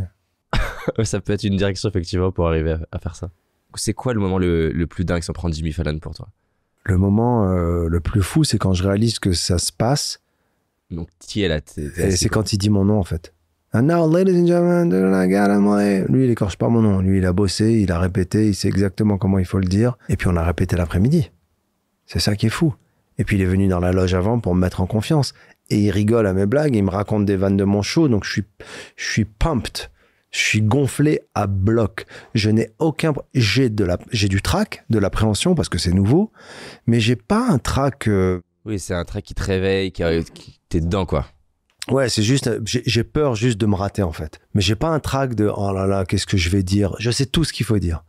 [1.03, 3.29] ça peut être une direction, effectivement, pour arriver à, à faire ça.
[3.75, 6.27] C'est quoi le moment le, le plus dingue sans prendre Jimmy Fallon pour toi?
[6.85, 10.19] Le moment euh, le plus fou, c'est quand je réalise que ça se passe.
[10.93, 13.33] Donc, qui est là c'est quand il dit mon nom, en fait.
[13.73, 16.05] And now, ladies and gentlemen.
[16.09, 16.99] Lui, il écorche pas mon nom.
[17.01, 19.97] Lui, il a bossé, il a répété, il sait exactement comment il faut le dire.
[20.09, 21.31] Et puis, on a répété l'après-midi.
[22.05, 22.75] C'est ça qui est fou.
[23.17, 25.33] Et puis, il est venu dans la loge avant pour me mettre en confiance.
[25.69, 28.07] Et il rigole à mes blagues, il me raconte des vannes de mon show.
[28.07, 28.43] Donc, je suis,
[28.95, 29.89] je suis pumped.
[30.29, 32.05] Je suis gonflé à bloc.
[32.33, 36.31] Je n'ai aucun, j'ai de la, j'ai du trac, de l'appréhension parce que c'est nouveau.
[36.87, 40.59] Mais j'ai pas un trac, euh, Oui, c'est un trait qui te réveille, qui, qui-
[40.73, 41.25] t'es dedans, quoi.
[41.89, 44.39] Ouais, c'est juste, j'ai peur juste de me rater en fait.
[44.53, 46.95] Mais j'ai pas un trac de oh là là, qu'est-ce que je vais dire?
[46.99, 48.03] Je sais tout ce qu'il faut dire.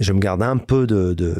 [0.00, 1.34] Je me garde un peu de, de,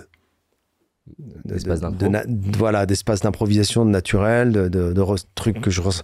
[1.18, 4.95] de- D'espace de- de voilà, d'espace d'improvisation de naturel, de,
[5.34, 6.03] trucs que je ressens.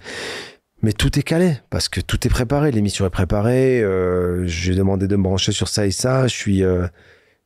[0.82, 2.70] Mais tout est calé parce que tout est préparé.
[2.70, 3.82] L'émission est préparée.
[3.82, 6.26] Euh, j'ai demandé de me brancher sur ça et ça.
[6.26, 6.86] Je suis, euh,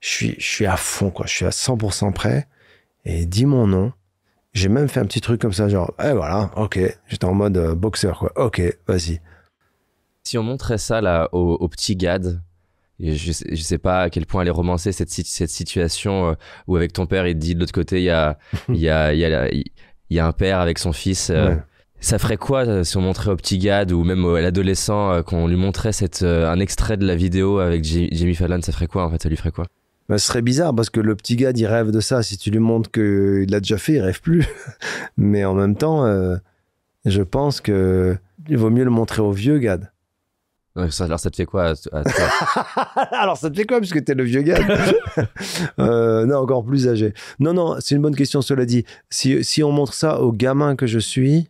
[0.01, 1.27] je suis, je suis à fond quoi.
[1.27, 2.47] Je suis à 100% prêt.
[3.05, 3.93] Et dis mon nom.
[4.59, 6.81] J'ai même fait un petit truc comme ça, genre, eh voilà, ok.
[7.07, 8.33] J'étais en mode euh, boxeur, quoi.
[8.37, 9.21] Ok, vas-y.
[10.25, 12.43] Si on montrait ça là au, au petit Gad,
[13.01, 16.31] et je, sais, je sais pas à quel point elle est romancée cette, cette situation
[16.31, 16.35] euh,
[16.67, 18.37] où avec ton père il te dit de l'autre côté il y a,
[18.69, 19.65] il y, a, il y, a, la- il
[20.11, 21.31] y a un père avec son fils.
[21.31, 21.63] euh, Ouais.
[22.01, 25.57] Ça ferait quoi si on montrait au petit Gad ou même à l'adolescent qu'on lui
[25.57, 29.11] montrait cette, un extrait de la vidéo avec Ji- Jimmy Fallon Ça ferait quoi en
[29.11, 29.67] fait Ça lui ferait quoi?
[30.09, 32.23] Bah, ce serait bizarre parce que le petit gars, il rêve de ça.
[32.23, 34.47] Si tu lui montres qu'il l'a déjà fait, il rêve plus.
[35.19, 36.37] Mais en même temps, euh,
[37.05, 38.17] je pense que
[38.49, 39.59] il vaut mieux le montrer au vieux
[40.91, 44.03] ça- Alors ça te fait quoi à- à toi Alors, ça te fait quoi puisque
[44.05, 44.63] t'es le vieux Gad
[45.79, 47.13] euh, Non, encore plus âgé.
[47.41, 48.85] Non, non, c'est une bonne question, cela dit.
[49.11, 51.49] Si, si on montre ça au gamin que je suis,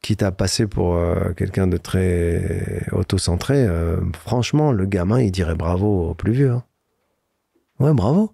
[0.00, 5.56] quitte à passer pour euh, quelqu'un de très autocentré, euh, franchement, le gamin, il dirait
[5.56, 6.50] bravo au plus vieux.
[6.52, 6.62] hein.
[7.80, 8.32] Ouais, bravo.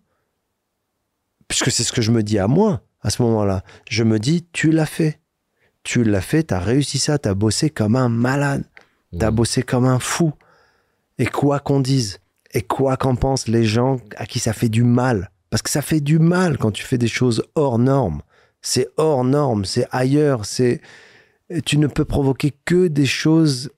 [1.49, 3.62] Puisque c'est ce que je me dis à moi à ce moment-là.
[3.88, 5.20] Je me dis, tu l'as fait.
[5.84, 8.64] Tu l'as fait, t'as réussi ça, t'as bossé comme un malade.
[9.18, 9.36] T'as Mhm.
[9.36, 10.32] bossé comme un fou.
[11.18, 12.18] Et quoi qu'on dise,
[12.53, 15.30] et quoi qu'en pensent les gens à qui ça fait du mal.
[15.51, 18.20] Parce que ça fait du mal quand tu fais des choses hors normes.
[18.61, 20.80] C'est hors normes, c'est ailleurs, c'est.
[21.64, 23.70] Tu ne peux provoquer que des choses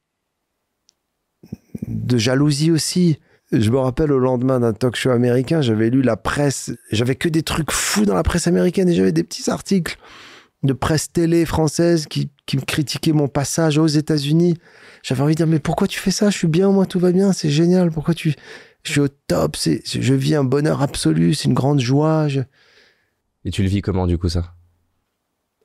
[1.86, 3.20] de jalousie aussi.
[3.50, 7.28] Je me rappelle au lendemain d'un talk show américain, j'avais lu la presse, j'avais que
[7.30, 9.96] des trucs fous dans la presse américaine et j'avais des petits articles
[10.62, 14.58] de presse télé française qui, qui me critiquaient mon passage aux États-Unis.
[15.02, 16.28] J'avais envie de dire, mais pourquoi tu fais ça?
[16.28, 17.90] Je suis bien, moi, tout va bien, c'est génial.
[17.90, 18.34] Pourquoi tu.
[18.82, 22.28] Je suis au top, c'est, je vis un bonheur absolu, c'est une grande joie.
[22.28, 22.40] Je-
[23.44, 24.54] Et tu le vis comment du coup ça?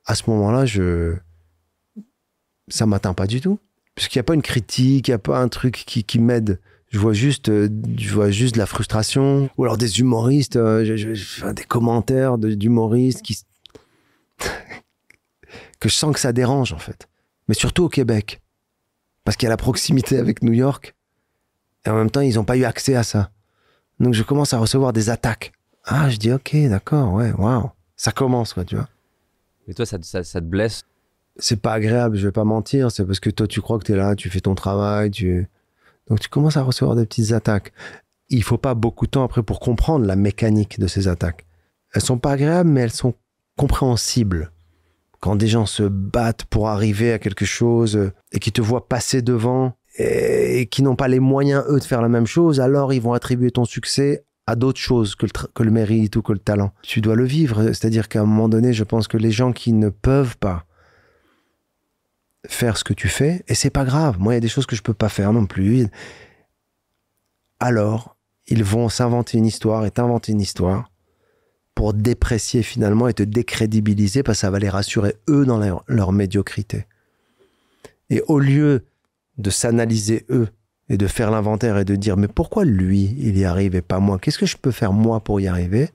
[0.06, 1.16] À ce moment-là, je.
[2.68, 3.58] Ça m'atteint pas du tout.
[3.94, 6.60] Puisqu'il n'y a pas une critique, il n'y a pas un truc qui, qui m'aide.
[6.94, 7.68] Je vois juste, euh,
[7.98, 9.50] je vois juste de la frustration.
[9.58, 13.36] Ou alors des humoristes, euh, je- je- je- enfin, des commentaires d'humoristes qui.
[15.80, 17.08] que je sens que ça dérange, en fait.
[17.48, 18.40] mais surtout au Québec.
[19.24, 20.94] Parce qu'il y a la proximité avec New York.
[21.84, 23.32] Et en même temps, ils n'ont pas eu accès à ça.
[23.98, 25.50] Donc je commence à recevoir des attaques.
[25.84, 27.70] Ah, je dis, ok, d'accord, ouais, waouh.
[27.96, 28.88] Ça commence, quoi, tu vois.
[29.66, 30.84] Mais toi, ça, te- ça- ça te blesse?
[31.38, 32.92] C'est pas agréable, je vais pas mentir.
[32.92, 35.48] C'est parce que toi, tu crois que tu es là, tu fais ton travail, tu...
[36.08, 37.72] Donc tu commences à recevoir des petites attaques.
[38.28, 41.46] Il faut pas beaucoup de temps après pour comprendre la mécanique de ces attaques.
[41.92, 43.14] Elles sont pas agréables, mais elles sont
[43.56, 44.50] compréhensibles.
[45.20, 48.88] Quand des gens se battent pour arriver à quelque chose euh, et qui te voient
[48.88, 52.92] passer devant et, qui n'ont pas les moyens, eux, de faire la même chose, alors
[52.92, 56.32] ils vont attribuer ton succès à d'autres choses que le, que le mérite ou que
[56.32, 56.72] le talent.
[56.82, 57.62] Tu dois le vivre.
[57.68, 60.66] C'est-à-dire qu'à un moment donné, je pense que les gens qui ne peuvent pas
[62.46, 64.66] faire ce que tu fais, et c'est pas grave, moi il y a des choses
[64.66, 65.86] que je peux pas faire non plus,
[67.60, 68.16] alors
[68.46, 70.90] ils vont s'inventer une histoire et t'inventer une histoire
[71.74, 75.82] pour déprécier finalement et te décrédibiliser parce que ça va les rassurer eux dans leur,
[75.88, 76.86] leur médiocrité.
[78.10, 78.84] Et au lieu
[79.38, 80.48] de s'analyser eux
[80.88, 83.98] et de faire l'inventaire et de dire mais pourquoi lui il y arrive et pas
[83.98, 84.18] moi?
[84.18, 85.88] Qu'est-ce que je peux faire moi pour y arriver?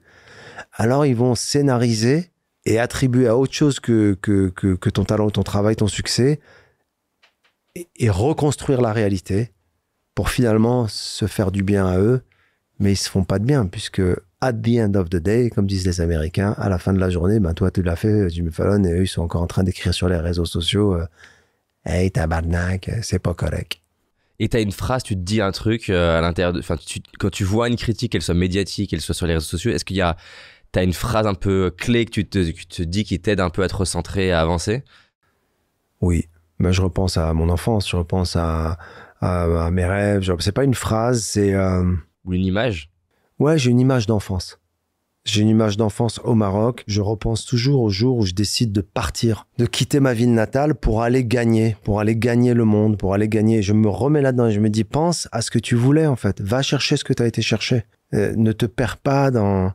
[0.74, 2.30] Alors ils vont scénariser
[2.66, 6.40] et attribuer à autre chose que, que, que, ton talent, ton travail, ton succès
[7.74, 9.52] et, reconstruire la réalité
[10.14, 12.22] pour finalement se faire du bien à eux,
[12.78, 14.02] mais ils se font pas de bien puisque
[14.40, 17.10] at the end of the day, comme disent les Américains, à la fin de la
[17.10, 19.62] journée, ben toi tu l'as fait, Jimmy Fallon, et eux ils sont encore en train
[19.62, 21.06] d'écrire sur les réseaux sociaux, euh,
[21.86, 23.80] hey tabarnak, c'est pas correct.
[24.42, 26.54] Et t'as une phrase, tu te dis un truc euh, à l'intérieur
[27.18, 29.84] quand tu vois une critique, qu'elle soit médiatique, qu'elle soit sur les réseaux sociaux, est-ce
[29.84, 30.16] qu'il y a.
[30.72, 33.40] T'as une phrase un peu clé que tu te, que tu te dis qui t'aide
[33.40, 34.84] un peu à te recentrer, à avancer
[36.00, 36.26] Oui,
[36.58, 38.78] ben, je repense à mon enfance, je repense à,
[39.20, 40.30] à, à mes rêves.
[40.38, 41.54] C'est pas une phrase, c'est.
[41.54, 41.92] euh,
[42.24, 42.90] Ou une image
[43.38, 44.58] Ouais, j'ai une image d'enfance.
[45.24, 46.82] J'ai une image d'enfance au Maroc.
[46.86, 50.74] Je repense toujours au jour où je décide de partir, de quitter ma ville natale
[50.74, 53.60] pour aller gagner, pour aller gagner le monde, pour aller gagner.
[53.62, 56.16] Je me remets là-dedans et je me dis, pense à ce que tu voulais en
[56.16, 56.40] fait.
[56.40, 57.84] Va chercher ce que tu as été chercher.
[58.14, 59.72] Euh, ne te perds pas dans...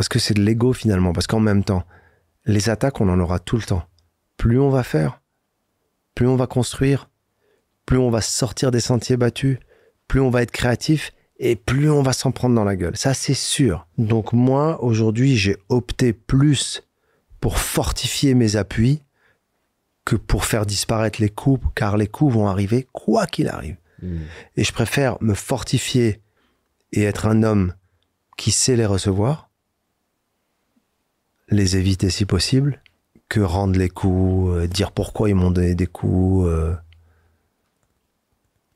[0.00, 1.12] Parce que c'est de l'ego finalement.
[1.12, 1.84] Parce qu'en même temps,
[2.46, 3.82] les attaques, on en aura tout le temps.
[4.38, 5.20] Plus on va faire,
[6.14, 7.10] plus on va construire,
[7.84, 9.58] plus on va sortir des sentiers battus,
[10.08, 12.96] plus on va être créatif et plus on va s'en prendre dans la gueule.
[12.96, 13.86] Ça, c'est sûr.
[13.98, 16.82] Donc moi, aujourd'hui, j'ai opté plus
[17.38, 19.02] pour fortifier mes appuis
[20.06, 23.76] que pour faire disparaître les coups, car les coups vont arriver quoi qu'il arrive.
[24.56, 26.22] Et je préfère me fortifier
[26.92, 27.74] et être un homme
[28.38, 29.49] qui sait les recevoir,
[31.50, 32.82] les éviter si possible,
[33.28, 36.48] que rendre les coups, euh, dire pourquoi ils m'ont donné des coups.
[36.48, 36.74] euh.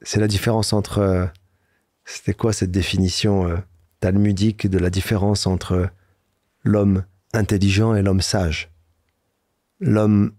[0.02, 0.98] C'est la différence entre...
[0.98, 1.26] euh,
[2.04, 3.62] c'était quoi cette définition
[4.00, 5.88] talmudique de la différence entre
[6.62, 8.70] l'homme intelligent et l'homme sage?
[9.80, 10.34] L'homme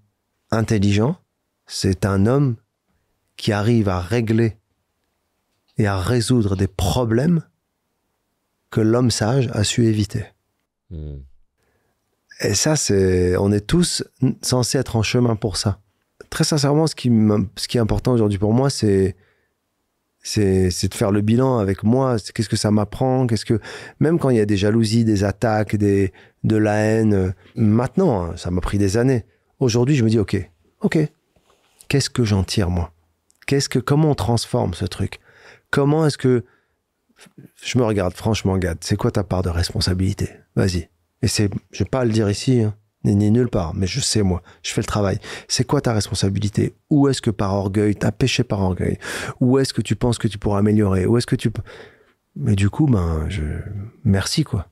[0.51, 1.17] intelligent,
[1.65, 2.55] c'est un homme
[3.35, 4.57] qui arrive à régler
[5.77, 7.41] et à résoudre des problèmes
[8.69, 10.25] que l'homme sage a su éviter.
[10.91, 11.17] Hmm.
[12.41, 14.03] Et ça, c'est, on est tous
[14.41, 15.79] censés être en chemin pour ça.
[16.29, 17.09] Très sincèrement, ce qui,
[17.55, 19.15] ce qui est important aujourd'hui pour moi, c'est,
[20.21, 22.17] c'est, de faire le bilan avec moi.
[22.33, 23.25] Qu'est-ce que ça m'apprend?
[23.27, 23.59] Qu'est-ce que,
[23.99, 26.11] même quand il y a des jalousies, des attaques, des,
[26.43, 29.25] de la haine, maintenant, hein, ça m'a pris des années.
[29.59, 30.35] Aujourd'hui, je me dis, ok,
[30.81, 30.97] ok,
[31.87, 32.91] qu'est-ce que j'en tire moi?
[33.47, 35.19] Qu'est-ce que, comment on transforme ce truc?
[35.69, 36.43] Comment est-ce que
[37.63, 40.31] je me regarde franchement, Gad, c'est quoi ta part de responsabilité?
[40.55, 40.89] Vas-y.
[41.21, 44.23] Et c'est, je vais pas le dire ici, hein, ni, nulle part, mais je sais
[44.23, 45.19] moi, je fais le travail.
[45.47, 46.73] C'est quoi ta responsabilité?
[46.89, 48.97] Où est-ce que par orgueil, t'as péché par orgueil?
[49.39, 51.05] Où est-ce que tu penses que tu pourras améliorer?
[51.05, 51.51] Où est-ce que tu
[52.35, 53.43] Mais du coup, ben, je,
[54.03, 54.67] merci quoi.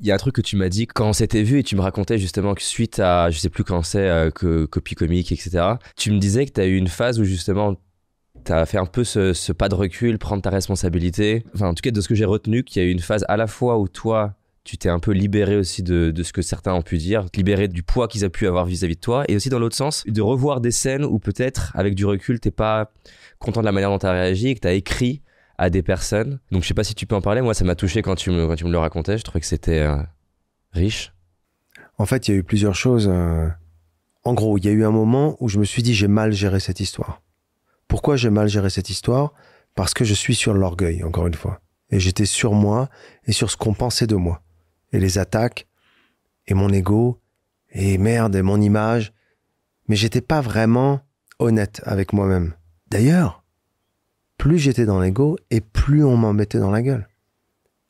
[0.00, 1.76] Il y a un truc que tu m'as dit quand on s'était vu et tu
[1.76, 5.30] me racontais justement que suite à, je sais plus quand c'est, euh, que copie comique,
[5.30, 7.76] etc., tu me disais que tu as eu une phase où justement
[8.44, 11.44] tu as fait un peu ce, ce pas de recul, prendre ta responsabilité.
[11.54, 13.24] Enfin, en tout cas, de ce que j'ai retenu, qu'il y a eu une phase
[13.28, 14.34] à la fois où toi,
[14.64, 17.68] tu t'es un peu libéré aussi de, de ce que certains ont pu dire, libéré
[17.68, 20.22] du poids qu'ils ont pu avoir vis-à-vis de toi, et aussi dans l'autre sens, de
[20.22, 22.90] revoir des scènes où peut-être, avec du recul, t'es pas
[23.38, 25.22] content de la manière dont tu as réagi que tu as écrit
[25.58, 26.40] à des personnes.
[26.50, 28.30] Donc je sais pas si tu peux en parler, moi ça m'a touché quand tu
[28.30, 30.02] me, quand tu me le racontais, je trouvais que c'était euh,
[30.72, 31.12] riche.
[31.98, 33.08] En fait, il y a eu plusieurs choses.
[33.08, 33.48] euh,
[34.24, 36.32] En gros, il y a eu un moment où je me suis dit j'ai mal
[36.32, 37.20] géré cette histoire.
[37.86, 39.32] Pourquoi j'ai mal géré cette histoire?
[39.74, 41.60] Parce que je suis sur l'orgueil, encore une fois.
[41.90, 42.88] Et j'étais sur moi
[43.26, 44.40] et sur ce qu'on pensait de moi.
[44.94, 45.66] Et les attaques,
[46.46, 47.20] et mon ego,
[47.72, 49.12] et merde, et mon image.
[49.88, 51.00] Mais j'étais pas vraiment
[51.40, 52.54] honnête avec moi-même.
[52.90, 53.42] D'ailleurs,
[54.38, 57.08] plus j'étais dans l'ego, et plus on m'en mettait dans la gueule.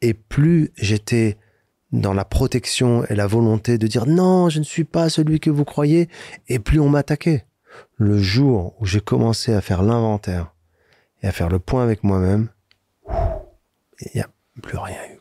[0.00, 1.36] Et plus j'étais
[1.92, 5.50] dans la protection et la volonté de dire non, je ne suis pas celui que
[5.50, 6.08] vous croyez,
[6.48, 7.44] et plus on m'attaquait.
[7.96, 10.54] le jour où j'ai commencé à faire l'inventaire
[11.22, 12.48] et à faire le point avec moi-même,
[14.00, 14.28] il n'y a
[14.62, 15.13] plus rien eu.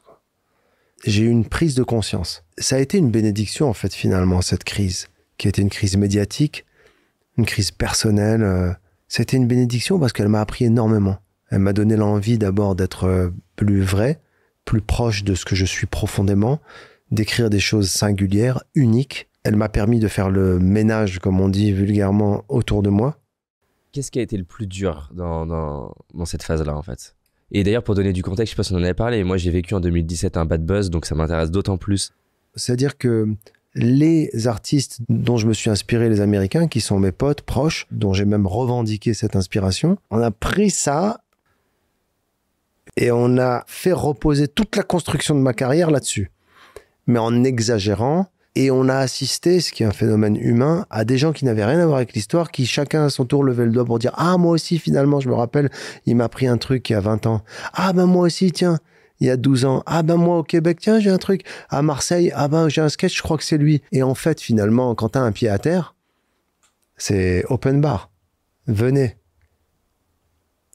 [1.06, 2.44] J'ai eu une prise de conscience.
[2.58, 5.98] Ça a été une bénédiction, en fait, finalement, cette crise, qui a été une crise
[5.98, 6.66] médiatique,
[7.38, 8.44] une crise personnelle.
[8.44, 8.72] euh,
[9.20, 11.18] été une bénédiction parce qu'elle m'a appris énormément.
[11.50, 14.22] Elle m'a donné l'envie d'abord d'être euh, plus vrai,
[14.66, 16.62] plus proche de ce que je suis profondément,
[17.12, 19.30] d'écrire des choses singulières, uniques.
[19.44, 23.20] Elle m'a permis de faire le ménage, comme on dit vulgairement, autour de moi.
[23.92, 27.14] Qu'est-ce qui a été le plus dur dans cette phase-là, en fait?
[27.54, 29.38] Et d'ailleurs, pour donner du contexte, je sais pas si on en avait parlé, moi
[29.38, 32.12] j'ai vécu en 2017 un bad buzz, donc ça m'intéresse d'autant plus.
[32.56, 33.28] C'est-à-dire que
[33.76, 38.14] les artistes dont je me suis inspiré, les Américains, qui sont mes potes proches, dont
[38.14, 41.22] j'ai même revendiqué cette inspiration, on a pris ça
[42.98, 46.32] et on a fait reposer toute la construction de ma carrière là-dessus.
[47.08, 51.18] Mais en exagérant, et on a assisté, ce qui est un phénomène humain, à des
[51.18, 53.72] gens qui n'avaient rien à voir avec l'histoire, qui chacun à son tour levait le
[53.72, 55.72] doigt pour dire Ah, moi aussi, finalement, je me rappelle,
[56.06, 57.42] il m'a pris un truc il y a 20 ans.
[57.74, 58.80] Ah, ben moi aussi, tiens,
[59.20, 59.84] il y a 12 ans.
[59.88, 61.46] Ah, ben moi au Québec, tiens, j'ai un truc.
[61.70, 63.82] À Marseille, ah, ben j'ai un sketch, je crois que c'est lui.
[63.92, 65.96] Et en fait, finalement, quand t'as un pied à terre,
[66.96, 68.12] c'est open bar.
[68.68, 69.18] Venez.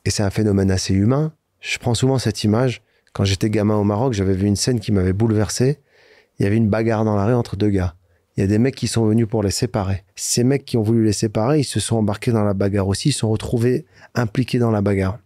[0.05, 1.33] Et c'est un phénomène assez humain.
[1.61, 2.83] Je prends souvent cette image.
[3.12, 5.79] Quand j'étais gamin au Maroc, j'avais vu une scène qui m'avait bouleversé.
[6.39, 7.95] Il y avait une bagarre dans la rue entre deux gars.
[8.36, 10.05] Il y a des mecs qui sont venus pour les séparer.
[10.14, 13.09] Ces mecs qui ont voulu les séparer, ils se sont embarqués dans la bagarre aussi,
[13.09, 13.84] ils se sont retrouvés
[14.14, 15.18] impliqués dans la bagarre.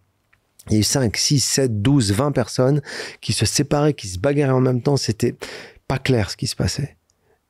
[0.69, 2.81] Il y a eu 5, 6, 7, 12, 20 personnes
[3.21, 4.97] qui se séparaient, qui se bagarraient en même temps.
[4.97, 5.35] C'était
[5.89, 6.97] pas clair ce qui se passait.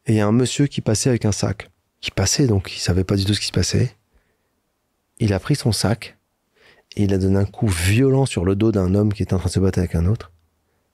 [0.07, 1.71] Et il y a un monsieur qui passait avec un sac.
[2.01, 3.95] Qui passait, donc il savait pas du tout ce qui se passait.
[5.21, 6.17] Il a pris son sac
[6.97, 9.49] il a donné un coup violent sur le dos d'un homme qui était en train
[9.49, 10.33] de se battre avec un autre.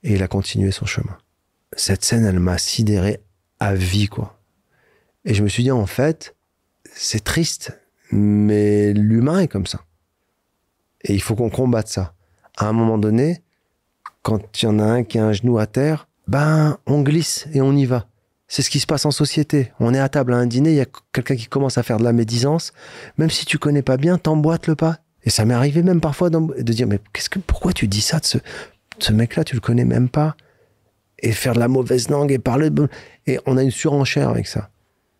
[0.04, 1.18] Et il a continué son chemin.
[1.76, 3.20] Cette scène, elle m'a sidéré
[3.60, 4.40] à vie, quoi.
[5.24, 6.34] Et je me suis dit, en fait,
[6.94, 7.78] c'est triste,
[8.10, 9.80] mais l'humain est comme ça.
[11.02, 12.14] Et il faut qu'on combatte ça.
[12.56, 13.42] À un moment donné,
[14.22, 17.46] quand il y en a un qui a un genou à terre, ben, on glisse
[17.52, 18.06] et on y va.
[18.48, 19.72] C'est ce qui se passe en société.
[19.78, 21.98] On est à table à un dîner, il y a quelqu'un qui commence à faire
[21.98, 22.72] de la médisance.
[23.18, 24.98] Même si tu connais pas bien, t'emboîtes le pas.
[25.24, 28.18] Et ça m'est arrivé même parfois de dire, mais qu'est-ce que, pourquoi tu dis ça
[28.18, 28.38] de ce,
[28.98, 30.36] ce mec-là, tu le connais même pas?
[31.20, 32.88] Et faire de la mauvaise langue et parler de...
[33.26, 34.70] Et on a une surenchère avec ça.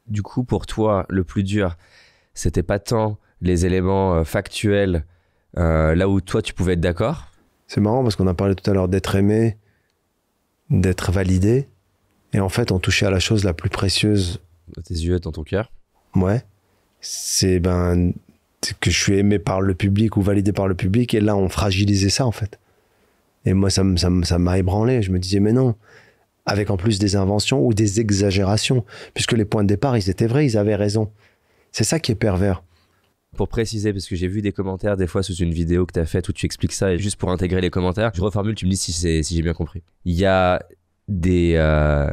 [0.07, 1.77] Du coup, pour toi, le plus dur,
[2.35, 5.05] c'était pas tant les éléments euh, factuels,
[5.57, 7.27] euh, là où toi tu pouvais être d'accord?
[7.67, 9.57] C'est marrant parce qu'on a parlé tout à l'heure d'être aimé,
[10.71, 11.69] d'être validé.
[12.33, 14.41] Et en fait, on touchait à la chose la plus précieuse,
[14.77, 15.71] Dans tes yeux, dans ton cœur?
[16.15, 16.43] ouais.
[17.01, 18.13] C'est ben,
[18.61, 21.15] c'est que je suis aimé par le public ou validé par le public.
[21.15, 22.59] Et là, on fragilisait ça, en fait.
[23.49, 25.01] Et moi, ça m'a ébranlé.
[25.01, 25.75] Je me disais, mais non.
[26.45, 28.85] Avec en plus des inventions ou des exagérations.
[29.15, 31.11] Puisque les points de départ, ils étaient vrais, ils avaient raison.
[31.73, 32.63] C'est ça qui est pervers.
[33.37, 36.01] Pour préciser, parce que j'ai vu des commentaires des fois sous une vidéo que tu
[36.01, 38.67] as faite où tu expliques ça, et juste pour intégrer les commentaires, je reformule, tu
[38.67, 39.83] me dis si, j'ai bien compris.
[40.05, 40.63] Il y a
[41.09, 42.11] des, euh,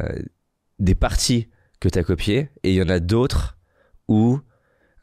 [0.80, 1.50] des parties
[1.82, 3.58] que tu as copiées, et il y en a d'autres
[4.08, 4.40] où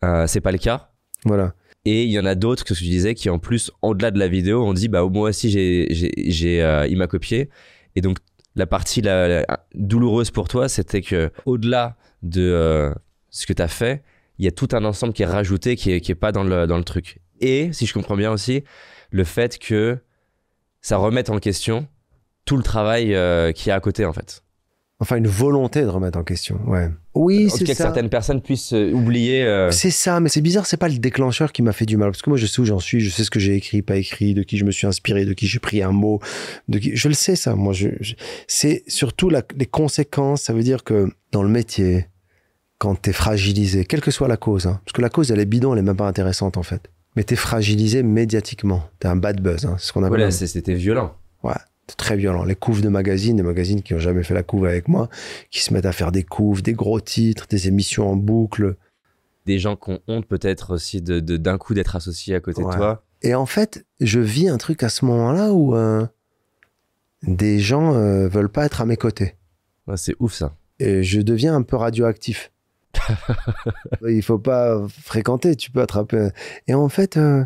[0.05, 0.93] euh, c'est pas le cas.
[1.25, 1.55] Voilà.
[1.85, 4.19] Et il y en a d'autres que ce que disais qui en plus, au-delà de
[4.19, 7.51] la vidéo, on dit bah moi aussi j'ai, j'ai, j'ai, euh, il m'a copié.
[7.97, 8.19] Et donc
[8.55, 12.95] la partie la, douloureuse pour toi, c'était que au-delà de euh,
[13.31, 14.03] ce que tu as fait,
[14.39, 16.45] il y a tout un ensemble qui est rajouté, qui est, qui est pas dans
[16.45, 17.21] le, dans le truc.
[17.41, 18.63] Et si je comprends bien aussi,
[19.11, 19.99] le fait que
[20.81, 21.89] ça remette en question
[22.45, 24.42] tout le travail euh, qu'il y à côté en fait.
[25.03, 26.61] Enfin, une volonté de remettre en question.
[26.67, 26.89] Ouais.
[27.15, 27.85] Oui, tout c'est cas, que ça.
[27.85, 29.43] certaines personnes puissent euh, oublier.
[29.45, 32.11] euh, C'est ça, mais c'est bizarre, c'est pas le déclencheur qui m'a fait du mal.
[32.13, 33.97] Parce que moi, je sais où j'en suis, je sais ce que j'ai écrit, pas
[33.97, 36.21] écrit, de qui je me suis inspiré, de qui j'ai pris un mot,
[36.69, 36.95] de qui...
[36.97, 37.55] Je le sais, ça.
[37.57, 38.15] Moi, je, je-
[38.47, 40.43] c'est surtout la- les conséquences.
[40.43, 42.07] Ça veut dire que dans le métier,
[42.79, 45.45] quand t'es fragilisé, quelle que soit la cause, hein, parce que la cause, elle est
[45.47, 46.91] bidon, elle est même pas intéressante, en fait.
[47.17, 48.85] Mais t'es fragilisé médiatiquement.
[49.01, 50.11] T'es un bad buzz, hein, c'est ce qu'on appelle.
[50.11, 51.15] voilà, un- c'était violent.
[51.43, 51.53] Ouais,
[51.89, 52.45] c'est très violent.
[52.45, 55.09] Les couves de magazines, des magazines qui ont jamais fait la couve avec moi,
[55.51, 58.77] qui se mettent à faire des couves, des gros titres, des émissions en boucle.
[59.47, 62.63] Des gens qui ont honte peut-être aussi de, de- d'un coup d'être associés à côté
[62.63, 62.71] Ouais.
[62.73, 63.05] de toi.
[63.23, 66.07] Et en fait, je vis un truc à ce moment-là où euh,
[67.23, 69.35] des gens euh, veulent pas être à mes côtés.
[69.89, 70.55] Ouais, c'est ouf ça.
[70.79, 72.53] Et je deviens un peu radioactif.
[74.09, 76.29] Il faut pas fréquenter, tu peux attraper.
[76.67, 77.45] Et en fait, euh,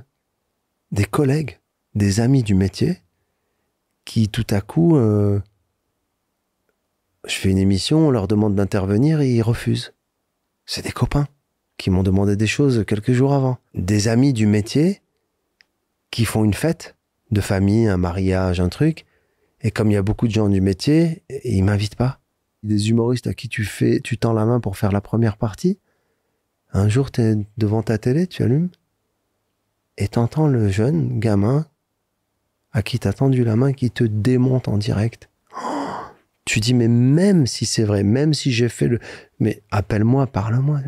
[0.93, 1.59] des collègues,
[1.95, 2.99] des amis du métier,
[4.07, 5.39] qui tout à coup, euh,
[7.27, 9.93] je fais une émission, on leur demande d'intervenir et ils refusent.
[10.65, 11.29] C'est des copains
[11.77, 13.59] qui m'ont demandé des choses quelques jours avant.
[13.75, 15.03] Des amis du métier
[16.11, 16.97] qui font une fête
[17.31, 19.05] de famille, un mariage, un truc.
[19.61, 22.21] Et comme il y a beaucoup de gens du métier, ils m'invitent pas.
[22.63, 25.79] Des humoristes à qui tu fais, tu tends la main pour faire la première partie.
[26.73, 28.71] Un jour, tu es devant ta télé, tu allumes,
[29.99, 31.67] et t'entends le jeune gamin
[32.77, 35.29] à qui t'as tendu la main qui te démonte en direct.
[35.57, 35.59] Oh
[36.45, 38.99] tu dis, mais même si c'est vrai, même si j'ai fait le...
[39.41, 40.81] Mais appelle-moi, parle-moi.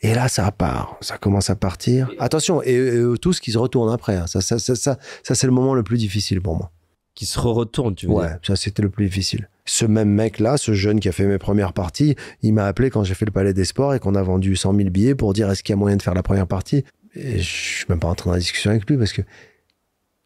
[0.00, 2.10] Et là, ça part, ça commence à partir.
[2.18, 4.16] Attention, et, et eux tous qui se retournent après.
[4.16, 4.26] hein.
[4.26, 6.70] Ça, ça, ça, ça, ça, c'est le moment le plus difficile pour moi.
[7.14, 9.48] Qui se retourne, tu veux Ouais, dire ça c'était le plus difficile.
[9.66, 13.04] Ce même mec-là, ce jeune qui a fait mes premières parties, il m'a appelé quand
[13.04, 15.48] j'ai fait le Palais des Sports et qu'on a vendu 100 000 billets pour dire
[15.50, 16.84] est-ce qu'il y a moyen de faire la première partie?
[17.14, 19.22] Et je suis même pas entré dans la discussion avec lui parce que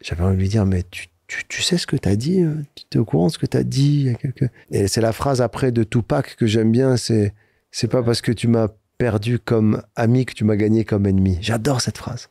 [0.01, 2.55] j'avais envie de lui dire mais tu, tu, tu sais ce que t'as dit euh,
[2.89, 4.49] Tu es au courant de ce que t'as dit il y a quelques...
[4.71, 7.33] Et c'est la phrase après de Tupac que j'aime bien, c'est
[7.71, 11.37] c'est pas parce que tu m'as perdu comme ami que tu m'as gagné comme ennemi.
[11.41, 12.29] J'adore cette phrase.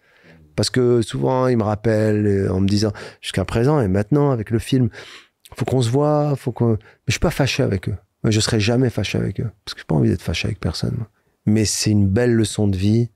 [0.54, 4.50] Parce que souvent, il me rappelle euh, en me disant, jusqu'à présent et maintenant avec
[4.50, 4.90] le film,
[5.54, 6.72] faut qu'on se voit, faut qu'on.
[6.72, 7.96] Mais je suis pas fâché avec eux.
[8.24, 9.50] Je serai jamais fâché avec eux.
[9.64, 10.94] Parce que j'ai pas envie d'être fâché avec personne.
[10.98, 11.08] moi.
[11.46, 13.08] Mais c'est une belle leçon de vie.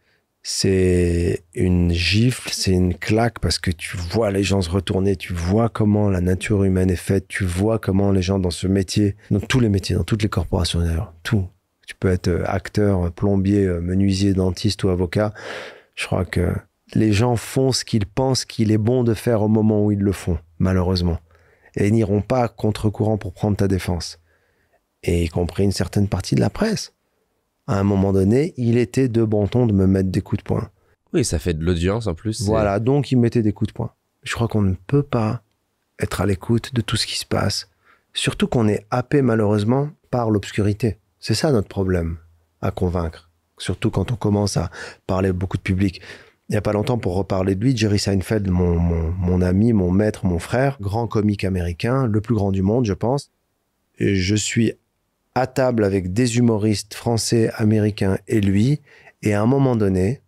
[0.45, 5.33] C'est une gifle, c'est une claque parce que tu vois les gens se retourner, tu
[5.33, 9.15] vois comment la nature humaine est faite, tu vois comment les gens dans ce métier,
[9.31, 11.47] dans tous les métiers, dans toutes les corporations d'ailleurs, tout.
[11.87, 15.33] Tu peux être euh, acteur, plombier, euh, menuisier, dentiste ou avocat.
[15.95, 16.53] Je crois que
[16.95, 19.99] les gens font ce qu'ils pensent qu'il est bon de faire au moment où ils
[19.99, 21.19] le font, malheureusement.
[21.77, 24.21] Et ils n'iront pas contre-courant pour prendre ta défense.
[25.03, 26.93] Et y compris une certaine partie de la presse.
[27.67, 30.47] À un moment donné, il était de bon ton de me mettre des coups de
[30.47, 30.71] poing.
[31.13, 32.43] Oui, ça fait de l'audience en plus.
[32.43, 33.93] Voilà, donc il mettait des coups de poing.
[34.23, 35.43] Je crois qu'on ne peut pas
[36.01, 37.69] être à l'écoute de tout ce qui se passe.
[38.15, 40.99] Surtout qu'on est happé malheureusement par l'obscurité.
[41.21, 42.17] C'est ça notre problème
[42.61, 43.31] à convaincre.
[43.59, 44.71] Surtout quand on commence à
[45.07, 46.01] parler beaucoup de public.
[46.49, 49.73] Il n'y a pas longtemps, pour reparler de lui, Jerry Seinfeld, mon, mon, mon ami,
[49.73, 53.31] mon maître, mon frère, grand comique américain, le plus grand du monde, je pense.
[53.99, 54.73] Et je suis
[55.35, 58.81] à table avec des humoristes français, américains et lui.
[59.23, 60.21] Et à un moment donné,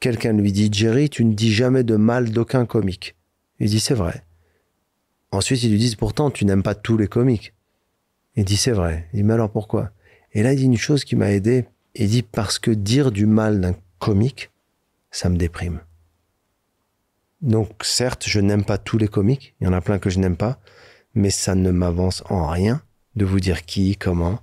[0.00, 3.16] quelqu'un lui dit Jerry, tu ne dis jamais de mal d'aucun comique.
[3.60, 4.24] Il dit c'est vrai.
[5.30, 7.54] Ensuite, ils lui disent pourtant, tu n'aimes pas tous les comiques.
[8.36, 9.08] Il dit c'est vrai.
[9.12, 9.90] Il dit mais alors pourquoi?
[10.32, 11.66] Et là, il dit une chose qui m'a aidé.
[11.94, 14.50] Il dit parce que dire du mal d'un comique,
[15.10, 15.80] ça me déprime.
[17.40, 19.54] Donc, certes, je n'aime pas tous les comiques.
[19.60, 20.58] Il y en a plein que je n'aime pas.
[21.14, 22.82] Mais ça ne m'avance en rien
[23.16, 24.40] de vous dire qui, comment.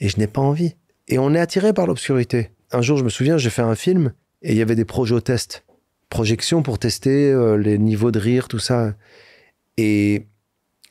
[0.00, 0.74] Et je n'ai pas envie.
[1.08, 2.50] Et on est attiré par l'obscurité.
[2.72, 4.12] Un jour, je me souviens, j'ai fait un film
[4.42, 5.64] et il y avait des projets-tests.
[6.10, 8.94] Projections pour tester euh, les niveaux de rire, tout ça.
[9.76, 10.26] Et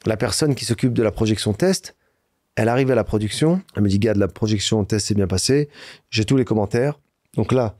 [0.05, 1.95] la personne qui s'occupe de la projection test,
[2.55, 3.61] elle arrive à la production.
[3.75, 5.69] Elle me dit, Gad, la projection test s'est bien passée.
[6.09, 6.99] J'ai tous les commentaires.
[7.35, 7.77] Donc là,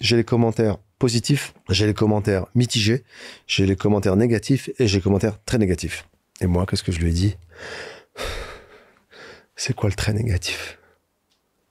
[0.00, 3.04] j'ai les commentaires positifs, j'ai les commentaires mitigés,
[3.46, 6.08] j'ai les commentaires négatifs et j'ai les commentaires très négatifs.
[6.40, 7.36] Et moi, qu'est-ce que je lui ai dit?
[9.60, 10.78] C'est quoi le très négatif?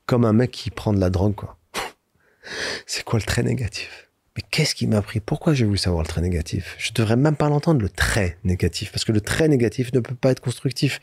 [0.08, 1.58] Comme un mec qui prend de la drogue, quoi.
[2.86, 4.10] C'est quoi le très négatif?
[4.36, 5.22] Mais qu'est-ce qui m'a pris?
[5.22, 6.76] Pourquoi j'ai voulu savoir le très négatif?
[6.78, 10.16] Je devrais même pas l'entendre, le très négatif, parce que le très négatif ne peut
[10.16, 11.00] pas être constructif.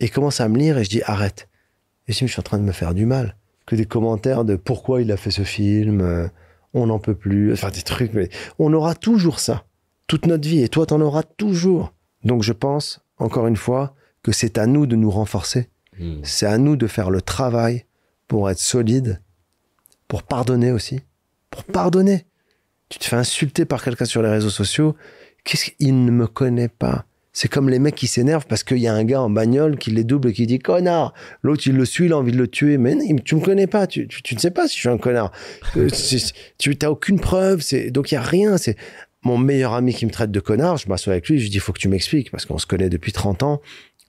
[0.00, 1.46] Et il commence à me lire et je dis arrête.
[2.08, 3.36] Et mais je suis en train de me faire du mal.
[3.66, 6.26] Que des commentaires de pourquoi il a fait ce film, euh,
[6.72, 9.66] on n'en peut plus, enfin des trucs, mais on aura toujours ça.
[10.06, 11.92] Toute notre vie, et toi, t'en auras toujours.
[12.24, 13.94] Donc je pense, encore une fois,
[14.26, 15.68] que c'est à nous de nous renforcer.
[16.00, 16.16] Hmm.
[16.24, 17.84] C'est à nous de faire le travail
[18.26, 19.22] pour être solide,
[20.08, 21.00] pour pardonner aussi.
[21.48, 22.26] Pour pardonner.
[22.88, 24.96] Tu te fais insulter par quelqu'un sur les réseaux sociaux.
[25.44, 27.06] Qu'est-ce qu'il ne me connaît pas?
[27.32, 29.92] C'est comme les mecs qui s'énervent parce qu'il y a un gars en bagnole qui
[29.92, 31.14] les double et qui dit connard.
[31.42, 32.78] L'autre, il le suit, il a envie de le tuer.
[32.78, 33.86] Mais non, tu me connais pas.
[33.86, 35.30] Tu, tu, tu ne sais pas si je suis un connard.
[35.76, 35.88] Euh,
[36.58, 37.62] tu n'as aucune preuve.
[37.90, 38.58] Donc il y a rien.
[38.58, 38.76] C'est
[39.22, 40.78] mon meilleur ami qui me traite de connard.
[40.78, 41.38] Je m'assois avec lui.
[41.38, 43.60] Je lui dis, il faut que tu m'expliques parce qu'on se connaît depuis 30 ans.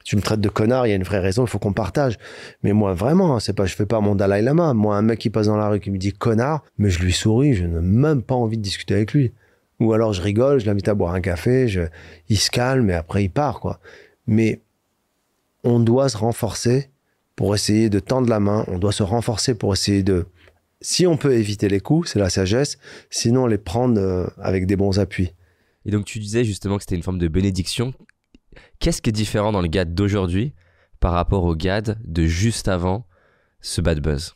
[0.08, 2.18] Tu me traites de connard, il y a une vraie raison, il faut qu'on partage.
[2.64, 4.74] Mais moi, vraiment, hein, c'est pas, fais pas mon Dalai Lama.
[4.74, 7.12] Moi, un mec qui passe dans la rue qui me dit connard, mais je lui
[7.12, 9.34] souris, je n'ai même pas envie de discuter avec lui.
[9.82, 11.82] Ou alors je rigole, je l'invite à boire un café, je,
[12.30, 13.82] il se calme et après il part, quoi.
[14.28, 14.62] Mais
[15.66, 16.90] on doit se renforcer
[17.36, 20.26] pour essayer de tendre la main, on doit se renforcer pour essayer de,
[20.80, 22.78] si on peut éviter les coups, c'est la sagesse,
[23.10, 25.34] sinon les prendre euh, avec des bons appuis.
[25.86, 27.94] Et donc tu disais justement que c'était une forme de bénédiction.
[28.80, 30.54] Qu'est-ce qui est différent dans le GAD d'aujourd'hui
[31.00, 33.06] par rapport au GAD de juste avant
[33.62, 34.36] ce bad buzz?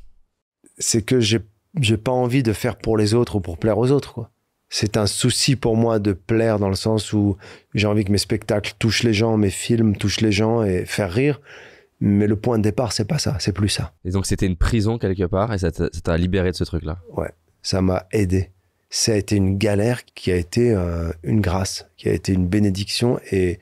[0.78, 1.40] C'est que j'ai
[1.80, 4.32] j'ai pas envie de faire pour les autres ou pour plaire aux autres quoi.
[4.74, 7.36] C'est un souci pour moi de plaire dans le sens où
[7.74, 11.12] j'ai envie que mes spectacles touchent les gens, mes films touchent les gens et faire
[11.12, 11.42] rire.
[12.00, 13.94] Mais le point de départ, c'est pas ça, c'est plus ça.
[14.06, 16.64] Et donc c'était une prison quelque part et ça t'a ça t'a libéré de ce
[16.64, 17.00] truc-là?
[17.16, 18.52] Ouais, ça m'a aidé.
[18.90, 22.48] Ça a été une galère qui a été euh, une grâce, qui a été une
[22.48, 23.60] bénédiction et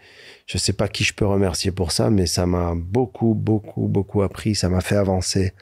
[0.49, 4.23] je sais pas qui je peux remercier pour ça, mais ça m'a beaucoup, beaucoup, beaucoup
[4.23, 5.53] appris, ça m'a fait avancer.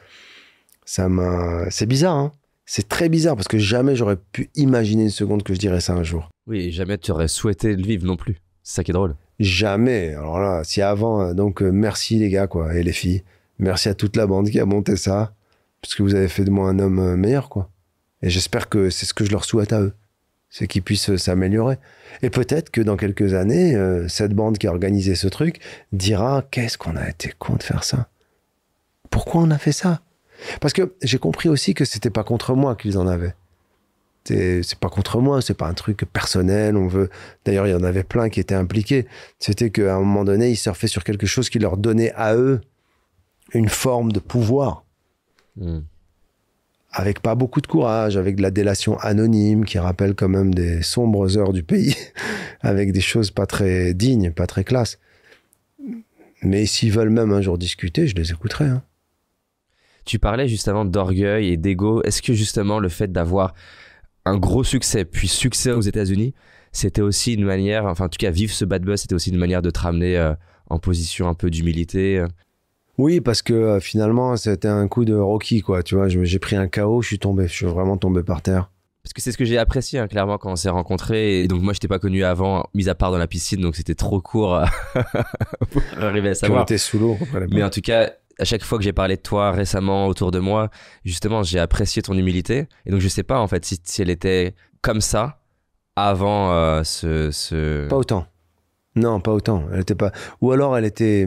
[0.86, 1.70] Ça m'a.
[1.70, 2.32] C'est bizarre, hein.
[2.64, 5.92] C'est très bizarre parce que jamais j'aurais pu imaginer une seconde que je dirais ça
[5.92, 6.30] un jour.
[6.46, 8.40] Oui, jamais tu aurais souhaité le vivre non plus.
[8.62, 9.14] C'est ça qui est drôle.
[9.38, 10.14] Jamais.
[10.14, 13.22] Alors là, si avant, euh, donc euh, merci les gars, quoi, et les filles.
[13.58, 15.34] Merci à toute la bande qui a monté ça.
[15.82, 17.70] Parce que vous avez fait de moi un homme euh, meilleur, quoi.
[18.22, 19.92] Et j'espère que c'est ce que je leur souhaite à eux.
[20.50, 21.78] C'est qu'ils puissent euh, s'améliorer.
[22.22, 25.60] Et peut-être que dans quelques années, euh, cette bande qui a organisé ce truc
[25.92, 28.08] dira qu'est-ce qu'on a été con de faire ça?
[29.10, 30.00] Pourquoi on a fait ça?
[30.60, 33.34] Parce que j'ai compris aussi que c'était pas contre moi qu'ils en avaient.
[34.24, 36.76] C'est pas contre moi, c'est pas un truc personnel.
[36.76, 37.08] On veut.
[37.46, 39.06] D'ailleurs, il y en avait plein qui étaient impliqués.
[39.38, 42.60] C'était qu'à un moment donné, ils surfaient sur quelque chose qui leur donnait à eux
[43.54, 44.84] une forme de pouvoir
[45.58, 45.80] Hmm.
[46.90, 50.82] Avec pas beaucoup de courage, avec de la délation anonyme qui rappelle quand même des
[50.82, 51.94] sombres heures du pays,
[52.60, 54.98] avec des choses pas très dignes, pas très classes.
[56.42, 58.66] Mais s'ils veulent même un jour discuter, je les écouterai.
[58.66, 58.82] hein.
[60.04, 62.02] Tu parlais justement d'orgueil et d'ego.
[62.02, 63.54] Est-ce que justement le fait d'avoir
[64.24, 66.34] un gros succès, puis succès aux États-Unis,
[66.72, 69.38] c'était aussi une manière, enfin en tout cas vivre ce bad buzz, c'était aussi une
[69.38, 70.34] manière de te ramener euh,
[70.70, 72.24] en position un peu d'humilité.
[72.98, 75.82] Oui, parce que euh, finalement, c'était un coup de Rocky, quoi.
[75.82, 78.70] Tu vois, j'ai pris un KO, je suis tombé, je suis vraiment tombé par terre.
[79.04, 81.40] Parce que c'est ce que j'ai apprécié hein, clairement quand on s'est rencontrés.
[81.40, 83.74] Et donc moi je t'ai pas connu avant, mis à part dans la piscine, donc
[83.74, 84.66] c'était trop court euh,
[85.70, 86.62] pour arriver à Quand savoir.
[86.64, 87.16] était sous l'eau.
[87.50, 90.40] Mais en tout cas, à chaque fois que j'ai parlé de toi récemment autour de
[90.40, 90.68] moi,
[91.06, 92.66] justement, j'ai apprécié ton humilité.
[92.84, 95.40] Et donc, je sais pas en fait si, si elle était comme ça
[95.96, 97.30] avant euh, ce.
[97.30, 97.88] ce...
[97.88, 98.26] Pas autant.
[98.98, 99.64] Non, pas autant.
[99.72, 100.12] Elle était pas.
[100.40, 101.26] Ou alors elle était,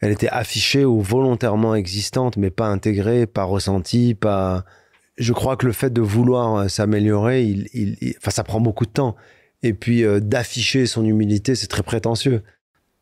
[0.00, 4.64] elle était affichée ou volontairement existante, mais pas intégrée, pas ressentie, pas.
[5.16, 8.60] Je crois que le fait de vouloir euh, s'améliorer, il, il- il- enfin, ça prend
[8.60, 9.16] beaucoup de temps.
[9.62, 12.42] Et puis euh, d'afficher son humilité, c'est très prétentieux.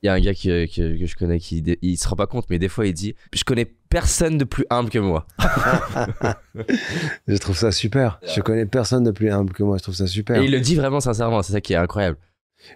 [0.02, 2.16] Il y a un gars qui, euh, qui- que je connais qui il se rend
[2.16, 5.26] pas compte, mais des fois il dit Je connais personne de plus humble que moi.
[7.28, 8.20] Je trouve ça super.
[8.34, 9.76] Je connais personne de plus humble que moi.
[9.78, 10.40] Je trouve ça super.
[10.40, 12.18] Et il le dit vraiment sincèrement, c'est ça qui est incroyable.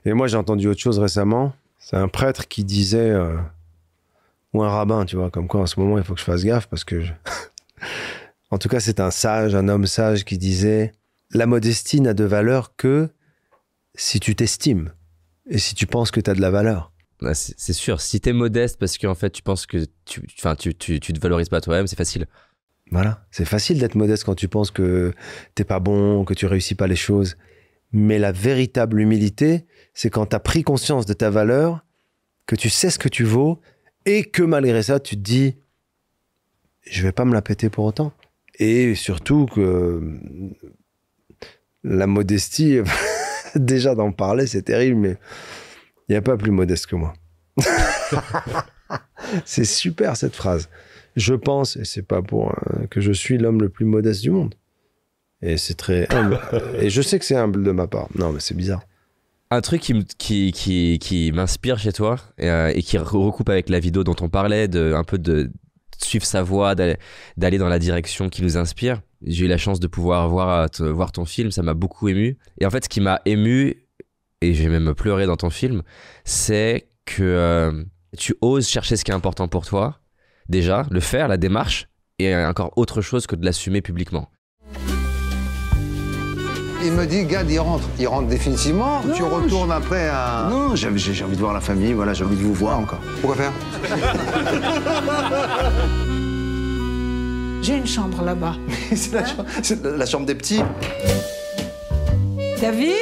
[0.04, 1.52] Et moi, j'ai entendu autre chose récemment.
[1.78, 3.36] C'est un prêtre qui disait, euh,
[4.52, 6.44] ou un rabbin, tu vois, comme quoi en ce moment, il faut que je fasse
[6.44, 7.00] gaffe parce que.
[7.00, 7.12] je-
[8.50, 10.92] en tout cas, c'est un sage, un homme sage qui disait
[11.32, 13.08] La modestie n'a de valeur que
[13.94, 14.92] si tu t'estimes
[15.48, 16.92] et si tu penses que tu as de la valeur.
[17.20, 20.74] Bah, C'est sûr, si t'es modeste parce qu'en fait tu penses que tu, enfin, tu,
[20.74, 22.26] tu, tu te valorises pas toi-même, c'est facile.
[22.90, 23.24] Voilà.
[23.30, 25.12] C'est facile d'être modeste quand tu penses que
[25.54, 27.36] t'es pas bon, que tu réussis pas les choses.
[27.92, 29.66] Mais la véritable humilité,
[30.00, 31.84] c'est quand tu as pris conscience de ta valeur,
[32.46, 33.60] que tu sais ce que tu vaux,
[34.06, 35.56] et que malgré ça, tu te dis,
[36.80, 38.14] je vais pas me la péter pour autant.
[38.58, 40.18] Et surtout que
[41.84, 42.78] la modestie,
[43.54, 45.18] déjà d'en parler, c'est terrible, mais
[46.08, 47.12] il n'y a pas plus modeste que moi.
[49.44, 50.70] c'est super cette phrase.
[51.14, 54.30] Je pense, et c'est pas pour euh, que je suis l'homme le plus modeste du
[54.30, 54.54] monde.
[55.42, 56.40] Et c'est très humble.
[56.80, 58.08] et je sais que c'est humble de ma part.
[58.14, 58.80] Non, mais c'est bizarre.
[59.52, 63.68] Un truc qui, qui, qui, qui m'inspire chez toi euh, et qui re- recoupe avec
[63.68, 65.50] la vidéo dont on parlait, de, un peu de
[66.00, 69.02] suivre sa voie, d'aller dans la direction qui nous inspire.
[69.26, 72.38] J'ai eu la chance de pouvoir voir, te- voir ton film, ça m'a beaucoup ému.
[72.60, 73.88] Et en fait, ce qui m'a ému,
[74.40, 75.82] et j'ai même pleuré dans ton film,
[76.24, 77.84] c'est que euh,
[78.16, 79.98] tu oses chercher ce qui est important pour toi,
[80.48, 81.88] déjà, le faire, la démarche,
[82.20, 84.30] et encore autre chose que de l'assumer publiquement.
[86.82, 87.84] Il me dit, Gad, il rentre.
[87.98, 90.48] Il rentre définitivement Tu retournes après à.
[90.50, 93.00] Non, j'ai j'ai envie de voir la famille, voilà, j'ai envie de vous voir encore.
[93.20, 93.52] Pourquoi faire?
[97.62, 98.56] J'ai une chambre là-bas.
[98.94, 100.62] c'est la, chambre- c'est la chambre des petits.
[102.60, 102.94] David?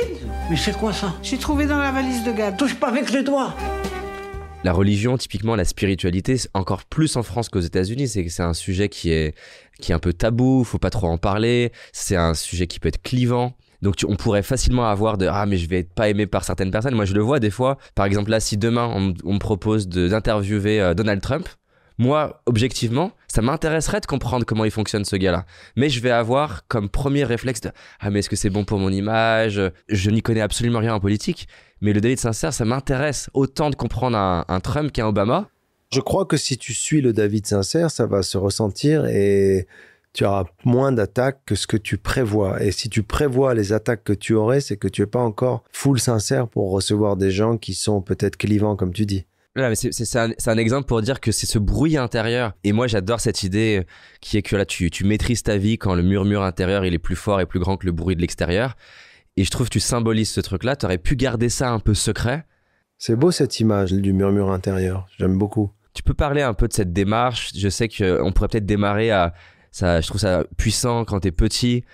[0.51, 1.15] Mais c'est quoi ça?
[1.23, 2.57] J'ai trouvé dans la valise de Gad.
[2.57, 3.55] Touche pas avec les doigts
[4.65, 8.55] La religion, typiquement la spiritualité, encore plus en France qu'aux États-Unis, c'est que c'est un
[8.55, 9.35] sujet qui est
[9.81, 11.70] qui est un peu tabou, faut pas trop en parler.
[11.93, 13.52] C'est un sujet qui peut être clivant.
[13.82, 16.70] Donc on pourrait facilement avoir de ah mais je vais être pas aimé par certaines
[16.70, 16.94] personnes.
[16.94, 17.78] Moi je le vois des fois.
[17.94, 21.48] Par exemple là si demain on, me propose de- d'interviewer euh, Donald Trump,
[21.96, 25.44] moi objectivement ça m'intéresserait de comprendre comment il fonctionne ce gars-là.
[25.76, 28.78] Mais je vais avoir comme premier réflexe de ah mais est-ce que c'est bon pour
[28.78, 29.60] mon image?
[29.88, 31.46] Je n'y connais absolument rien en politique.
[31.80, 35.48] Mais le David Sincère, ça m'intéresse autant de comprendre un, un Trump qu'un Obama.
[35.90, 39.66] Je crois que si tu suis le David sincère, ça va se ressentir et
[40.14, 42.62] tu auras moins d'attaques que ce que tu prévois.
[42.62, 45.64] Et si tu prévois les attaques que tu aurais, c'est que tu es pas encore
[45.72, 49.26] full sincère pour recevoir des gens qui sont peut-être clivants, comme tu dis.
[49.55, 51.97] Là, mais c'est, c'est- c'est un, c'est un exemple pour dire que c'est ce bruit
[51.97, 52.52] intérieur.
[52.64, 53.85] Et moi, j'adore cette idée
[54.20, 56.98] qui est que là, tu, tu maîtrises ta vie quand le murmure intérieur, il est
[56.98, 58.76] plus fort et plus grand que le bruit de l'extérieur.
[59.36, 60.76] Et je trouve que tu symbolises ce truc-là.
[60.76, 62.44] Tu aurais pu garder ça un peu secret.
[62.98, 65.06] C'est beau cette image du murmure intérieur.
[65.18, 65.70] J'aime beaucoup.
[65.94, 67.51] Tu peux parler un peu de cette démarche?
[67.56, 69.35] Je sais qu'on pourrait peut-être démarrer à
[69.70, 71.85] Ça, je trouve ça puissant quand t'es petit,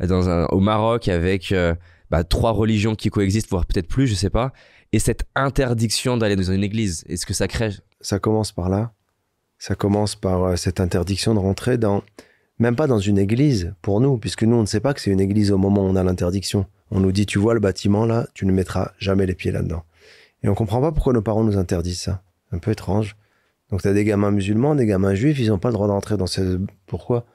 [0.00, 1.74] dans un, au Maroc, avec euh,
[2.10, 4.52] bah, trois religions qui coexistent, voire peut-être plus, je sais pas.
[4.92, 7.70] Et cette interdiction d'aller dans une église, est-ce que ça crée?
[8.00, 8.92] Ça commence par là.
[9.58, 12.02] Ça commence par euh, cette interdiction de rentrer dans,
[12.58, 15.10] même pas dans une église pour nous, puisque nous on ne sait pas que c'est
[15.10, 16.66] une église au moment où on a l'interdiction.
[16.90, 19.84] On nous dit tu vois le bâtiment là, tu ne mettras jamais les pieds là-dedans.
[20.42, 22.22] Et on comprend pas pourquoi nos parents nous interdisent ça.
[22.52, 23.16] Un peu étrange.
[23.70, 26.16] Donc tu as des gamins musulmans, des gamins juifs, ils n'ont pas le droit d'entrer
[26.16, 26.60] dans ce...
[26.86, 27.26] Pourquoi?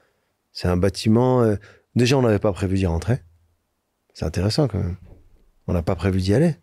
[0.52, 1.42] C'est un bâtiment...
[1.42, 1.56] euh,
[1.94, 3.22] Déjà, on n'avait pas prévu d'y rentrer.
[4.12, 4.96] C'est intéressant quand même.
[5.66, 6.56] On n'a pas prévu d'y aller.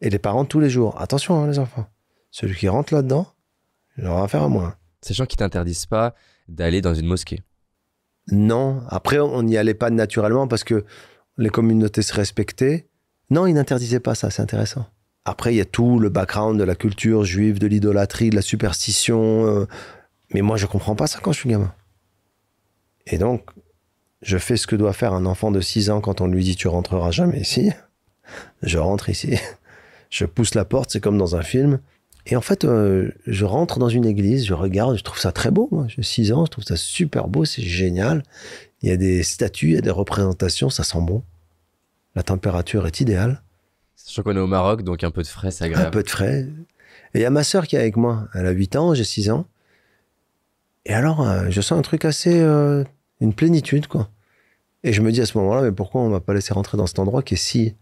[0.00, 0.98] Et les parents tous les jours.
[0.98, 1.86] Attention, hein, les enfants.
[2.30, 3.26] Celui qui rentre là-dedans,
[3.98, 4.76] il aura affaire à moi.
[5.02, 6.14] Ces gens qui t'interdisent pas
[6.48, 7.42] d'aller dans une mosquée.
[8.32, 8.82] Non.
[8.88, 10.84] Après, on n'y allait pas naturellement parce que
[11.36, 12.88] les communautés se respectaient.
[13.28, 14.86] Non, ils n'interdisaient pas ça, c'est intéressant.
[15.30, 18.42] Après, il y a tout le background de la culture juive, de l'idolâtrie, de la
[18.42, 19.46] superstition.
[19.46, 19.66] euh,
[20.34, 21.72] mais moi, je comprends pas ça quand je suis gamin.
[23.06, 23.48] Et donc,
[24.22, 26.56] je fais ce que doit faire un enfant de 6 ans quand on lui dit
[26.56, 27.70] tu rentreras jamais ici.
[28.62, 29.38] Je rentre ici.
[30.10, 31.78] Je pousse la porte, c'est comme dans un film.
[32.26, 35.52] Et en fait, euh, je rentre dans une église, je regarde, je trouve ça très
[35.52, 35.70] beau.
[35.86, 38.24] J'ai 6 ans, je trouve ça super beau, c'est génial.
[38.82, 41.22] Il y a des statues, il y a des représentations, ça sent bon.
[42.16, 43.40] La température est idéale.
[44.04, 45.88] Sachant qu'on est au Maroc, donc un peu de frais, c'est agréable.
[45.88, 46.46] Un peu de frais.
[47.14, 48.28] Et il y a ma sœur qui est avec moi.
[48.34, 49.46] Elle a 8 ans, j'ai 6 ans.
[50.86, 52.40] Et alors, euh, je sens un truc assez.
[52.40, 52.84] euh,
[53.20, 54.08] une plénitude, quoi.
[54.82, 56.86] Et je me dis à ce moment-là, mais pourquoi on m'a pas laissé rentrer dans
[56.86, 57.74] cet endroit qui est si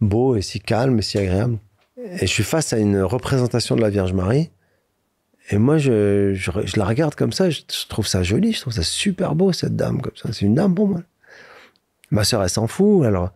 [0.00, 1.58] beau et si calme et si agréable?
[1.96, 4.50] Et je suis face à une représentation de la Vierge Marie.
[5.50, 8.60] Et moi, je, je, je la regarde comme ça, je, je trouve ça joli, je
[8.60, 10.28] trouve ça super beau, cette dame, comme ça.
[10.32, 11.02] C'est une dame pour moi.
[12.10, 13.30] Ma sœur, elle s'en fout, alors.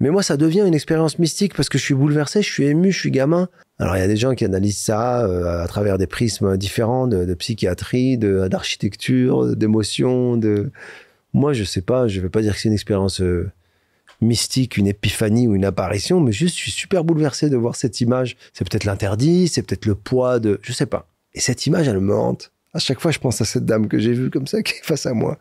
[0.00, 2.92] Mais moi, ça devient une expérience mystique parce que je suis bouleversé, je suis ému,
[2.92, 3.48] je suis gamin.
[3.78, 7.08] Alors, il y a des gens qui analysent ça euh, à travers des prismes différents
[7.08, 10.70] de, psychiatrie, d'architecture, d'émotion, de...
[11.34, 13.50] Moi, je sais pas, je vais pas dire que c'est une expérience euh,
[14.20, 18.00] mystique, une épiphanie ou une apparition, mais juste, je suis super bouleversé de voir cette
[18.00, 18.36] image.
[18.52, 20.60] C'est peut-être l'interdit, c'est peut-être le poids de...
[20.62, 21.08] Je sais pas.
[21.34, 22.52] Et cette image, elle me hante.
[22.72, 24.84] À chaque fois, je pense à cette dame que j'ai vue comme ça, qui est
[24.84, 25.38] face à moi.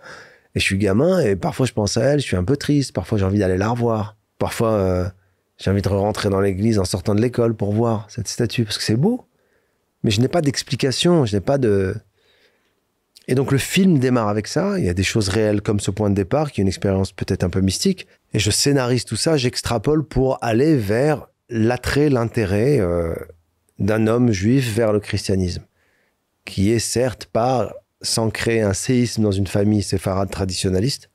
[0.56, 2.92] Et je suis gamin, et parfois, je pense à elle, je suis un peu triste,
[2.92, 4.17] parfois, j'ai envie d'aller la revoir.
[4.38, 5.10] Parfois, euh,
[5.58, 8.78] j'ai envie de rentrer dans l'église en sortant de l'école pour voir cette statue, parce
[8.78, 9.26] que c'est beau.
[10.04, 11.96] Mais je n'ai pas d'explication, je n'ai pas de...
[13.28, 15.92] Et donc le film démarre avec ça, il y a des choses réelles comme ce
[15.92, 19.18] point de départ, qui est une expérience peut-être un peu mystique, et je scénarise tout
[19.18, 23.14] ça, j'extrapole pour aller vers l'attrait, l'intérêt euh,
[23.80, 25.66] d'un homme juif vers le christianisme,
[26.46, 31.10] qui est certes pas sans créer un séisme dans une famille séfarade traditionnaliste,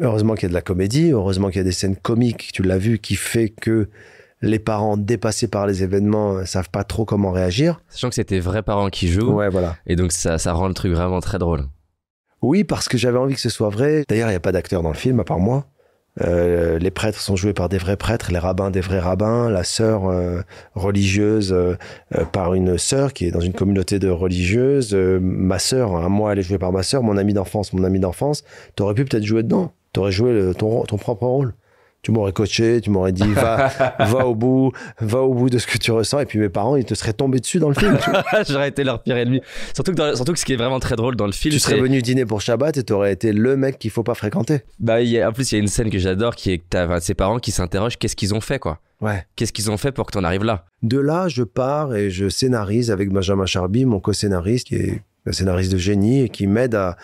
[0.00, 2.62] Heureusement qu'il y a de la comédie, heureusement qu'il y a des scènes comiques, tu
[2.62, 3.88] l'as vu, qui fait que
[4.42, 7.82] les parents dépassés par les événements euh, savent pas trop comment réagir.
[7.88, 9.32] Sachant que c'est tes vrais parents qui jouent.
[9.32, 9.76] Ouais, voilà.
[9.86, 11.66] Et donc ça, ça rend le truc vraiment très drôle.
[12.40, 14.04] Oui, parce que j'avais envie que ce soit vrai.
[14.08, 15.66] D'ailleurs, il n'y a pas d'acteur dans le film, à part moi.
[16.22, 19.62] Euh, les prêtres sont joués par des vrais prêtres, les rabbins des vrais rabbins, la
[19.62, 20.40] sœur euh,
[20.74, 21.76] religieuse euh,
[22.32, 26.40] par une sœur qui est dans une communauté de religieuses, ma sœur, hein, moi elle
[26.40, 28.42] est jouée par ma sœur, mon ami d'enfance, mon ami d'enfance.
[28.74, 31.54] T'aurais pu peut-être jouer dedans, t'aurais joué le- ton, ton propre rôle.
[32.02, 33.66] Tu m'aurais coaché, tu m'aurais dit va,
[33.98, 36.20] va au bout, va au bout de ce que tu ressens.
[36.20, 37.98] Et puis mes parents, ils te seraient tombés dessus dans le film.
[38.02, 38.10] tu.
[38.50, 39.42] J'aurais été leur pire ennemi.
[39.74, 41.58] Surtout que, dans- surtout que ce qui est vraiment très drôle dans le film, tu
[41.60, 44.60] serais venu dîner pour Shabbat et t'aurais été le mec qu'il faut pas fréquenter.
[44.78, 46.64] Bah, y a- en plus, il y a une scène que j'adore qui est que
[46.70, 48.78] t'as enfin, ses parents qui s'interrogent qu'est-ce qu'ils ont fait, quoi?
[49.02, 49.26] Ouais.
[49.36, 50.64] Qu'est-ce qu'ils ont fait pour que t'en arrives là?
[50.82, 55.32] De là, je pars et je scénarise avec Benjamin Charby, mon co-scénariste, qui est un
[55.32, 56.96] scénariste de génie et qui m'aide à,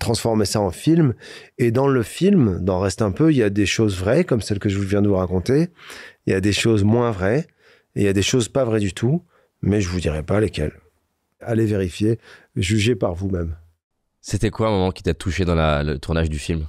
[0.00, 1.14] transformer ça en film.
[1.58, 4.40] Et dans le film, dans Reste un peu, il y a des choses vraies, comme
[4.40, 5.68] celle que je viens de vous raconter.
[6.26, 7.46] Il y a des choses moins vraies.
[7.94, 9.22] Et il y a des choses pas vraies du tout.
[9.60, 10.72] Mais je vous dirai pas lesquelles.
[11.40, 12.18] Allez vérifier,
[12.56, 13.56] jugez par vous-même.
[14.20, 16.66] C'était quoi un moment qui t'a touché dans le tournage du film?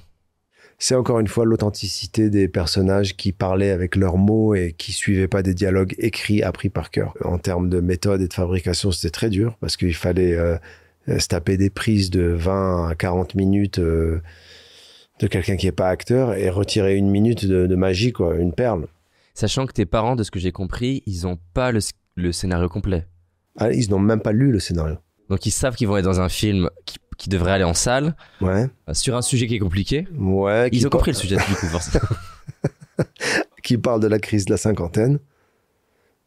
[0.86, 5.28] C'est encore une fois l'authenticité des personnages qui parlaient avec leurs mots et qui suivaient
[5.28, 7.14] pas des dialogues écrits, appris par cœur.
[7.24, 10.58] En termes de méthode et de fabrication, c'était très dur parce qu'il fallait euh,
[11.08, 14.20] euh, se taper des prises de 20 à 40 minutes euh,
[15.20, 18.52] de quelqu'un qui est pas acteur et retirer une minute de, de magie, quoi, une
[18.52, 18.86] perle.
[19.32, 21.80] Sachant que tes parents, de ce que j'ai compris, ils ont pas le,
[22.16, 23.06] le scénario complet.
[23.56, 24.96] Ah, ils n'ont même pas lu le scénario.
[25.30, 28.14] Donc ils savent qu'ils vont être dans un film qui, qui devrait aller en salle,
[28.40, 28.68] Ouais.
[28.88, 30.06] euh, sur un sujet qui est compliqué.
[30.18, 30.68] Ouais.
[30.72, 32.04] Ils ont compris le sujet du coup, forcément.
[33.62, 35.18] qui parle de la crise de la cinquantaine.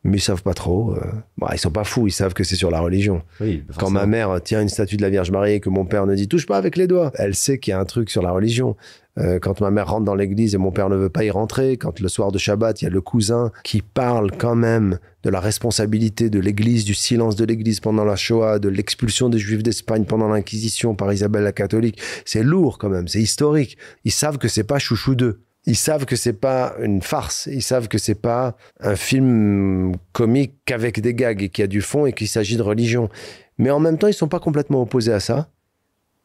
[0.03, 0.93] Mais ils savent pas trop.
[0.95, 1.01] Euh.
[1.37, 3.21] Bon, ils sont pas fous, ils savent que c'est sur la religion.
[3.41, 6.05] Oui, Quand ma mère tient une statue de la Vierge Marie et que mon père
[6.05, 8.21] ne dit touche pas avec les doigts, elle sait qu'il y a un truc sur
[8.21, 8.75] la religion.
[9.17, 11.77] Euh, quand ma mère rentre dans l'église et mon père ne veut pas y rentrer,
[11.77, 15.29] quand le soir de Shabbat, il y a le cousin qui parle quand même de
[15.29, 19.63] la responsabilité de l'église, du silence de l'église pendant la Shoah, de l'expulsion des juifs
[19.63, 23.77] d'Espagne pendant l'Inquisition par Isabelle la catholique, c'est lourd quand même, c'est historique.
[24.05, 25.41] Ils savent que c'est pas chouchou d'eux.
[25.67, 30.53] Ils savent que c'est pas une farce, ils savent que c'est pas un film comique
[30.63, 33.09] qu'avec des gags et qu'il y a du fond et qu'il s'agit de religion.
[33.57, 35.49] Mais en même temps, ils sont pas complètement opposés à ça.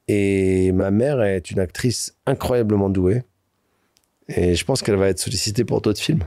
[0.07, 3.25] Et ma mère est une actrice incroyablement douée.
[4.29, 6.23] Et je pense qu'elle va être sollicitée pour d'autres films.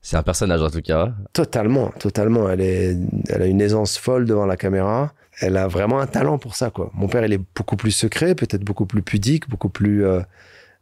[0.00, 1.12] C'est un personnage en tout cas.
[1.34, 2.48] Totalement, totalement.
[2.48, 2.96] Elle, est,
[3.28, 5.12] elle a une aisance folle devant la caméra.
[5.40, 6.90] Elle a vraiment un talent pour ça, quoi.
[6.94, 10.20] Mon père, il est beaucoup plus secret, peut-être beaucoup plus pudique, beaucoup plus euh,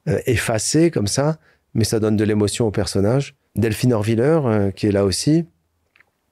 [0.08, 1.38] euh, effacé comme ça,
[1.74, 3.36] mais ça donne de l'émotion au personnage.
[3.54, 5.44] Delphine Orviller, euh, qui est là aussi.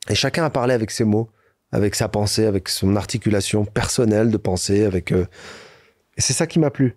[0.09, 1.31] Et chacun a parlé avec ses mots
[1.73, 5.13] avec sa pensée, avec son articulation personnelle de pensée, avec.
[5.13, 5.27] Euh,
[6.17, 6.97] et c'est ça qui m'a plu.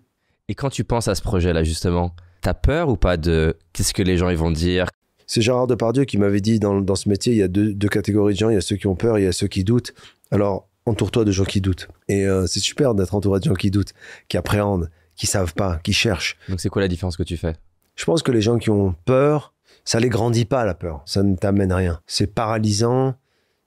[0.50, 4.04] Et quand tu penses à ce projet-là, justement, t'as peur ou pas de qu'est-ce que
[4.04, 4.88] les gens ils vont dire?
[5.26, 7.88] C'est Gérard Depardieu qui m'avait dit dans, dans, ce métier, il y a deux, deux,
[7.88, 8.50] catégories de gens.
[8.50, 9.94] Il y a ceux qui ont peur, il y a ceux qui doutent.
[10.32, 11.88] Alors, entoure-toi de gens qui doutent.
[12.10, 13.94] Et euh, c'est super d'être entouré de gens qui doutent,
[14.28, 16.38] qui appréhendent, qui savent pas, qui cherchent.
[16.50, 17.56] Donc, c'est quoi la différence que tu fais?
[17.96, 19.54] Je pense que les gens qui ont peur,
[19.86, 21.02] ça les grandit pas la peur.
[21.06, 22.02] Ça ne t'amène rien.
[22.08, 23.16] C'est paralysant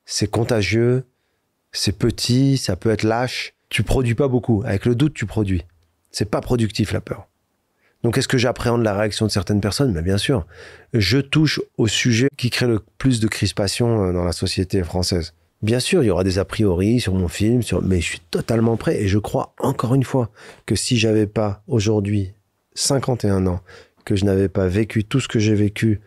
[0.07, 1.05] c'est contagieux,
[1.73, 3.55] c'est petit, ça peut être lâche.
[3.69, 4.63] Tu produis pas beaucoup.
[4.65, 5.65] Avec le doute, tu produis.
[6.13, 7.29] C'est pas productif la peur.
[8.05, 9.93] Donc est-ce que j'appréhende la réaction de certaines personnes?
[9.93, 10.47] Mais bien sûr.
[10.95, 15.35] Je touche au sujet qui crée le plus de crispation euh, dans la société française.
[15.63, 17.83] Bien sûr, il y aura des a priori sur mon film, sur...
[17.83, 20.31] mais je suis totalement prêt et je crois encore une fois
[20.67, 22.35] que si j'avais pas aujourd'hui
[22.75, 23.61] 51 ans,
[24.05, 26.01] que je n'avais pas vécu tout ce que j'ai vécu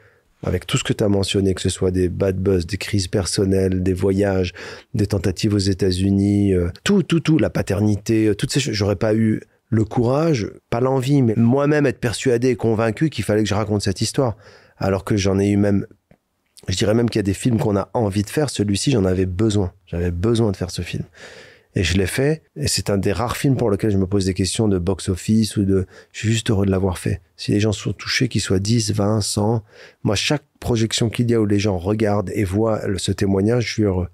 [0.44, 3.08] avec tout ce que tu as mentionné, que ce soit des bad buzz, des crises
[3.08, 4.54] personnelles, des voyages,
[4.94, 8.96] des tentatives aux États-Unis, euh, tout, tout, tout, la paternité, euh, toutes ces choses, j'aurais
[8.96, 13.50] pas eu le courage, pas l'envie, mais moi-même être persuadé et convaincu qu'il fallait que
[13.50, 14.36] je raconte cette histoire.
[14.78, 15.86] Alors que j'en ai eu même,
[16.68, 19.06] je dirais même qu'il y a des films qu'on a envie de faire, celui-ci j'en
[19.06, 19.72] avais besoin.
[19.86, 21.03] J'avais besoin de faire ce film.
[21.76, 22.41] Et je l'ai fait.
[22.56, 25.56] Et c'est un des rares films pour lesquels je me pose des questions de box-office
[25.57, 25.86] ou de.
[26.11, 27.22] Je suis juste heureux de l'avoir fait.
[27.38, 29.64] Si les gens sont touchés, qu'ils soient 10, 20, 100.
[30.03, 33.73] Moi, chaque projection qu'il y a où les gens regardent et voient ce témoignage, je
[33.73, 34.10] suis heureux.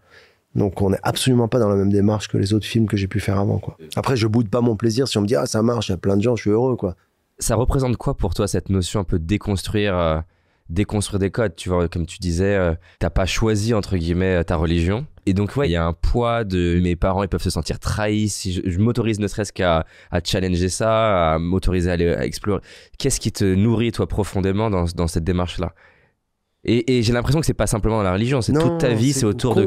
[0.53, 3.07] Donc, on n'est absolument pas dans la même démarche que les autres films que j'ai
[3.07, 3.61] pu faire avant.
[3.95, 5.95] Après, je boude pas mon plaisir si on me dit, ah, ça marche, il y
[5.95, 6.95] a plein de gens, je suis heureux, quoi.
[7.39, 10.21] Ça représente quoi pour toi, cette notion un peu de déconstruire, euh,
[10.69, 11.55] déconstruire des codes?
[11.55, 15.55] Tu vois, comme tu disais, euh, t'as pas choisi, entre guillemets, ta religion et donc,
[15.55, 18.61] ouais, il y a un poids de mes parents, ils peuvent se sentir trahis si
[18.63, 22.61] je, m'autorise ne serait-ce qu'à à challenger ça, à m'autoriser à aller à explorer.
[22.99, 25.73] Qu'est-ce qui te nourrit, toi, profondément dans, dans cette démarche-là?
[26.67, 29.25] Et, et j'ai l'impression que c'est pas simplement la religion, c'est toute ta vie, c'est
[29.25, 29.65] autour de,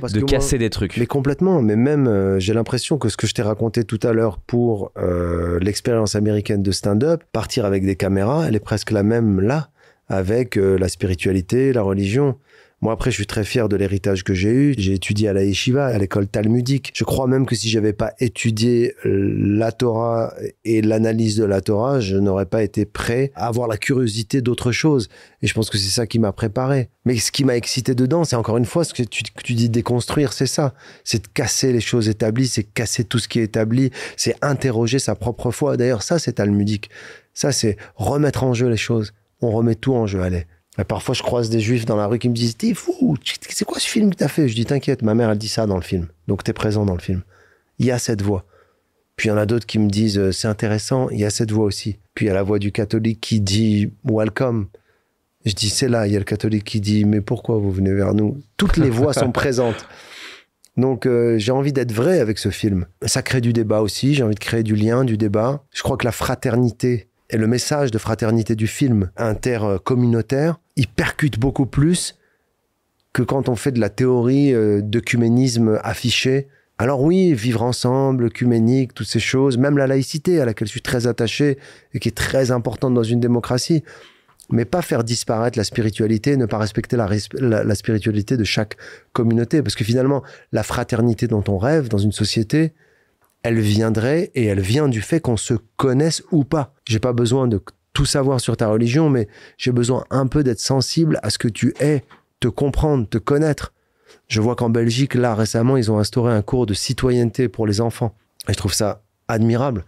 [0.00, 0.96] parce de casser des trucs.
[0.96, 4.12] Mais complètement, mais même euh, j'ai l'impression que ce que je t'ai raconté tout à
[4.12, 9.02] l'heure pour euh, l'expérience américaine de stand-up, partir avec des caméras, elle est presque la
[9.02, 9.70] même là,
[10.08, 12.36] avec euh, la spiritualité, la religion.
[12.82, 14.74] Moi, après, je suis très fier de l'héritage que j'ai eu.
[14.76, 16.92] J'ai étudié à la yeshiva, à l'école talmudique.
[16.94, 20.34] Je crois même que si j'avais pas étudié euh, la Torah
[20.66, 24.72] et l'analyse de la Torah, je n'aurais pas été prêt à avoir la curiosité d'autre
[24.72, 25.08] chose.
[25.40, 26.90] Et je pense que c'est ça qui m'a préparé.
[27.06, 29.54] Mais ce qui m'a excité dedans, c'est encore une fois ce que tu, que tu
[29.54, 30.74] dis déconstruire, c'est ça.
[31.02, 34.98] C'est de casser les choses établies, c'est casser tout ce qui est établi, c'est interroger
[34.98, 35.78] sa propre foi.
[35.78, 36.90] D'ailleurs, ça, c'est talmudique.
[37.32, 39.14] Ça, c'est remettre en jeu les choses.
[39.40, 40.46] On remet tout en jeu, allez
[40.84, 43.16] parfois, je croise des juifs dans la rue qui me disent T'es fou,
[43.48, 44.48] c'est quoi ce film que t'as fait?
[44.48, 46.08] Je dis T'inquiète, ma mère, elle dit ça dans le film.
[46.28, 47.22] Donc, t'es présent dans le film.
[47.78, 48.44] Il y a cette voix.
[49.16, 51.30] Puis, il y en a d'autres qui me disent euh, C'est intéressant, il y a
[51.30, 51.98] cette voix aussi.
[52.14, 54.66] Puis, il y a la voix du catholique qui dit Welcome.
[55.44, 56.06] Je dis C'est là.
[56.06, 58.42] Il y a le catholique qui dit Mais pourquoi vous venez vers nous?
[58.56, 59.86] Toutes les voix sont présentes.
[60.76, 62.84] Donc euh, j'ai envie d'être vrai avec ce film.
[63.06, 65.64] Ça crée du débat aussi, j'ai envie de créer du lien, du débat.
[65.72, 71.38] Je crois que la fraternité et le message de fraternité du film intercommunautaire, il percute
[71.38, 72.16] beaucoup plus
[73.12, 76.48] que quand on fait de la théorie euh, d'œcuménisme affiché.
[76.78, 80.82] Alors oui, vivre ensemble, œcuménique, toutes ces choses, même la laïcité à laquelle je suis
[80.82, 81.58] très attaché
[81.94, 83.82] et qui est très importante dans une démocratie,
[84.50, 87.08] mais pas faire disparaître la spiritualité, ne pas respecter la,
[87.40, 88.76] la spiritualité de chaque
[89.14, 90.22] communauté, parce que finalement,
[90.52, 92.74] la fraternité dont on rêve dans une société,
[93.46, 96.74] elle viendrait et elle vient du fait qu'on se connaisse ou pas.
[96.84, 97.60] J'ai pas besoin de
[97.92, 101.48] tout savoir sur ta religion, mais j'ai besoin un peu d'être sensible à ce que
[101.48, 102.02] tu es,
[102.40, 103.72] te comprendre, te connaître.
[104.28, 107.80] Je vois qu'en Belgique, là, récemment, ils ont instauré un cours de citoyenneté pour les
[107.80, 108.14] enfants.
[108.48, 109.84] Et je trouve ça admirable.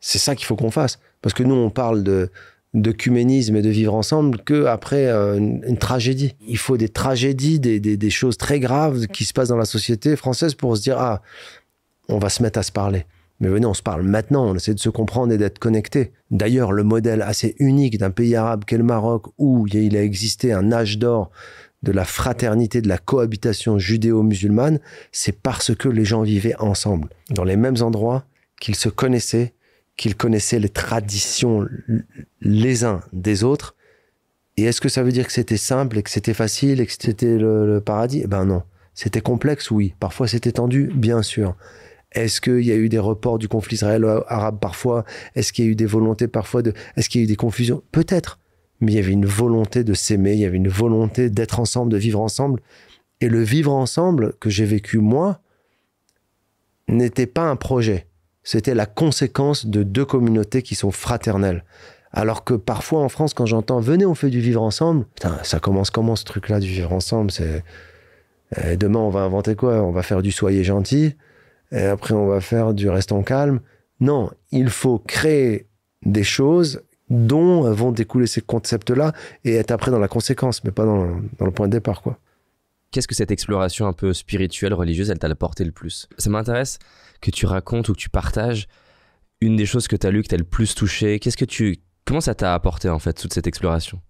[0.00, 0.98] C'est ça qu'il faut qu'on fasse.
[1.22, 2.30] Parce que nous, on parle de,
[3.56, 6.36] et de vivre ensemble que après euh, une, tragédie.
[6.46, 9.64] Il faut des tragédies, des, des- des choses très graves qui se passent dans la
[9.64, 11.22] société française pour se dire ah
[12.08, 13.06] on va se mettre à se parler.
[13.40, 16.12] Mais venez, on se parle maintenant, on essaie de se comprendre et d'être connectés.
[16.30, 20.52] D'ailleurs, le modèle assez unique d'un pays arabe qu'est le Maroc, où il a- existé
[20.52, 21.30] un âge d'or
[21.82, 24.80] de la fraternité, de la cohabitation judéo-musulmane,
[25.12, 28.24] c'est parce que les gens vivaient ensemble, dans les mêmes endroits,
[28.58, 29.52] qu'ils se connaissaient,
[29.98, 31.68] qu'ils connaissaient les traditions
[32.40, 33.74] les uns des autres.
[34.56, 36.92] Et est-ce que ça veut dire que c'était simple et que c'était facile et que
[36.98, 38.22] c'était le, le paradis?
[38.24, 38.62] Eh ben non.
[38.94, 39.94] C'était complexe, oui.
[40.00, 41.54] Parfois c'était tendu, bien sûr.
[42.12, 45.04] Est-ce qu'il y a eu des reports du conflit israélo-arabe parfois?
[45.34, 46.72] Est-ce qu'il y a eu des volontés parfois de...
[46.96, 47.82] Est-ce qu'il y a eu des confusions?
[47.92, 48.38] Peut-être.
[48.80, 51.92] Mais il y avait une volonté de s'aimer, il y avait une volonté d'être ensemble,
[51.92, 52.60] de vivre ensemble.
[53.20, 55.40] Et le vivre ensemble que j'ai vécu moi
[56.88, 58.06] n'était pas un projet.
[58.42, 61.64] C'était la conséquence de deux communautés qui sont fraternelles.
[62.12, 65.06] Alors que parfois en France, quand j'entends venez, on fait du vivre ensemble,
[65.42, 67.30] ça commence comment ce truc-là du vivre ensemble?
[67.30, 67.64] C'est
[68.58, 69.82] euh, demain on va inventer quoi?
[69.82, 71.16] On va faire du soyez gentil,
[71.72, 73.60] et après on va faire du restons calme.
[74.00, 75.66] Non, il faut créer
[76.04, 79.12] des choses dont vont découler ces concepts-là
[79.44, 82.18] et être après dans la conséquence, mais pas dans, dans le point de départ, quoi.
[82.90, 86.08] Qu'est-ce que cette exploration un peu spirituelle, religieuse, elle t'a apporté le plus?
[86.18, 86.78] Ça m'intéresse
[87.20, 88.68] que tu racontes ou que tu partages
[89.40, 91.18] une des choses que tu as lues, que t'as le plus touché.
[91.18, 94.00] Qu'est-ce que tu, comment ça t'a apporté en fait toute cette exploration?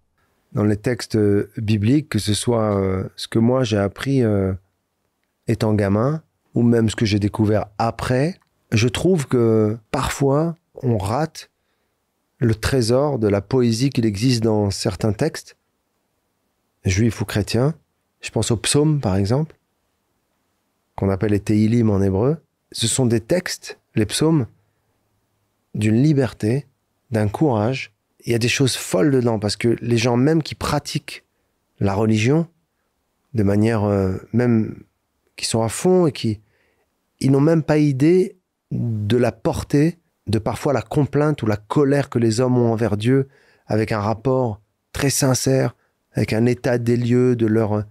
[0.53, 4.53] Dans les textes euh, bibliques, que ce soit euh, ce que moi j'ai appris euh,
[5.47, 6.23] étant gamin,
[6.57, 8.39] ou même ce que j'ai découvert après,
[8.71, 11.51] je trouve que parfois on rate
[12.39, 15.55] le trésor de la poésie qu'il existe dans certains textes,
[16.83, 17.75] juifs ou chrétiens.
[18.21, 19.55] Je pense aux psaumes, par exemple,
[20.95, 22.37] qu'on appelle les Teilim en hébreu.
[22.71, 24.47] Ce sont des textes, les psaumes,
[25.75, 26.65] d'une liberté,
[27.11, 27.93] d'un courage,
[28.25, 31.23] il y a des choses folles dedans parce que les gens même qui pratiquent
[31.79, 32.47] la religion
[33.35, 34.81] de manière euh, même
[35.35, 36.41] qui sont à fond et qui
[37.19, 38.37] ils n'ont même pas idée
[38.71, 42.97] de la portée de parfois la complainte ou la colère que les hommes ont envers
[42.97, 43.27] Dieu
[43.65, 44.61] avec un rapport
[44.91, 45.75] très sincère
[46.13, 47.83] avec un état des lieux de leur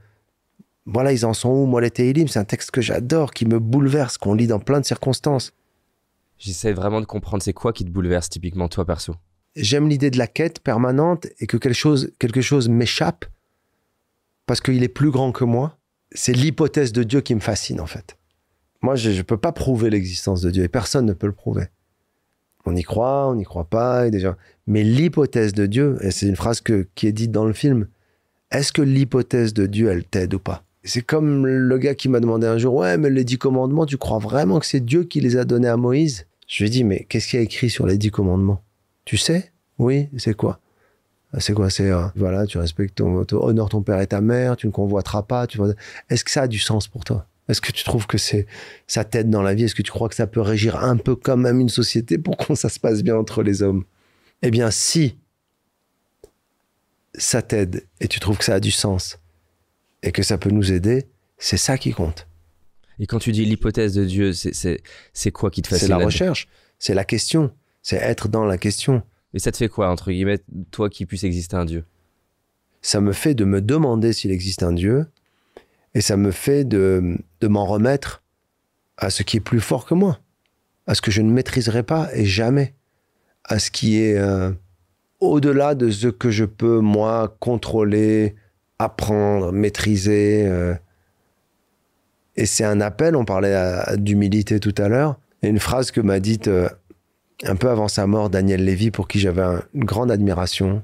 [0.85, 3.59] voilà ils en sont où moi les Teilim c'est un texte que j'adore qui me
[3.59, 5.53] bouleverse qu'on lit dans plein de circonstances
[6.39, 9.15] J'essaie vraiment de comprendre c'est quoi qui te bouleverse typiquement toi perso?
[9.55, 13.25] J'aime l'idée de la quête permanente et que quelque chose, quelque chose m'échappe
[14.45, 15.79] parce qu'il est plus grand que moi.
[16.13, 18.17] C'est l'hypothèse de Dieu qui me fascine en fait.
[18.83, 21.69] Moi, je ne peux pas prouver l'existence de Dieu et personne ne peut le prouver.
[22.67, 24.37] On y croit, on n'y croit pas, et déjà.
[24.67, 27.87] Mais l'hypothèse de Dieu, et c'est une phrase qui est dite dans le film,
[28.51, 30.65] est-ce que l'hypothèse de Dieu, elle t'aide ou pas?
[30.83, 33.97] C'est comme le gars qui m'a demandé un jour, ouais, mais les dix commandements, tu
[33.97, 36.85] crois vraiment que c'est Dieu qui les a donnés à Moïse Je lui ai dit,
[36.85, 38.63] mais qu'est-ce qu'il y a écrit sur les dix commandements?
[39.05, 39.53] Tu sais?
[39.79, 40.61] Oui, c'est quoi?
[41.39, 41.71] C'est quoi?
[41.71, 44.73] C'est euh, voilà, tu respectes ton, ton honore ton père et ta mère, tu ne
[44.73, 45.47] convoiteras pas.
[45.47, 45.59] Tu.
[46.09, 47.27] Est-ce que ça a du sens pour toi?
[47.49, 48.47] Est-ce que tu trouves que c'est
[48.87, 49.65] ça t'aide dans la vie?
[49.65, 52.37] Est-ce que tu crois que ça peut régir un peu quand même une société pour
[52.37, 53.85] que ça se passe bien entre les hommes?
[54.43, 55.19] Eh bien, si
[57.15, 59.19] ça t'aide et tu trouves que ça a du sens
[60.03, 61.07] et que ça peut nous aider,
[61.39, 62.27] c'est ça qui compte.
[62.99, 66.49] Et quand tu dis l'hypothèse de Dieu, c'est- quoi qui te fascine C'est la recherche,
[66.79, 67.53] c'est la question,
[67.83, 69.03] c'est être dans la question.
[69.35, 70.41] Et ça te fait quoi, entre guillemets,
[70.71, 71.85] toi qui puisse exister un Dieu?
[72.81, 75.07] Ça me fait de me demander s'il existe un Dieu,
[75.97, 78.23] et ça me fait de, m'en remettre
[78.99, 80.21] à ce qui est plus fort que moi,
[80.87, 82.75] à ce que je ne maîtriserai pas et jamais,
[83.45, 84.51] à ce qui est euh,
[85.21, 88.35] au-delà de ce que je peux, moi, contrôler,
[88.79, 90.47] apprendre, maîtriser.
[90.47, 90.75] euh.
[92.37, 93.57] Et c'est un appel, on parlait
[93.97, 96.69] d'humilité tout à l'heure, et une phrase que m'a dite euh,
[97.45, 100.83] un peu avant sa mort Daniel Lévy, pour qui j'avais un- une grande admiration,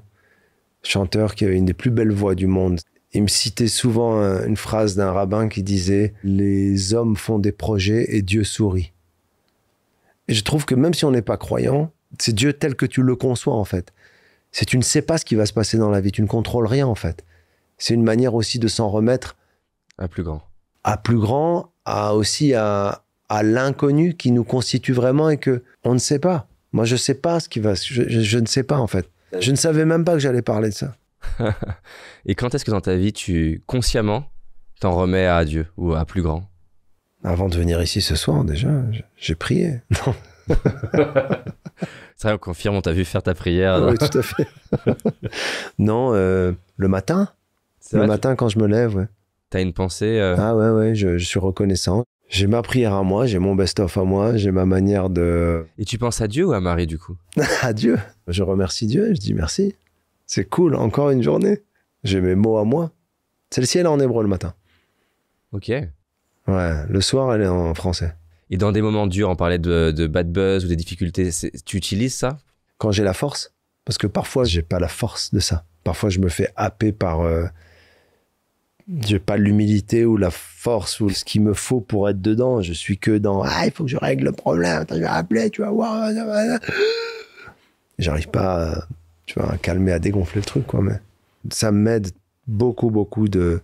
[0.82, 2.80] chanteur qui avait une des plus belles voix du monde.
[3.14, 7.52] Il me citait souvent euh, une phrase d'un rabbin qui disait Les hommes font des
[7.52, 8.92] projets et Dieu sourit.
[10.28, 13.02] Et je trouve que même si on n'est pas croyant, c'est Dieu tel que tu
[13.02, 13.92] le conçois en fait.
[14.50, 16.26] C'est tu ne sais pas ce qui va se passer dans la vie, tu ne
[16.26, 17.24] contrôles rien en fait.
[17.78, 19.36] C'est une manière aussi de s'en remettre
[19.98, 20.42] à plus grand.
[20.84, 25.94] À plus grand, à aussi à, à l'inconnu qui nous constitue vraiment et que on
[25.94, 26.46] ne sait pas.
[26.72, 27.74] Moi, je sais pas ce qui va.
[27.74, 29.08] Je, je- je ne sais pas en fait.
[29.40, 30.96] Je ne savais même pas que j'allais parler de ça.
[32.26, 34.24] Et quand est-ce que dans ta vie, tu consciemment
[34.80, 36.48] t'en remets à Dieu ou à plus grand?
[37.24, 38.70] Avant de venir ici ce soir, déjà,
[39.16, 39.80] j'ai prié.
[40.06, 40.14] Non.
[42.16, 43.80] C'est vrai, on confirme, on t'a vu faire ta prière.
[43.88, 44.46] oui, tout à fait.
[45.78, 47.28] non, euh, le matin.
[47.92, 49.06] Le vrai, matin quand je me lève, ouais.
[49.50, 52.04] T'as une pensée euh, Ah ouais, ouais, je, je suis reconnaissant.
[52.28, 55.66] J'ai ma prière à moi, j'ai mon best-of à moi, j'ai ma manière de.
[55.78, 57.16] Et tu penses à Dieu ou à Marie du coup?
[57.60, 57.98] À Dieu.
[58.26, 59.74] Je remercie Dieu, je dis merci.
[60.34, 61.60] C'est cool, encore une journée.
[62.04, 62.90] J'ai mes mots à moi.
[63.50, 64.54] Celle-ci, elle est en hébreu le matin.
[65.52, 65.68] Ok.
[65.68, 68.14] Ouais, le soir, elle est en français.
[68.48, 71.28] Et dans des moments durs, on parlait de, de bad buzz ou des difficultés,
[71.66, 72.38] tu utilises ça?
[72.78, 73.52] Quand j'ai la force,
[73.84, 75.66] parce que parfois, j'ai pas la force de ça.
[75.84, 77.20] Parfois, je me fais happer par.
[77.20, 77.44] euh,
[79.02, 82.62] j'ai pas l'humilité ou la force ou ce qu'il me faut pour être dedans.
[82.62, 84.80] Je suis que dans ah il faut que je règle le problème.
[84.80, 86.08] Attends, je vais appeler, tu vas voir.
[87.98, 88.86] J'arrive pas, à,
[89.32, 90.82] tu vois, à calmer, à dégonfler le truc quoi.
[90.82, 91.00] Mais
[91.50, 92.10] ça m'aide
[92.46, 93.62] beaucoup beaucoup de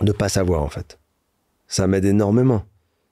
[0.00, 1.00] de pas savoir en fait.
[1.66, 2.64] Ça m'aide énormément.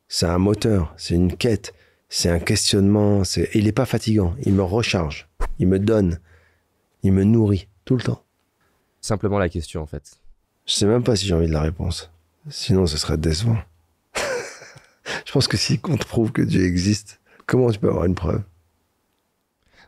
[0.08, 1.74] C'est un moteur, c'est une quête,
[2.08, 3.24] c'est un questionnement.
[3.24, 4.36] C'est il est pas fatigant.
[4.44, 6.20] Il me recharge, il me donne,
[7.02, 8.22] il me nourrit tout le temps.
[9.00, 10.18] Simplement la question en fait.
[10.66, 12.12] Je sais même pas si j'ai envie de la réponse.
[12.48, 13.58] Sinon, ce serait décevant.
[15.26, 18.14] je pense que si on te prouve que Dieu existe, comment tu peux avoir une
[18.14, 18.42] preuve?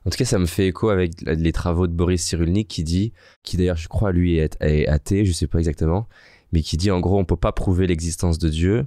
[0.09, 3.13] En tout cas, ça me fait écho avec les travaux de Boris Cyrulnik qui dit,
[3.43, 6.09] qui d'ailleurs je crois lui est, est athée, je sais pas exactement,
[6.51, 8.87] mais qui dit en gros on peut pas prouver l'existence de Dieu.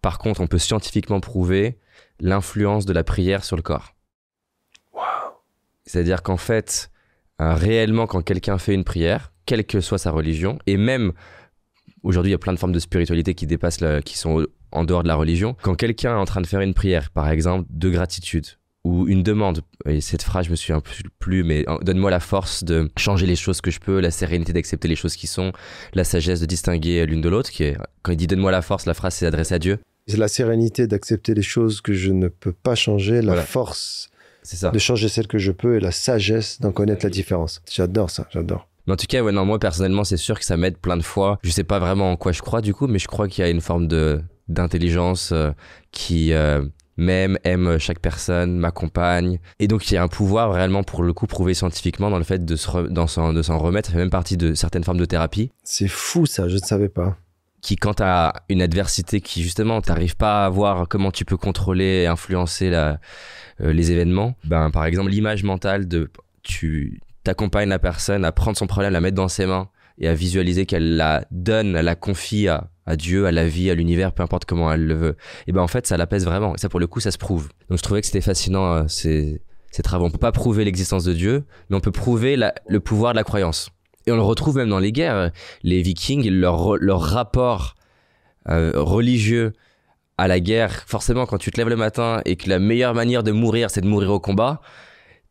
[0.00, 1.76] Par contre, on peut scientifiquement prouver
[2.20, 3.96] l'influence de la prière sur le corps.
[5.86, 6.92] C'est-à-dire qu'en fait,
[7.40, 11.12] euh, réellement, quand quelqu'un fait une prière, quelle que soit sa religion, et même
[12.04, 14.84] aujourd'hui, il y a plein de formes de spiritualité qui dépassent, la- qui sont en
[14.84, 15.56] dehors de la religion.
[15.62, 18.46] Quand quelqu'un est en train de faire une prière, par exemple, de gratitude,
[18.84, 22.20] ou une demande, et cette phrase, je me souviens plus, plus mais euh, donne-moi la
[22.20, 25.52] force de changer les choses que je peux, la sérénité d'accepter les choses qui sont,
[25.92, 28.86] la sagesse de distinguer l'une de l'autre, qui est, quand il dit donne-moi la force,
[28.86, 29.78] la phrase c'est adressée à Dieu.
[30.06, 33.42] C'est la sérénité d'accepter les choses que je ne peux pas changer, la Voilà.
[33.42, 34.08] force
[34.42, 34.70] ça.
[34.70, 37.60] de changer celles que je peux et la sagesse d'en connaître la différence.
[37.70, 38.66] J'adore ça, j'adore.
[38.86, 41.02] Mais en tout cas, ouais, non, moi personnellement, c'est sûr que ça m'aide plein de
[41.02, 41.38] fois.
[41.42, 43.46] Je sais pas vraiment en quoi je crois du coup, mais je crois qu'il y
[43.46, 45.52] a une forme de d'intelligence euh,
[45.92, 46.62] qui euh,
[47.00, 49.40] m'aime, aime chaque personne, m'accompagne.
[49.58, 52.24] Et donc il y a un pouvoir réellement pour le coup prouvé scientifiquement dans le
[52.24, 53.88] fait de se re- dans s'en- de s'en remettre.
[53.88, 56.88] Ça fait même partie de certaines formes de thérapie C'est fou ça, je ne savais
[56.88, 57.16] pas.
[57.62, 62.02] qui, quand as une adversité qui justement t'arrives pas à voir comment tu peux contrôler
[62.02, 63.00] et influencer la,
[63.60, 66.10] euh, les événements, ben par exemple l'image mentale de
[66.42, 69.68] tu t'accompagnes la personne à prendre son problème, la mettre dans ses mains
[69.98, 73.70] et à visualiser qu'elle la donne, elle la confie à, à Dieu, à la vie,
[73.70, 75.16] à l'univers, peu importe comment elle le veut.
[75.46, 76.54] Et ben en fait ça l'apaise vraiment.
[76.54, 77.48] Et ça pour le coup ça se prouve.
[77.68, 79.40] Donc je trouvais que c'était fascinant euh, ces,
[79.70, 80.04] ces travaux.
[80.06, 83.16] On peut pas prouver l'existence de Dieu, mais on peut prouver la- le pouvoir de
[83.16, 83.70] la croyance.
[84.06, 85.30] Et on le retrouve même dans les guerres.
[85.62, 87.74] Les Vikings, leur, leur rapport
[88.48, 89.52] euh, religieux
[90.18, 93.22] à la guerre, forcément, quand tu te lèves le matin et que la meilleure manière
[93.22, 94.60] de mourir, c'est de mourir au combat,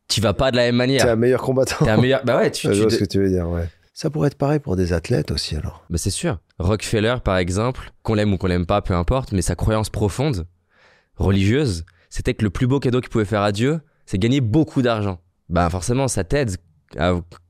[0.08, 1.04] tu vas pas de la même manière.
[1.04, 1.84] T'es un meilleur combattant.
[1.86, 2.22] T'es un meilleur.
[2.24, 2.68] Bah ouais, tu.
[2.70, 3.68] je tu vois de- ce que tu veux dire, ouais.
[4.02, 5.84] Ça pourrait être pareil pour des athlètes aussi alors.
[5.90, 6.40] Bah c'est sûr.
[6.58, 10.48] Rockefeller, par exemple, qu'on l'aime ou qu'on l'aime pas, peu importe, mais sa croyance profonde,
[11.18, 14.82] religieuse, c'était que le plus beau cadeau qu'il pouvait faire à Dieu, c'est gagner beaucoup
[14.82, 15.20] d'argent.
[15.50, 16.56] Bah forcément, ça t'aide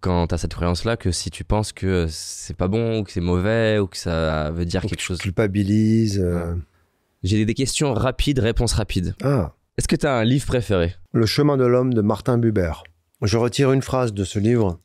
[0.02, 3.22] quand t'as cette croyance-là que si tu penses que c'est pas bon ou que c'est
[3.22, 5.20] mauvais ou que ça veut dire quelque chose.
[5.20, 6.20] Culpabilise.
[6.20, 6.56] euh,
[7.22, 9.14] J'ai des questions rapides, réponses rapides.
[9.22, 10.96] Ah, Est-ce que t'as un livre préféré?
[11.14, 12.74] Le chemin de l'homme de Martin Buber.
[13.22, 14.80] Je retire une phrase de ce livre,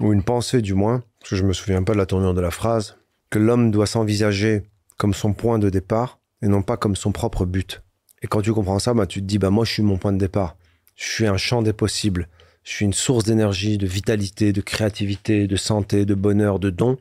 [0.00, 2.40] ou une pensée du moins, parce que je me souviens pas de la tournure de
[2.40, 2.96] la phrase,
[3.30, 4.62] que l'homme doit s'envisager
[4.96, 7.82] comme son point de départ et non pas comme son propre but.
[8.22, 10.12] Et quand tu comprends ça, bah, tu te dis, bah, moi je suis mon point
[10.12, 10.56] de départ.
[10.96, 12.28] Je suis un champ des possibles.
[12.62, 16.98] Je suis une source d'énergie, de vitalité, de créativité, de santé, de bonheur, de dons.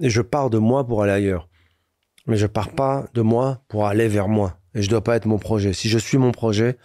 [0.00, 1.48] Et je pars de moi pour aller ailleurs.
[2.26, 4.58] Mais je pars pas de moi pour aller vers moi.
[4.74, 5.72] Et je dois pas être mon projet.
[5.72, 6.76] Si je suis mon projet,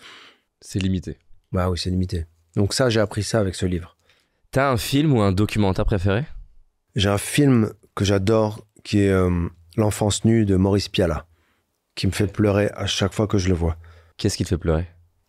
[0.61, 1.19] C'est limité.
[1.51, 2.25] bah oui, c'est limité.
[2.55, 3.94] Donc ça, j'ai appris ça avec ce livre.
[4.55, 6.23] T'as un film ou un documentaire préféré?
[6.95, 11.27] J'ai un film que j'adore qui est euh, L'enfance nue de Maurice Piala,
[11.93, 13.75] qui me fait pleurer à chaque fois que je le vois.
[14.15, 14.87] Qu'est-ce qui te fait pleurer?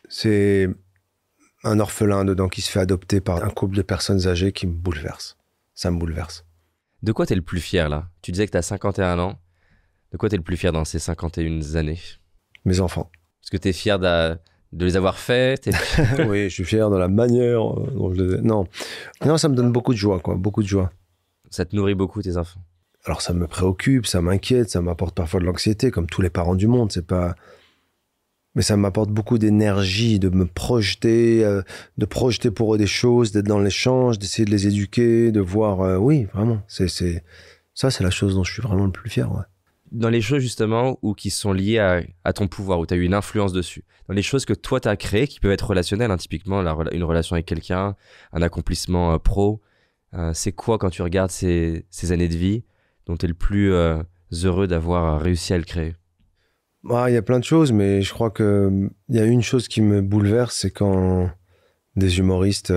[0.08, 0.68] C'est
[1.64, 4.74] un orphelin dedans qui se fait adopter par un couple de personnes âgées qui me
[4.74, 5.36] bouleverse.
[5.74, 6.46] Ça me bouleverse.
[7.02, 8.08] De quoi t'es le plus fier là?
[8.22, 9.40] Tu disais que t'as 51 ans.
[10.12, 11.98] De quoi t'es le plus fier dans ces 51 années?
[12.64, 13.10] Mes enfants.
[13.40, 14.38] Parce que t'es fier de,
[14.72, 18.22] de les avoir faits t'es- oui, je suis fier de la manière euh, dont je
[18.22, 18.40] les ai...
[18.42, 18.66] Non.
[19.24, 20.34] non, ça me donne beaucoup de joie, quoi.
[20.34, 20.90] Beaucoup de joie.
[21.50, 22.60] Ça te nourrit beaucoup tes enfants.
[23.04, 26.56] Alors ça me préoccupe, ça m'inquiète, ça m'apporte parfois de l'anxiété, comme tous les parents
[26.56, 26.90] du monde.
[26.90, 27.36] C'est pas,
[28.56, 31.62] mais ça m'apporte beaucoup d'énergie de me projeter, euh,
[31.98, 35.82] de projeter pour eux des choses, d'être dans l'échange, d'essayer de les éduquer, de voir.
[35.82, 36.60] euh, oui, vraiment.
[36.66, 37.22] C'est, c'est
[37.74, 39.30] ça, c'est la chose dont je suis vraiment le plus fier.
[39.30, 39.42] Ouais.
[39.92, 41.78] Dans les choses justement où qui sont liées
[42.24, 43.84] à, ton pouvoir, où tu as eu une influence dessus.
[44.08, 46.60] Dans les choses que toi tu as créées, qui peuvent être relationnelles, hein, typiquement
[46.92, 47.96] une relation avec quelqu'un,
[48.32, 49.60] un accomplissement euh, pro.
[50.14, 52.64] euh, c'est quoi quand tu regardes ces, années de vie
[53.06, 54.02] dont tu es le plus euh,
[54.32, 55.94] heureux d'avoir réussi à le créer?
[56.90, 59.42] Ah, Il y a plein de choses, mais je crois que hum, y a une
[59.42, 61.30] chose qui me bouleverse, c'est quand
[61.96, 62.72] des humoristes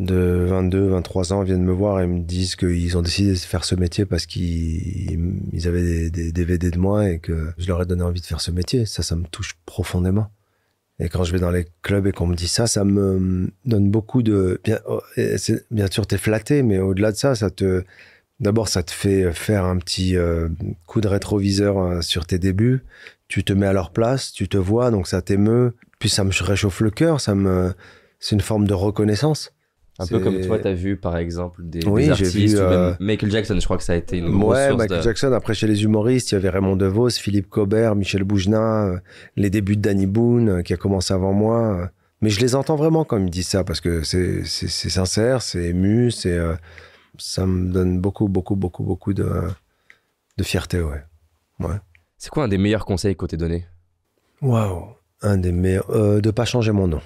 [0.00, 3.64] de 22, 23 ans viennent me voir et me disent qu'ils ont décidé de faire
[3.64, 7.82] ce métier parce qu'ils ils avaient des, des DVD de moi et que je leur
[7.82, 8.86] ai donné envie de faire ce métier.
[8.86, 10.30] Ça, ça me touche profondément.
[11.00, 13.90] Et quand je vais dans les clubs et qu'on me dit ça, ça me donne
[13.90, 14.60] beaucoup de...
[14.64, 15.02] Bien, oh,
[15.70, 17.84] bien sûr, t'es flatté, mais au-delà de ça, ça te...
[18.38, 20.48] D'abord, ça te fait faire un petit euh,
[20.86, 22.84] coup de rétroviseur euh, sur tes débuts.
[23.28, 25.74] Tu te mets à leur place, tu te vois, donc ça t'émeut.
[25.98, 27.72] Puis ça me réchauffe le cœur, ça me...
[28.18, 29.52] C'est une forme de reconnaissance.
[30.00, 32.72] Un peu comme toi, t'as vu par exemple des, Oui, des artistes, vu, ou même
[32.72, 35.02] euh, Michael Jackson, je crois que ça a été une grosse Ouais, source Michael de...
[35.02, 35.32] Jackson.
[35.32, 38.98] Après, chez les humoristes, il y avait Raymond DeVos, Philippe Cobert, Michel Boujna, euh,
[39.36, 41.90] les débuts de Danny Boone, euh, qui a commencé avant moi.
[42.22, 45.64] Mais je les entends vraiment quand ils me disent ça, parce que c'est sincère, c'est
[45.64, 46.54] ému, c'est euh,
[47.18, 49.28] ça me donne beaucoup, beaucoup, beaucoup, beaucoup de,
[50.36, 51.02] de fierté, ouais.
[51.60, 51.76] ouais.
[52.18, 53.66] C'est quoi un des meilleurs conseils qu'on t'ait donné?
[54.42, 54.84] Waouh
[55.22, 55.88] Un des meilleurs...
[55.90, 57.00] Euh, de pas changer mon nom.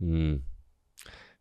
[0.00, 0.36] Hmm.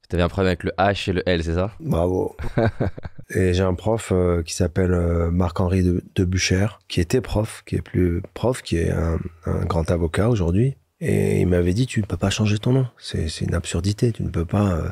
[0.09, 1.71] T'avais un problème avec le H et le L, c'est ça?
[1.79, 2.35] Bravo.
[3.35, 7.61] Et j'ai un prof euh, qui s'appelle euh, Marc-Henri de, de Bucher, qui était prof,
[7.65, 10.77] qui est plus prof, qui est un, un grand avocat aujourd'hui.
[11.01, 12.87] Et il m'avait dit, tu ne peux pas changer ton nom.
[12.97, 14.13] C'est une absurdité.
[14.13, 14.71] Tu ne peux pas...
[14.77, 14.89] euh,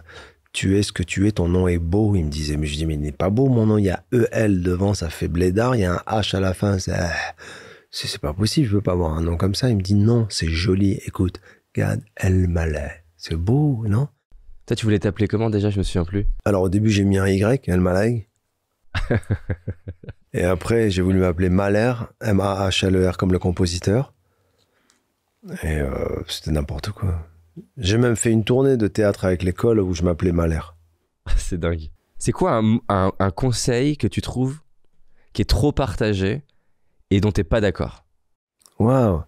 [0.51, 2.13] tu es ce que tu es, ton nom est beau.
[2.15, 3.77] Il me disait, mais je dis, mais il n'est pas beau mon nom.
[3.77, 5.75] Il y a EL devant, ça fait blédard.
[5.75, 6.77] Il y a un H à la fin.
[6.77, 9.69] C'est pas possible, je peux pas avoir un nom comme ça.
[9.69, 10.99] Il me dit, non, c'est joli.
[11.05, 11.39] Écoute,
[11.73, 13.03] Gad El Malais.
[13.15, 14.09] C'est beau, non?
[14.65, 15.69] Toi, tu voulais t'appeler comment déjà?
[15.69, 16.25] Je me souviens plus.
[16.43, 18.27] alors au début, j'ai mis un Y, El Malay.
[20.33, 24.13] Et après, j'ai voulu m'appeler Mahler, M-A-H-L-E-R comme le compositeur.
[25.63, 27.27] Et euh, c'était n'importe quoi.
[27.77, 30.59] J'ai même fait une tournée de théâtre avec l'école où je m'appelais Mahler.
[31.37, 31.89] c'est dingue.
[32.17, 34.59] C'est quoi un, un- un conseil que tu trouves
[35.33, 36.43] qui est trop partagé
[37.11, 38.05] et dont t'es pas d'accord?
[38.79, 39.23] Waouh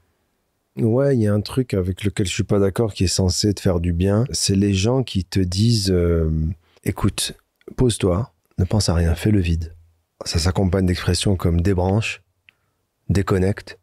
[0.77, 3.53] Ouais, il y a un truc avec lequel je suis pas d'accord qui est censé
[3.53, 4.25] te faire du bien.
[4.31, 6.29] C'est les gens qui te disent euh,
[6.83, 7.33] écoute,
[7.75, 9.73] pose-toi, ne pense à rien, fais le vide.
[10.25, 12.21] Ça s'accompagne d'expressions comme débranche,
[13.09, 13.79] déconnecte.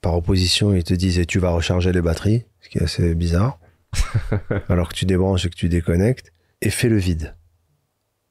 [0.00, 3.14] Par opposition, ils te disent et tu vas recharger les batteries, ce qui est assez
[3.16, 3.58] bizarre.
[4.68, 7.34] Alors que tu débranches et que tu déconnectes, et fais le vide.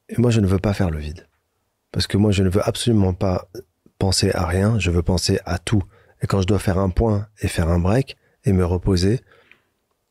[0.07, 1.27] Et moi, je ne veux pas faire le vide.
[1.91, 3.49] Parce que moi, je ne veux absolument pas
[3.99, 5.83] penser à rien, je veux penser à tout.
[6.21, 9.21] Et quand je dois faire un point et faire un break et me reposer,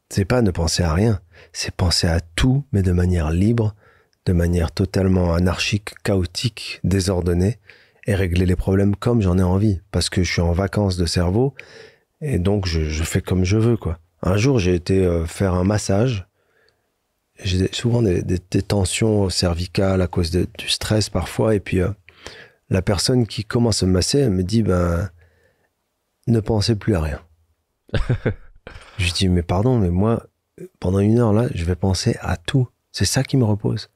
[0.09, 1.21] c'est pas ne penser à rien,
[1.53, 3.75] c'est penser à tout, mais de manière libre,
[4.25, 7.59] de manière totalement anarchique, chaotique, désordonnée,
[8.07, 11.07] et régler les problèmes comme j'en ai envie, parce que je suis en vacances de
[11.07, 11.55] cerveau,
[12.21, 13.99] et donc je, fais comme je veux, quoi.
[14.23, 16.27] Un jour, j'ai été euh, faire un massage.
[17.43, 18.23] J'ai souvent des,
[18.63, 21.91] tensions cervicales à cause du stress parfois, et puis euh,
[22.71, 25.11] la personne qui commence à me masser, elle me dit, ben,
[26.27, 27.21] ne pensez plus à rien.
[28.99, 30.27] je dis, mais pardon, mais moi,
[30.81, 32.69] pendant une heure là, je vais penser à tout.
[32.93, 33.91] C'est ça qui me repose.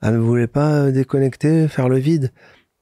[0.00, 2.32] Ah, mais vous voulez pas euh, déconnecter, faire le vide?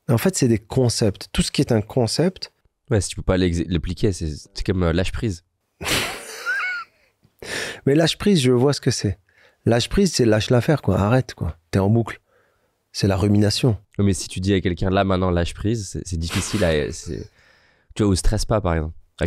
[0.08, 1.28] En fait, c'est des concepts.
[1.32, 2.52] Tout ce qui est un concept,
[2.90, 5.44] Ouais, si tu peux pas l'appliquer, c'est comme euh, lâche prise.
[7.86, 9.18] mais lâche prise, je vois ce que c'est.
[9.64, 10.98] Lâche prise, c'est lâche l'affaire, quoi.
[10.98, 11.56] Arrête, quoi.
[11.70, 12.20] T'es en boucle.
[12.92, 13.78] C'est la rumination.
[13.98, 16.72] Mais si tu dis à quelqu'un là maintenant lâche prise, c'est difficile à.
[17.94, 18.94] Tu vois, ou stresse pas par exemple.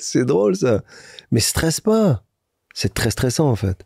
[0.00, 0.82] C'est drôle, ça.
[1.30, 2.24] Mais stresse pas.
[2.74, 3.84] C'est très stressant, en fait.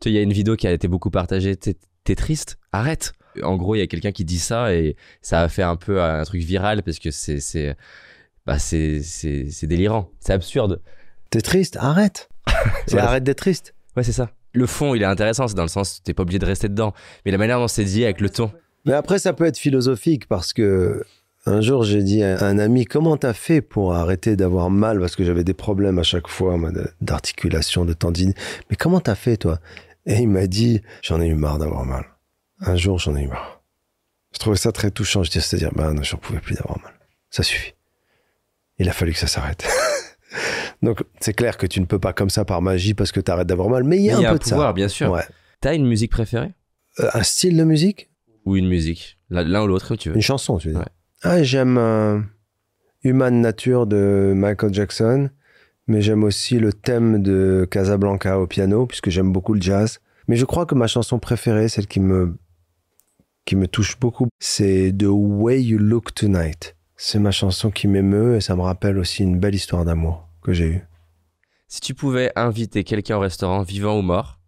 [0.00, 1.56] Tu sais, il y a une vidéo qui a été beaucoup partagée.
[1.56, 2.58] T'es t'es triste?
[2.72, 3.12] Arrête
[3.42, 6.02] En gros, il y a quelqu'un qui dit ça et ça a fait un peu
[6.02, 7.40] un truc viral parce que c'est.
[7.40, 7.76] c'est
[8.44, 10.10] bah, c'est c'est- c'est délirant.
[10.20, 10.82] C'est absurde.
[11.30, 11.76] T'es triste?
[11.80, 12.28] Arrête.
[12.86, 13.74] C'est arrête d'être triste.
[13.96, 14.30] Ouais, c'est ça.
[14.52, 16.94] Le fond, il est intéressant, c'est dans le sens, t'es pas obligé de rester dedans.
[17.24, 18.52] Mais la manière dont c'est dit avec le ton.
[18.84, 21.04] Mais après, ça peut être philosophique parce que
[21.46, 24.98] un jour, j'ai dit à un ami Comment t'as fait pour arrêter d'avoir mal?
[25.00, 26.56] Parce que j'avais des problèmes à chaque fois
[27.00, 28.34] d'articulation, de tendine.
[28.70, 29.58] Mais comment t'as fait, toi?
[30.06, 32.04] Et il m'a dit J'en ai eu marre d'avoir mal.
[32.60, 33.62] Un jour, j'en ai eu marre.
[34.32, 35.22] Je trouvais ça très touchant.
[35.22, 36.92] Je dis C'est-à-dire, ben, non, j'en pouvais plus d'avoir mal.
[37.30, 37.74] Ça suffit.
[38.78, 39.64] Il a fallu que ça s'arrête.
[40.82, 43.46] Donc, c'est clair que tu ne peux pas comme ça par magie parce que t'arrêtes
[43.46, 43.84] d'avoir mal.
[43.84, 44.72] Mais il y a Mais un peu de pouvoir, ça.
[44.74, 45.10] bien sûr.
[45.10, 45.24] Ouais.
[45.60, 46.52] T'as une musique préférée?
[47.00, 48.10] Euh, un style de musique?
[48.44, 50.14] Ou une musique L'un ou l'autre, tu veux.
[50.16, 50.86] Une chanson, tu veux dire Ouais.
[51.22, 52.20] Ah, j'aime euh,
[53.02, 55.30] Human Nature de Michael Jackson,
[55.86, 60.00] mais j'aime aussi le thème de Casablanca au piano, puisque j'aime beaucoup le jazz.
[60.28, 62.36] Mais je crois que ma chanson préférée, celle qui me,
[63.44, 66.76] qui me touche beaucoup, c'est The Way You Look Tonight.
[66.96, 70.52] C'est ma chanson qui m'émeut et ça me rappelle aussi une belle histoire d'amour que
[70.52, 70.84] j'ai eue.
[71.68, 74.38] Si tu pouvais inviter quelqu'un au restaurant, vivant ou mort,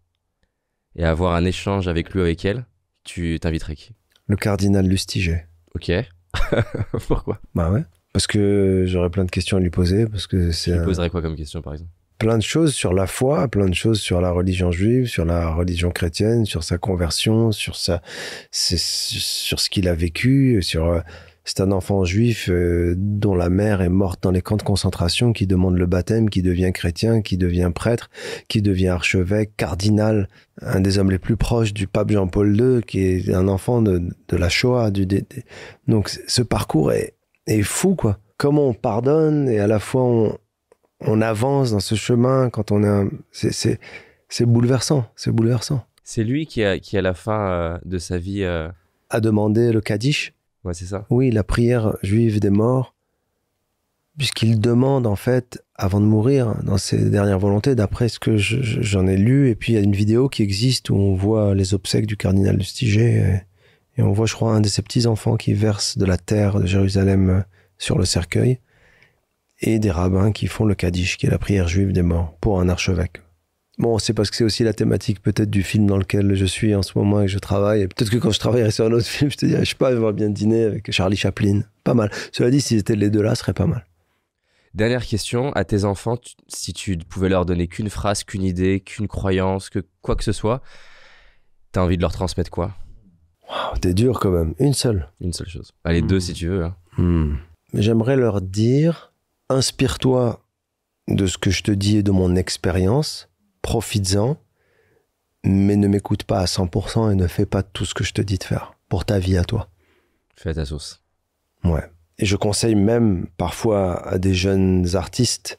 [0.97, 2.67] et avoir un échange avec lui ou avec elle,
[3.05, 3.95] tu t'inviterais qui?
[4.27, 5.47] Le cardinal Lustiger.
[5.75, 5.91] Ok.
[7.09, 7.41] Pourquoi?
[7.55, 7.85] Bah ouais.
[8.13, 10.07] Parce que j'aurais plein de questions à lui poser.
[10.07, 10.77] Parce que c'est.
[10.77, 11.91] Tu poserais quoi comme question, par exemple?
[12.19, 15.51] Plein de choses sur la foi, plein de choses sur la religion juive, sur la
[15.51, 18.03] religion chrétienne, sur sa conversion, sur sa,
[18.51, 21.01] sur ce qu'il a vécu, sur euh,
[21.49, 25.33] c'est un enfant juif euh, dont la mère est morte dans les camps de concentration,
[25.33, 28.11] qui demande le baptême, qui devient chrétien, qui devient prêtre,
[28.49, 30.29] qui devient archevêque, cardinal,
[30.61, 34.03] un des hommes les plus proches du pape Jean-Paul II, qui est un enfant de,
[34.29, 34.91] de la Shoah.
[34.91, 35.07] Du,
[35.87, 37.15] Donc ce parcours est,
[37.47, 38.19] est fou, quoi.
[38.37, 40.39] Comment on pardonne et à la fois on,
[41.01, 43.09] on avance dans ce chemin quand on est un...
[43.33, 43.81] c'est, c'est,
[44.29, 45.83] c'est bouleversant, c'est bouleversant.
[46.05, 48.43] C'est lui qui, a, qui à la fin euh, de sa vie.
[48.43, 48.69] euh,
[49.11, 50.35] A demandé le Kaddish,
[51.11, 52.95] Oui, la prière juive des morts,
[54.17, 58.63] puisqu'il demande en fait, avant de mourir, dans ses dernières volontés, d'après ce que je-
[58.63, 61.15] je- j'en ai lu, et puis il y a une vidéo qui existe où on
[61.15, 63.43] voit les obsèques du cardinal de Stiger,
[63.97, 66.59] et, et on voit, je crois, un de ses petits-enfants qui verse de la terre
[66.61, 67.41] de Jérusalem euh,
[67.79, 68.59] sur le cercueil,
[69.61, 72.61] et des rabbins qui font le Kaddish, qui est la prière juive des morts, pour
[72.61, 73.23] un archevêque.
[73.79, 76.75] Bon, c'est parce que c'est aussi la thématique peut-être du film dans lequel je suis
[76.75, 77.83] en ce moment et que je travaille.
[77.83, 79.77] Et peut-être que quand je travaillerai sur un autre film, je te dirais, je sais
[79.77, 81.63] pas, j'aimerais bien dîner avec Charlie Chaplin.
[81.85, 82.11] Pas mal.
[82.33, 83.87] Cela dit, s'ils étaient les deux là, ce serait pas mal.
[84.75, 88.81] Dernière question, à tes enfants, tu- si tu pouvais leur donner qu'une phrase, qu'une idée,
[88.81, 90.61] qu'une croyance, que quoi que ce soit,
[91.73, 92.75] t'as envie de leur transmettre quoi?
[93.51, 94.55] Oh, T'es dur quand même.
[94.59, 95.09] Une seule.
[95.21, 95.73] Une seule chose.
[95.85, 96.65] Allez, deux si tu veux.
[96.65, 96.77] hein.
[96.99, 97.37] Hmm.
[97.75, 99.13] J'aimerais leur dire,
[99.49, 100.43] inspire-toi
[101.09, 103.29] de ce que je te dis et de mon expérience,
[103.63, 104.37] profites-en,
[105.45, 108.23] mais ne m'écoute pas à 100% et ne fais pas tout ce que je te
[108.23, 109.69] dis de faire pour ta vie à toi.
[110.37, 111.03] Fais à ta sauce.
[111.65, 111.85] Ouais.
[112.19, 115.59] Et je conseille même parfois à des jeunes artistes,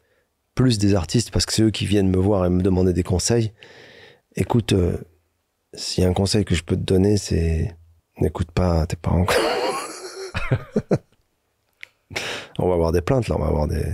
[0.55, 3.03] plus des artistes, parce que c'est eux qui viennent me voir et me demander des
[3.03, 3.53] conseils.
[4.35, 4.97] Écoute, euh,
[5.73, 7.75] s'il y a un conseil que je peux te donner, c'est
[8.19, 9.25] n'écoute pas tes parents.
[12.59, 13.85] on va avoir des plaintes là, on va avoir des.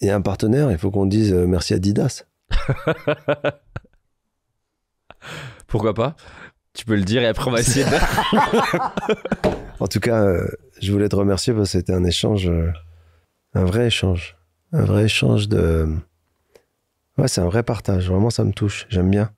[0.00, 2.24] Il y a un partenaire, il faut qu'on dise euh, merci Adidas.
[5.66, 6.16] Pourquoi pas?
[6.74, 7.84] Tu peux le dire et après on va essayer.
[9.80, 10.44] En tout cas, euh,
[10.82, 12.72] je voulais te remercier parce que c'était un échange, euh,
[13.54, 14.36] un vrai échange,
[14.72, 15.86] un vrai échange de.
[17.16, 18.10] Ouais, c'est un vrai partage.
[18.10, 18.86] Vraiment, ça me touche.
[18.88, 19.30] J'aime bien.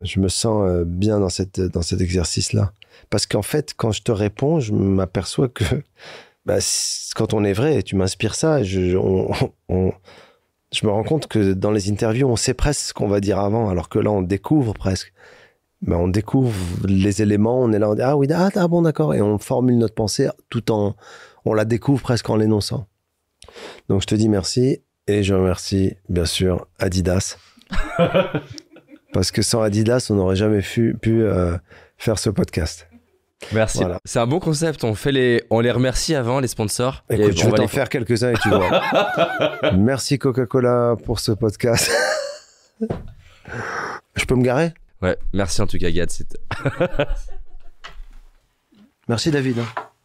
[0.00, 2.72] Je me sens euh, bien dans cette dans cet exercice-là,
[3.10, 5.64] parce qu'en fait, quand je te réponds, je m'aperçois que
[6.46, 6.58] bah,
[7.16, 8.58] quand on est vrai, tu m'inspires ça.
[9.68, 9.92] on-
[10.74, 13.38] je me rends compte que dans les interviews, on sait presque ce qu'on va dire
[13.38, 15.12] avant, alors que là, on découvre presque.
[15.82, 16.54] Ben, on découvre
[16.86, 19.38] les éléments, on est là, on dit ah oui, ah, ah, bon d'accord, et on
[19.38, 20.96] formule notre pensée tout en,
[21.44, 22.86] on la découvre presque en l'énonçant.
[23.88, 27.36] Donc je te dis merci et je remercie bien sûr Adidas
[29.12, 31.56] parce que sans Adidas on n'aurait jamais fu- pu euh,
[31.98, 32.88] faire ce podcast.
[33.52, 33.78] Merci.
[33.78, 33.98] Voilà.
[34.04, 34.84] C'est un bon concept.
[34.84, 35.44] On, fait les...
[35.50, 37.04] on les remercie avant, les sponsors.
[37.10, 38.82] et Écoute, je on vais va t'en les- faire quelques-uns et tu vois.
[39.76, 41.90] merci Coca-Cola pour ce podcast.
[42.80, 44.72] je peux me garer?
[45.02, 46.10] Ouais, merci en tout cas, Gad.
[49.08, 49.58] Merci David.
[49.58, 49.66] hein.